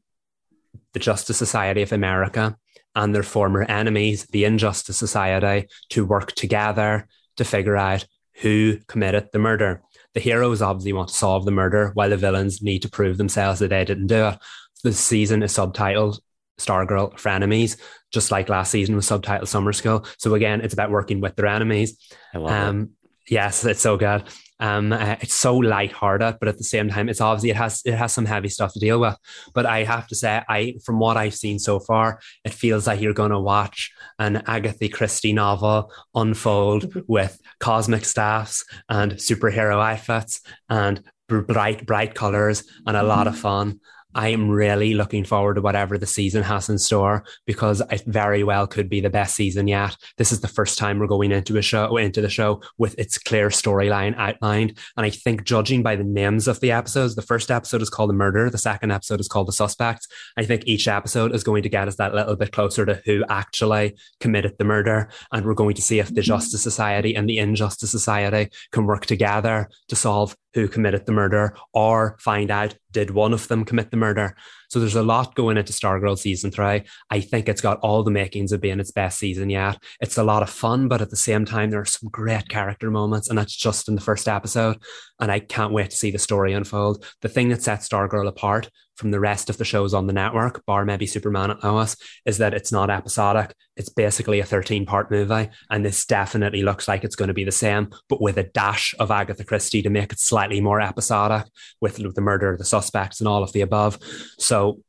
[0.94, 2.58] the Justice Society of America
[2.96, 7.08] and their former enemies, the Injustice Society, to work together
[7.38, 8.06] to figure out
[8.42, 9.82] who committed the murder.
[10.14, 13.60] The heroes obviously want to solve the murder, while the villains need to prove themselves
[13.60, 14.40] that they didn't do it.
[14.84, 16.20] The season is subtitled
[16.58, 17.80] Stargirl Frenemies,
[18.12, 20.06] just like last season was subtitled Summer School.
[20.18, 21.98] So again, it's about working with their enemies.
[22.34, 22.54] I love it.
[22.54, 22.90] Um,
[23.28, 24.24] yes, it's so good.
[24.60, 27.96] Um, uh, it's so light-hearted, but at the same time, it's obviously it has it
[27.96, 29.18] has some heavy stuff to deal with.
[29.54, 33.02] But I have to say, I from what I've seen so far, it feels like
[33.02, 40.42] you're going to watch an Agatha Christie novel unfold with cosmic staffs and superhero outfits
[40.70, 43.80] and bright bright colors and a lot of fun.
[44.16, 48.44] I am really looking forward to whatever the season has in store because it very
[48.44, 49.96] well could be the best season yet.
[50.18, 53.18] This is the first time we're going into a show into the show with its
[53.20, 54.78] clear storyline outlined.
[54.98, 58.10] And I think judging by the names of the episodes, the first episode is called
[58.10, 60.08] The Murder, the second episode is called The Suspects.
[60.38, 63.24] I think each episode is going to get us that little bit closer to who
[63.30, 65.10] actually committed the murder.
[65.32, 66.22] And we're going to see if the mm-hmm.
[66.22, 71.56] Justice Society and the Injustice Society can work together to solve who committed the murder
[71.74, 74.36] or find out did one of them commit the murder.
[74.70, 76.84] So there's a lot going into Stargirl season three.
[77.10, 79.82] I think it's got all the makings of being its best season yet.
[80.02, 82.90] It's a lot of fun, but at the same time, there are some great character
[82.92, 84.78] moments, and that's just in the first episode.
[85.20, 87.06] And I can't wait to see the story unfold.
[87.22, 88.70] The thing that sets Stargirl apart
[89.00, 91.96] from the rest of the shows on the network, bar maybe Superman and Lois,
[92.26, 93.56] is that it's not episodic.
[93.78, 95.50] It's basically a 13 part movie.
[95.70, 98.94] And this definitely looks like it's going to be the same, but with a dash
[99.00, 101.48] of Agatha Christie to make it slightly more episodic
[101.80, 103.98] with the murder of the suspects and all of the above.
[104.38, 104.82] So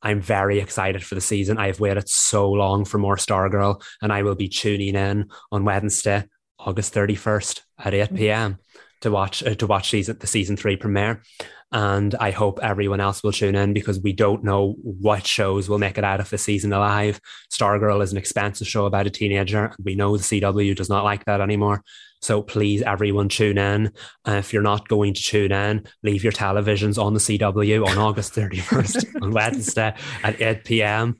[0.00, 1.58] I'm very excited for the season.
[1.58, 5.64] I have waited so long for more Stargirl, and I will be tuning in on
[5.64, 6.24] Wednesday,
[6.58, 8.58] August 31st at 8 p.m.
[9.00, 11.22] to watch uh, to watch season the season three premiere.
[11.72, 15.78] And I hope everyone else will tune in because we don't know what shows will
[15.78, 17.20] make it out of the season alive.
[17.52, 19.72] Stargirl is an expensive show about a teenager.
[19.82, 21.84] We know the CW does not like that anymore.
[22.22, 23.92] So please, everyone, tune in.
[24.26, 27.98] Uh, if you're not going to tune in, leave your televisions on the CW on
[27.98, 31.18] August 31st on Wednesday at 8 p.m.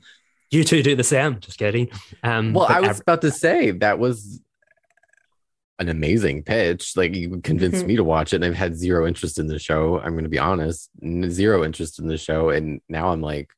[0.51, 1.39] You two do the same.
[1.39, 1.89] Just kidding.
[2.23, 4.41] Um, well, I was ev- about to say that was
[5.81, 6.95] an amazing pitch.
[6.95, 7.87] Like you convinced mm-hmm.
[7.87, 9.99] me to watch it, and I've had zero interest in the show.
[9.99, 10.89] I'm going to be honest,
[11.27, 13.49] zero interest in the show, and now I'm like,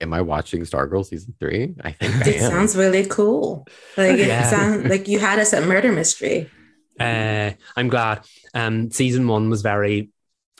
[0.00, 1.74] am I watching Stargirl season three?
[1.82, 3.66] I think it I sounds really cool.
[3.96, 4.46] Like yeah.
[4.46, 6.48] it sounds like you had us at murder mystery.
[6.98, 8.24] Uh, I'm glad.
[8.54, 10.10] Um, season one was very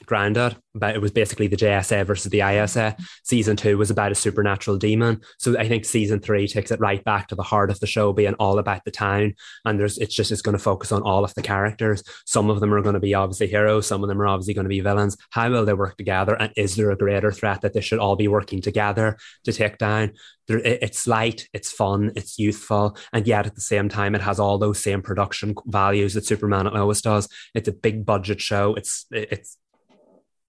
[0.07, 2.97] grounded, but it was basically the JSA versus the ISA.
[3.23, 5.21] Season two was about a supernatural demon.
[5.39, 8.13] So I think season three takes it right back to the heart of the show,
[8.13, 9.35] being all about the town.
[9.65, 12.03] And there's it's just it's going to focus on all of the characters.
[12.27, 14.65] Some of them are going to be obviously heroes, some of them are obviously going
[14.65, 15.17] to be villains.
[15.31, 16.35] How will they work together?
[16.35, 19.79] And is there a greater threat that they should all be working together to take
[19.79, 20.13] down?
[20.47, 24.59] It's light, it's fun, it's youthful, and yet at the same time, it has all
[24.59, 27.29] those same production values that Superman always does.
[27.55, 28.75] It's a big budget show.
[28.75, 29.57] It's it's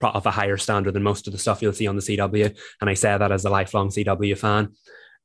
[0.02, 2.56] of a higher standard than most of the stuff you'll see on the CW.
[2.82, 4.74] And I say that as a lifelong CW fan.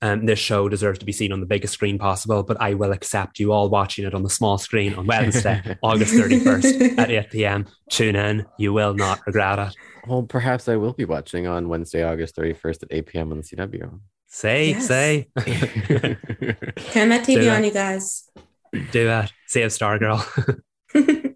[0.03, 2.93] Um, this show deserves to be seen on the biggest screen possible, but I will
[2.93, 7.31] accept you all watching it on the small screen on Wednesday, August 31st at 8
[7.31, 7.67] p.m.
[7.91, 8.47] Tune in.
[8.59, 9.75] You will not regret it.
[10.07, 13.33] Well, perhaps I will be watching on Wednesday, August 31st at 8 p.m.
[13.33, 14.01] on the CW.
[14.27, 14.87] Say, yes.
[14.87, 15.29] say.
[15.37, 18.31] Turn that TV on, you guys.
[18.93, 19.33] Do it.
[19.49, 20.63] Save Stargirl.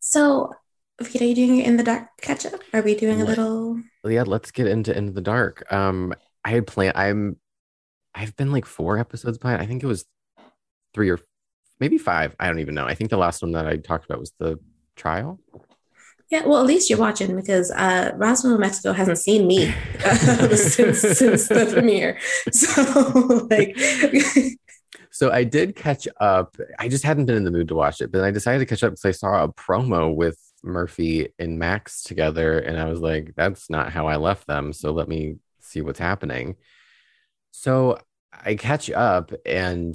[0.00, 0.52] so
[1.00, 2.60] Vita, are you doing in the dark catch up?
[2.72, 3.80] Are we doing a little?
[4.04, 5.70] Yeah, let's get into into the dark.
[5.72, 6.14] Um,
[6.44, 6.96] I had planned.
[6.96, 7.36] I'm,
[8.14, 9.60] I've been like four episodes behind.
[9.60, 10.04] I think it was
[10.94, 11.18] three or
[11.80, 12.36] maybe five.
[12.38, 12.86] I don't even know.
[12.86, 14.58] I think the last one that I talked about was the
[14.94, 15.40] trial.
[16.30, 20.14] Yeah, well, at least you're watching because uh, Roswell, Mexico hasn't seen me uh,
[20.56, 22.18] since since the premiere.
[22.52, 23.76] So, like,
[25.10, 26.56] so I did catch up.
[26.78, 28.84] I just hadn't been in the mood to watch it, but I decided to catch
[28.84, 33.34] up because I saw a promo with Murphy and Max together, and I was like,
[33.36, 34.72] that's not how I left them.
[34.72, 36.56] So let me see what's happening.
[37.50, 37.98] So
[38.32, 39.94] I catch up, and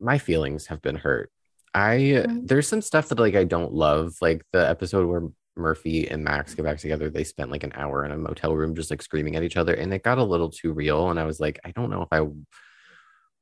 [0.00, 1.32] my feelings have been hurt.
[1.74, 2.46] I mm-hmm.
[2.46, 6.54] there's some stuff that like I don't love, like the episode where Murphy and Max
[6.54, 7.10] get back together.
[7.10, 9.74] They spent like an hour in a motel room just like screaming at each other,
[9.74, 11.10] and it got a little too real.
[11.10, 12.26] And I was like, I don't know if I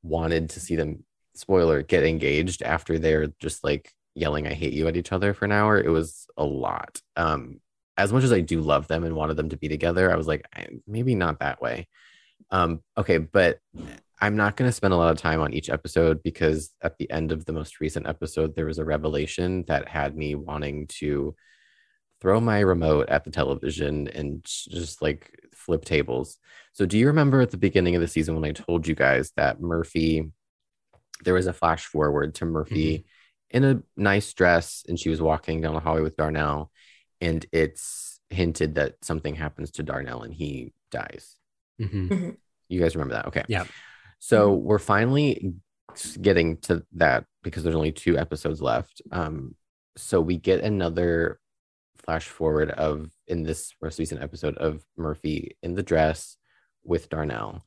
[0.03, 1.03] wanted to see them
[1.35, 5.45] spoiler get engaged after they're just like yelling I hate you at each other for
[5.45, 5.79] an hour.
[5.79, 7.01] It was a lot.
[7.15, 7.61] Um,
[7.97, 10.27] as much as I do love them and wanted them to be together, I was
[10.27, 10.45] like,
[10.85, 11.87] maybe not that way.
[12.51, 13.59] Um, okay, but
[14.19, 17.09] I'm not going to spend a lot of time on each episode because at the
[17.09, 21.35] end of the most recent episode, there was a revelation that had me wanting to
[22.19, 26.37] throw my remote at the television and just like flip tables.
[26.73, 29.31] So, do you remember at the beginning of the season when I told you guys
[29.35, 30.31] that Murphy,
[31.23, 32.99] there was a flash forward to Murphy?
[32.99, 33.07] Mm-hmm
[33.49, 36.71] in a nice dress and she was walking down the hallway with Darnell
[37.21, 41.35] and it's hinted that something happens to Darnell and he dies.
[41.81, 42.07] Mm-hmm.
[42.07, 42.29] Mm-hmm.
[42.69, 43.27] You guys remember that?
[43.27, 43.43] Okay.
[43.47, 43.65] Yeah.
[44.19, 45.53] So we're finally
[46.21, 49.01] getting to that because there's only two episodes left.
[49.11, 49.55] Um,
[49.95, 51.39] so we get another
[52.03, 56.37] flash forward of in this most recent episode of Murphy in the dress
[56.83, 57.65] with Darnell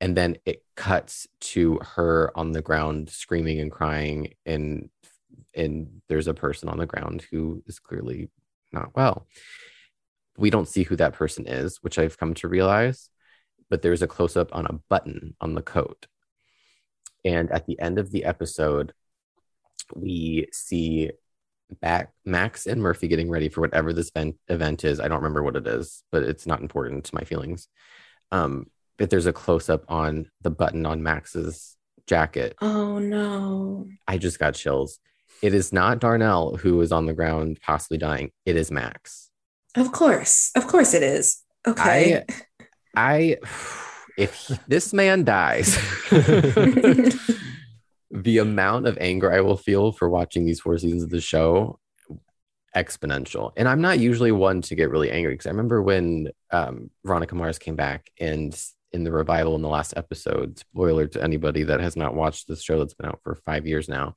[0.00, 4.90] and then it cuts to her on the ground screaming and crying and
[5.54, 8.30] and there's a person on the ground who is clearly
[8.72, 9.26] not well
[10.40, 13.10] we don't see who that person is, which I've come to realize.
[13.68, 16.06] But there's a close up on a button on the coat.
[17.24, 18.94] And at the end of the episode,
[19.94, 21.10] we see
[21.80, 24.10] back Max and Murphy getting ready for whatever this
[24.48, 24.98] event, is.
[24.98, 27.68] I don't remember what it is, but it's not important to my feelings.
[28.32, 28.66] Um,
[29.00, 32.54] but there's a close up on the button on Max's jacket.
[32.60, 33.88] Oh no.
[34.06, 34.98] I just got chills.
[35.42, 38.30] It is not Darnell who is on the ground possibly dying.
[38.44, 39.30] It is Max.
[39.74, 40.50] Of course.
[40.54, 41.42] Of course it is.
[41.66, 42.24] Okay.
[42.94, 43.38] I, I
[44.18, 45.76] if this man dies,
[48.10, 51.78] the amount of anger I will feel for watching these four seasons of the show
[52.76, 53.52] exponential.
[53.56, 57.34] And I'm not usually one to get really angry because I remember when um, Veronica
[57.34, 58.54] Mars came back and
[58.92, 62.62] in the revival in the last episode, spoiler to anybody that has not watched this
[62.62, 64.16] show that's been out for five years now,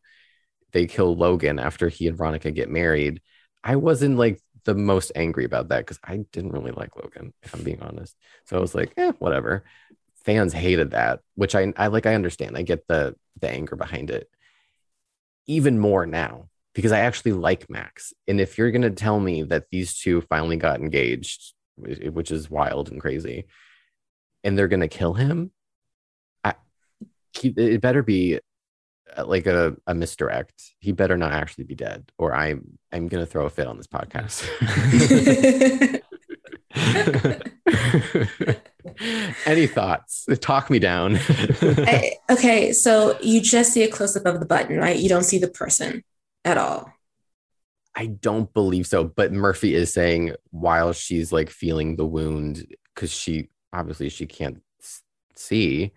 [0.72, 3.22] they kill Logan after he and Veronica get married.
[3.64, 7.54] I wasn't like the most angry about that because I didn't really like Logan, if
[7.54, 8.16] I'm being honest.
[8.45, 9.64] So I was like, eh, whatever.
[10.26, 12.06] Fans hated that, which I, I like.
[12.06, 12.58] I understand.
[12.58, 14.30] I get the the anger behind it.
[15.48, 18.14] Even more now because I actually like Max.
[18.28, 22.91] And if you're gonna tell me that these two finally got engaged, which is wild
[22.91, 23.45] and crazy,
[24.44, 25.52] and they're gonna kill him,
[26.44, 26.56] I,
[27.44, 28.40] it better be
[29.15, 30.76] uh, like a, a misdirect.
[30.80, 33.88] He better not actually be dead, or I'm I'm gonna throw a fit on this
[33.88, 34.48] podcast.
[39.45, 40.28] Any thoughts?
[40.40, 41.20] Talk me down.
[41.30, 44.98] I, okay, so you just see a close up of the button, right?
[44.98, 46.03] You don't see the person
[46.45, 46.91] at all.
[47.95, 53.11] I don't believe so, but Murphy is saying while she's like feeling the wound because
[53.11, 54.62] she obviously she can't
[55.36, 55.91] see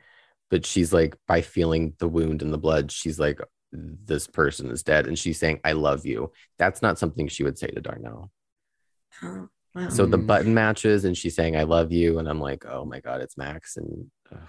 [0.50, 3.40] but she's like by feeling the wound in the blood she's like
[3.76, 5.06] this person is dead.
[5.06, 6.32] And she's saying i love you.
[6.58, 8.30] That's not something she would say to darnell.
[9.22, 9.88] Oh, wow.
[9.88, 12.18] so the button matches and she's saying i love you.
[12.18, 13.76] And i'm like oh my god it's max.
[13.76, 14.40] And ugh.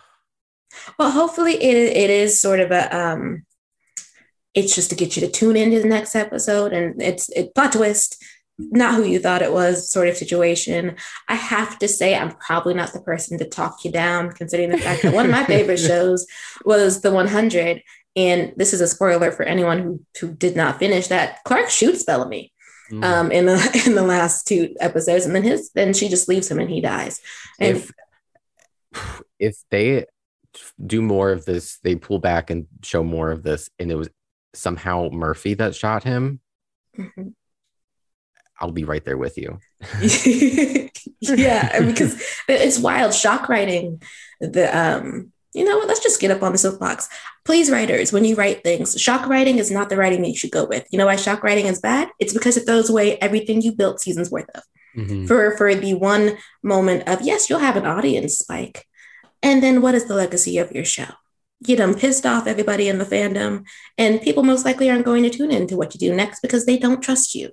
[0.99, 3.45] Well, hopefully it it is sort of a um
[4.53, 6.73] it's just to get you to tune into the next episode.
[6.73, 8.23] And it's it plot twist
[8.57, 10.95] not who you thought it was sort of situation.
[11.27, 14.77] I have to say, I'm probably not the person to talk you down, considering the
[14.77, 16.25] fact that one of my favorite shows
[16.65, 17.81] was The 100.
[18.15, 21.43] And this is a spoiler for anyone who, who did not finish that.
[21.43, 22.51] Clarke shoots Bellamy
[22.89, 23.03] Mm.
[23.03, 26.49] um, in the in the last two episodes, and then his then she just leaves
[26.49, 27.19] him and he dies.
[27.59, 27.91] And if
[29.39, 30.05] if they
[30.85, 34.07] do more of this they pull back and show more of this and it was
[34.53, 36.39] somehow murphy that shot him
[36.97, 37.33] Mhm.
[38.59, 39.59] I'll be right there with you
[41.21, 44.01] yeah, because it's wild shock writing.
[44.39, 45.87] The um, you know what?
[45.87, 47.09] Let's just get up on the soapbox.
[47.45, 50.51] Please, writers, when you write things, shock writing is not the writing that you should
[50.51, 50.85] go with.
[50.91, 52.09] You know why shock writing is bad?
[52.19, 54.63] It's because it throws away everything you built seasons worth of.
[54.95, 55.27] Mhm.
[55.27, 58.85] For for the one moment of yes, you'll have an audience spike,
[59.41, 61.09] and then what is the legacy of your show?
[61.65, 63.63] You done pissed off everybody in the fandom,
[63.97, 66.77] and people most likely aren't going to tune into what you do next because they
[66.77, 67.51] don't trust you.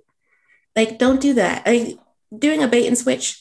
[0.77, 1.63] Like, don't do that.
[1.67, 1.97] I,
[2.37, 3.41] doing a bait and switch,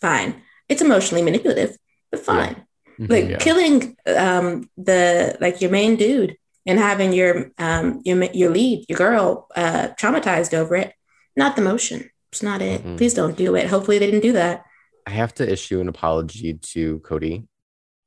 [0.00, 0.42] fine.
[0.68, 1.76] It's emotionally manipulative,
[2.10, 2.66] but fine.
[2.98, 3.38] Like Yeah.
[3.38, 8.96] killing um, the like your main dude and having your um, your your lead, your
[8.98, 10.92] girl, uh, traumatized over it.
[11.36, 12.08] Not the motion.
[12.30, 12.84] It's not it.
[12.84, 12.96] Mhm.
[12.96, 13.66] Please don't do it.
[13.66, 14.64] Hopefully they didn't do that.
[15.06, 17.48] I have to issue an apology to Cody,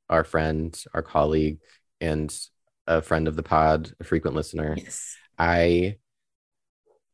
[0.09, 1.59] our friend, our colleague,
[1.99, 2.33] and
[2.87, 4.75] a friend of the pod, a frequent listener.
[4.77, 5.15] Yes.
[5.37, 5.97] I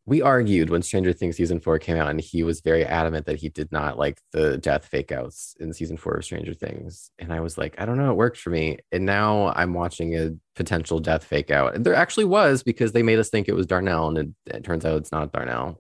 [0.06, 3.38] we argued when Stranger Things season four came out, and he was very adamant that
[3.38, 7.10] he did not like the death fake outs in season four of Stranger Things.
[7.20, 8.80] And I was like, I don't know, it worked for me.
[8.92, 11.76] And now I'm watching a potential death fake out.
[11.76, 14.64] And there actually was because they made us think it was Darnell, and it, it
[14.66, 15.80] turns out it's not Darnell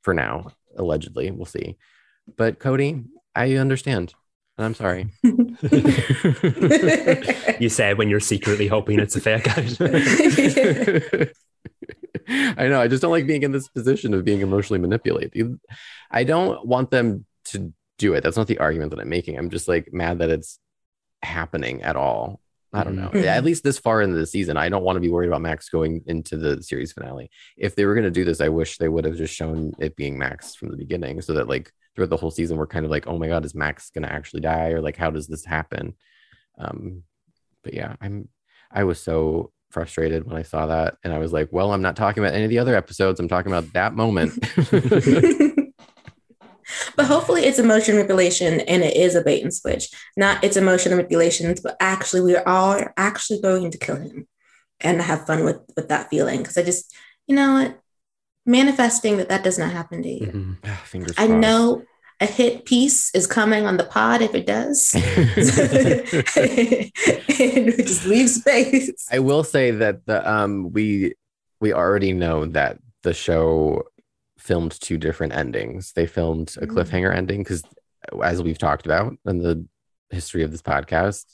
[0.00, 1.30] for now, allegedly.
[1.30, 1.76] We'll see.
[2.36, 4.14] But Cody, I understand.
[4.56, 5.08] And I'm sorry.
[7.60, 11.28] You said when you're secretly hoping it's a fake out.
[12.28, 12.80] I know.
[12.80, 15.58] I just don't like being in this position of being emotionally manipulated.
[16.10, 18.22] I don't want them to do it.
[18.22, 19.38] That's not the argument that I'm making.
[19.38, 20.58] I'm just like mad that it's
[21.22, 22.40] happening at all.
[22.72, 23.08] I don't know.
[23.08, 23.24] Mhm.
[23.24, 25.70] At least this far into the season, I don't want to be worried about Max
[25.70, 27.30] going into the series finale.
[27.56, 29.96] If they were going to do this, I wish they would have just shown it
[29.96, 32.90] being Max from the beginning so that like throughout the whole season, we're kind of
[32.90, 34.68] like, oh my God, is Max going to actually die?
[34.72, 35.94] Or like, how does this happen?
[36.58, 37.04] Um,
[37.64, 38.28] but yeah, I'm,
[38.70, 40.96] I was so frustrated when I saw that.
[41.04, 43.20] And I was like, well, I'm not talking about any of the other episodes.
[43.20, 44.38] I'm talking about that moment.
[46.96, 49.88] but hopefully it's emotion manipulation and it is a bait and switch.
[50.16, 54.26] Not it's emotion manipulations, but actually we are all actually going to kill him
[54.80, 56.38] and have fun with with that feeling.
[56.38, 56.94] Because I just,
[57.26, 57.80] you know what,
[58.46, 60.26] manifesting that that does not happen to you.
[60.26, 60.72] Mm-hmm.
[60.84, 61.84] Fingers I know,
[62.20, 64.92] a hit piece is coming on the pod if it does.
[64.94, 65.04] and
[67.66, 68.90] we just leave space.
[69.10, 71.14] I will say that the um we
[71.60, 73.82] we already know that the show
[74.38, 75.92] filmed two different endings.
[75.92, 76.74] They filmed a Mm.
[76.74, 77.62] cliffhanger ending because,
[78.22, 79.66] as we've talked about in the
[80.10, 81.24] history of this podcast,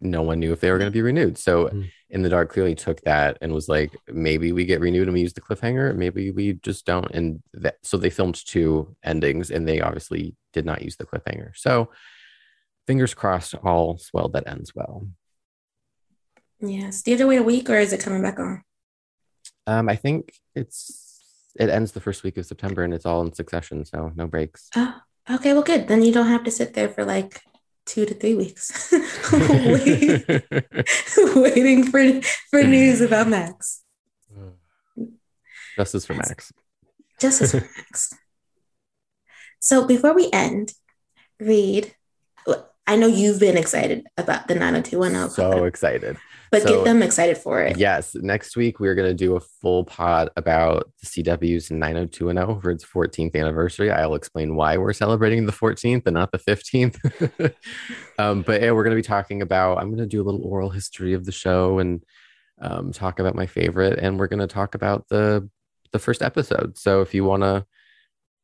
[0.00, 1.38] no one knew if they were going to be renewed.
[1.38, 1.90] So, Mm.
[2.10, 5.20] In the Dark clearly took that and was like, maybe we get renewed and we
[5.20, 7.10] use the cliffhanger, maybe we just don't.
[7.10, 11.50] And that, so they filmed two endings, and they obviously did not use the cliffhanger.
[11.54, 11.90] So,
[12.86, 15.06] fingers crossed, all's well that ends well.
[16.60, 17.02] Yes.
[17.02, 18.62] Do you have to wait a week or is it coming back on?
[19.66, 21.20] Um, I think it's
[21.56, 24.70] it ends the first week of September and it's all in succession, so no breaks.
[24.74, 24.94] Oh,
[25.30, 25.52] okay.
[25.52, 25.88] Well, good.
[25.88, 27.42] Then you don't have to sit there for like
[27.88, 28.92] two to three weeks
[29.32, 30.44] Wait-
[31.34, 32.20] waiting for,
[32.50, 33.82] for news about Max.
[35.76, 36.52] Justice for Max.
[37.18, 38.12] Justice for Max.
[39.60, 40.72] So before we end,
[41.40, 41.94] Reed,
[42.86, 46.16] I know you've been excited about the 90210 So excited.
[46.50, 47.76] But so- get them excited for it.
[47.76, 52.70] Yes, next week we're going to do a full pod about the CW's 90210 for
[52.70, 53.90] its 14th anniversary.
[53.90, 57.54] I'll explain why we're celebrating the 14th and not the 15th.
[58.18, 60.44] um, but yeah, we're going to be talking about, I'm going to do a little
[60.44, 62.02] oral history of the show and
[62.60, 63.98] um, talk about my favorite.
[63.98, 65.48] And we're going to talk about the
[65.92, 66.76] the first episode.
[66.76, 67.64] So if you want to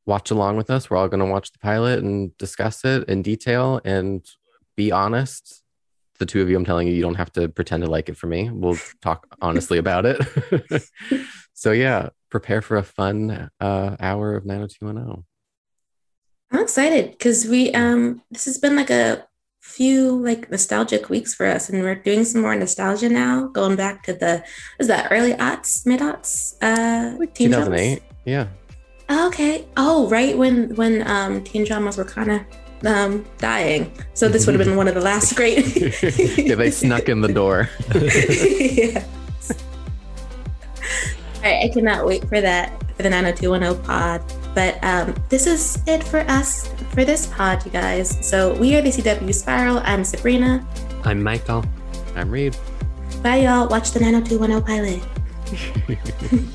[0.07, 3.23] watch along with us, we're all going to watch the pilot and discuss it in
[3.23, 4.25] detail and
[4.77, 5.63] be honest
[6.19, 8.17] the two of you, I'm telling you, you don't have to pretend to like it
[8.17, 8.51] for me.
[8.51, 10.89] We'll talk honestly about it.
[11.55, 15.25] so yeah, prepare for a fun uh, hour of 90210.
[16.51, 19.27] I'm excited because we um this has been like a
[19.61, 24.05] few like nostalgic weeks for us and we're doing some more nostalgia now, going back
[24.05, 24.45] to the
[24.79, 27.81] is that early aughts, mid aughts, uh teen dramas?
[27.81, 28.03] 2008.
[28.25, 28.47] Yeah.
[29.09, 29.67] Oh, okay.
[29.77, 32.41] Oh, right when when um teen dramas were kind of
[32.87, 33.91] um dying.
[34.15, 35.59] So this would have been one of the last great
[36.39, 37.69] yeah, they snuck in the door.
[37.95, 39.05] yeah.
[41.37, 44.23] All right, I cannot wait for that for the 90210 pod.
[44.55, 48.17] But um, this is it for us for this pod, you guys.
[48.27, 49.79] So we are the CW Spiral.
[49.85, 50.67] I'm Sabrina.
[51.05, 51.65] I'm Michael.
[52.17, 52.57] I'm Reed.
[53.23, 53.69] Bye, y'all.
[53.69, 56.55] Watch the 90210 pilot.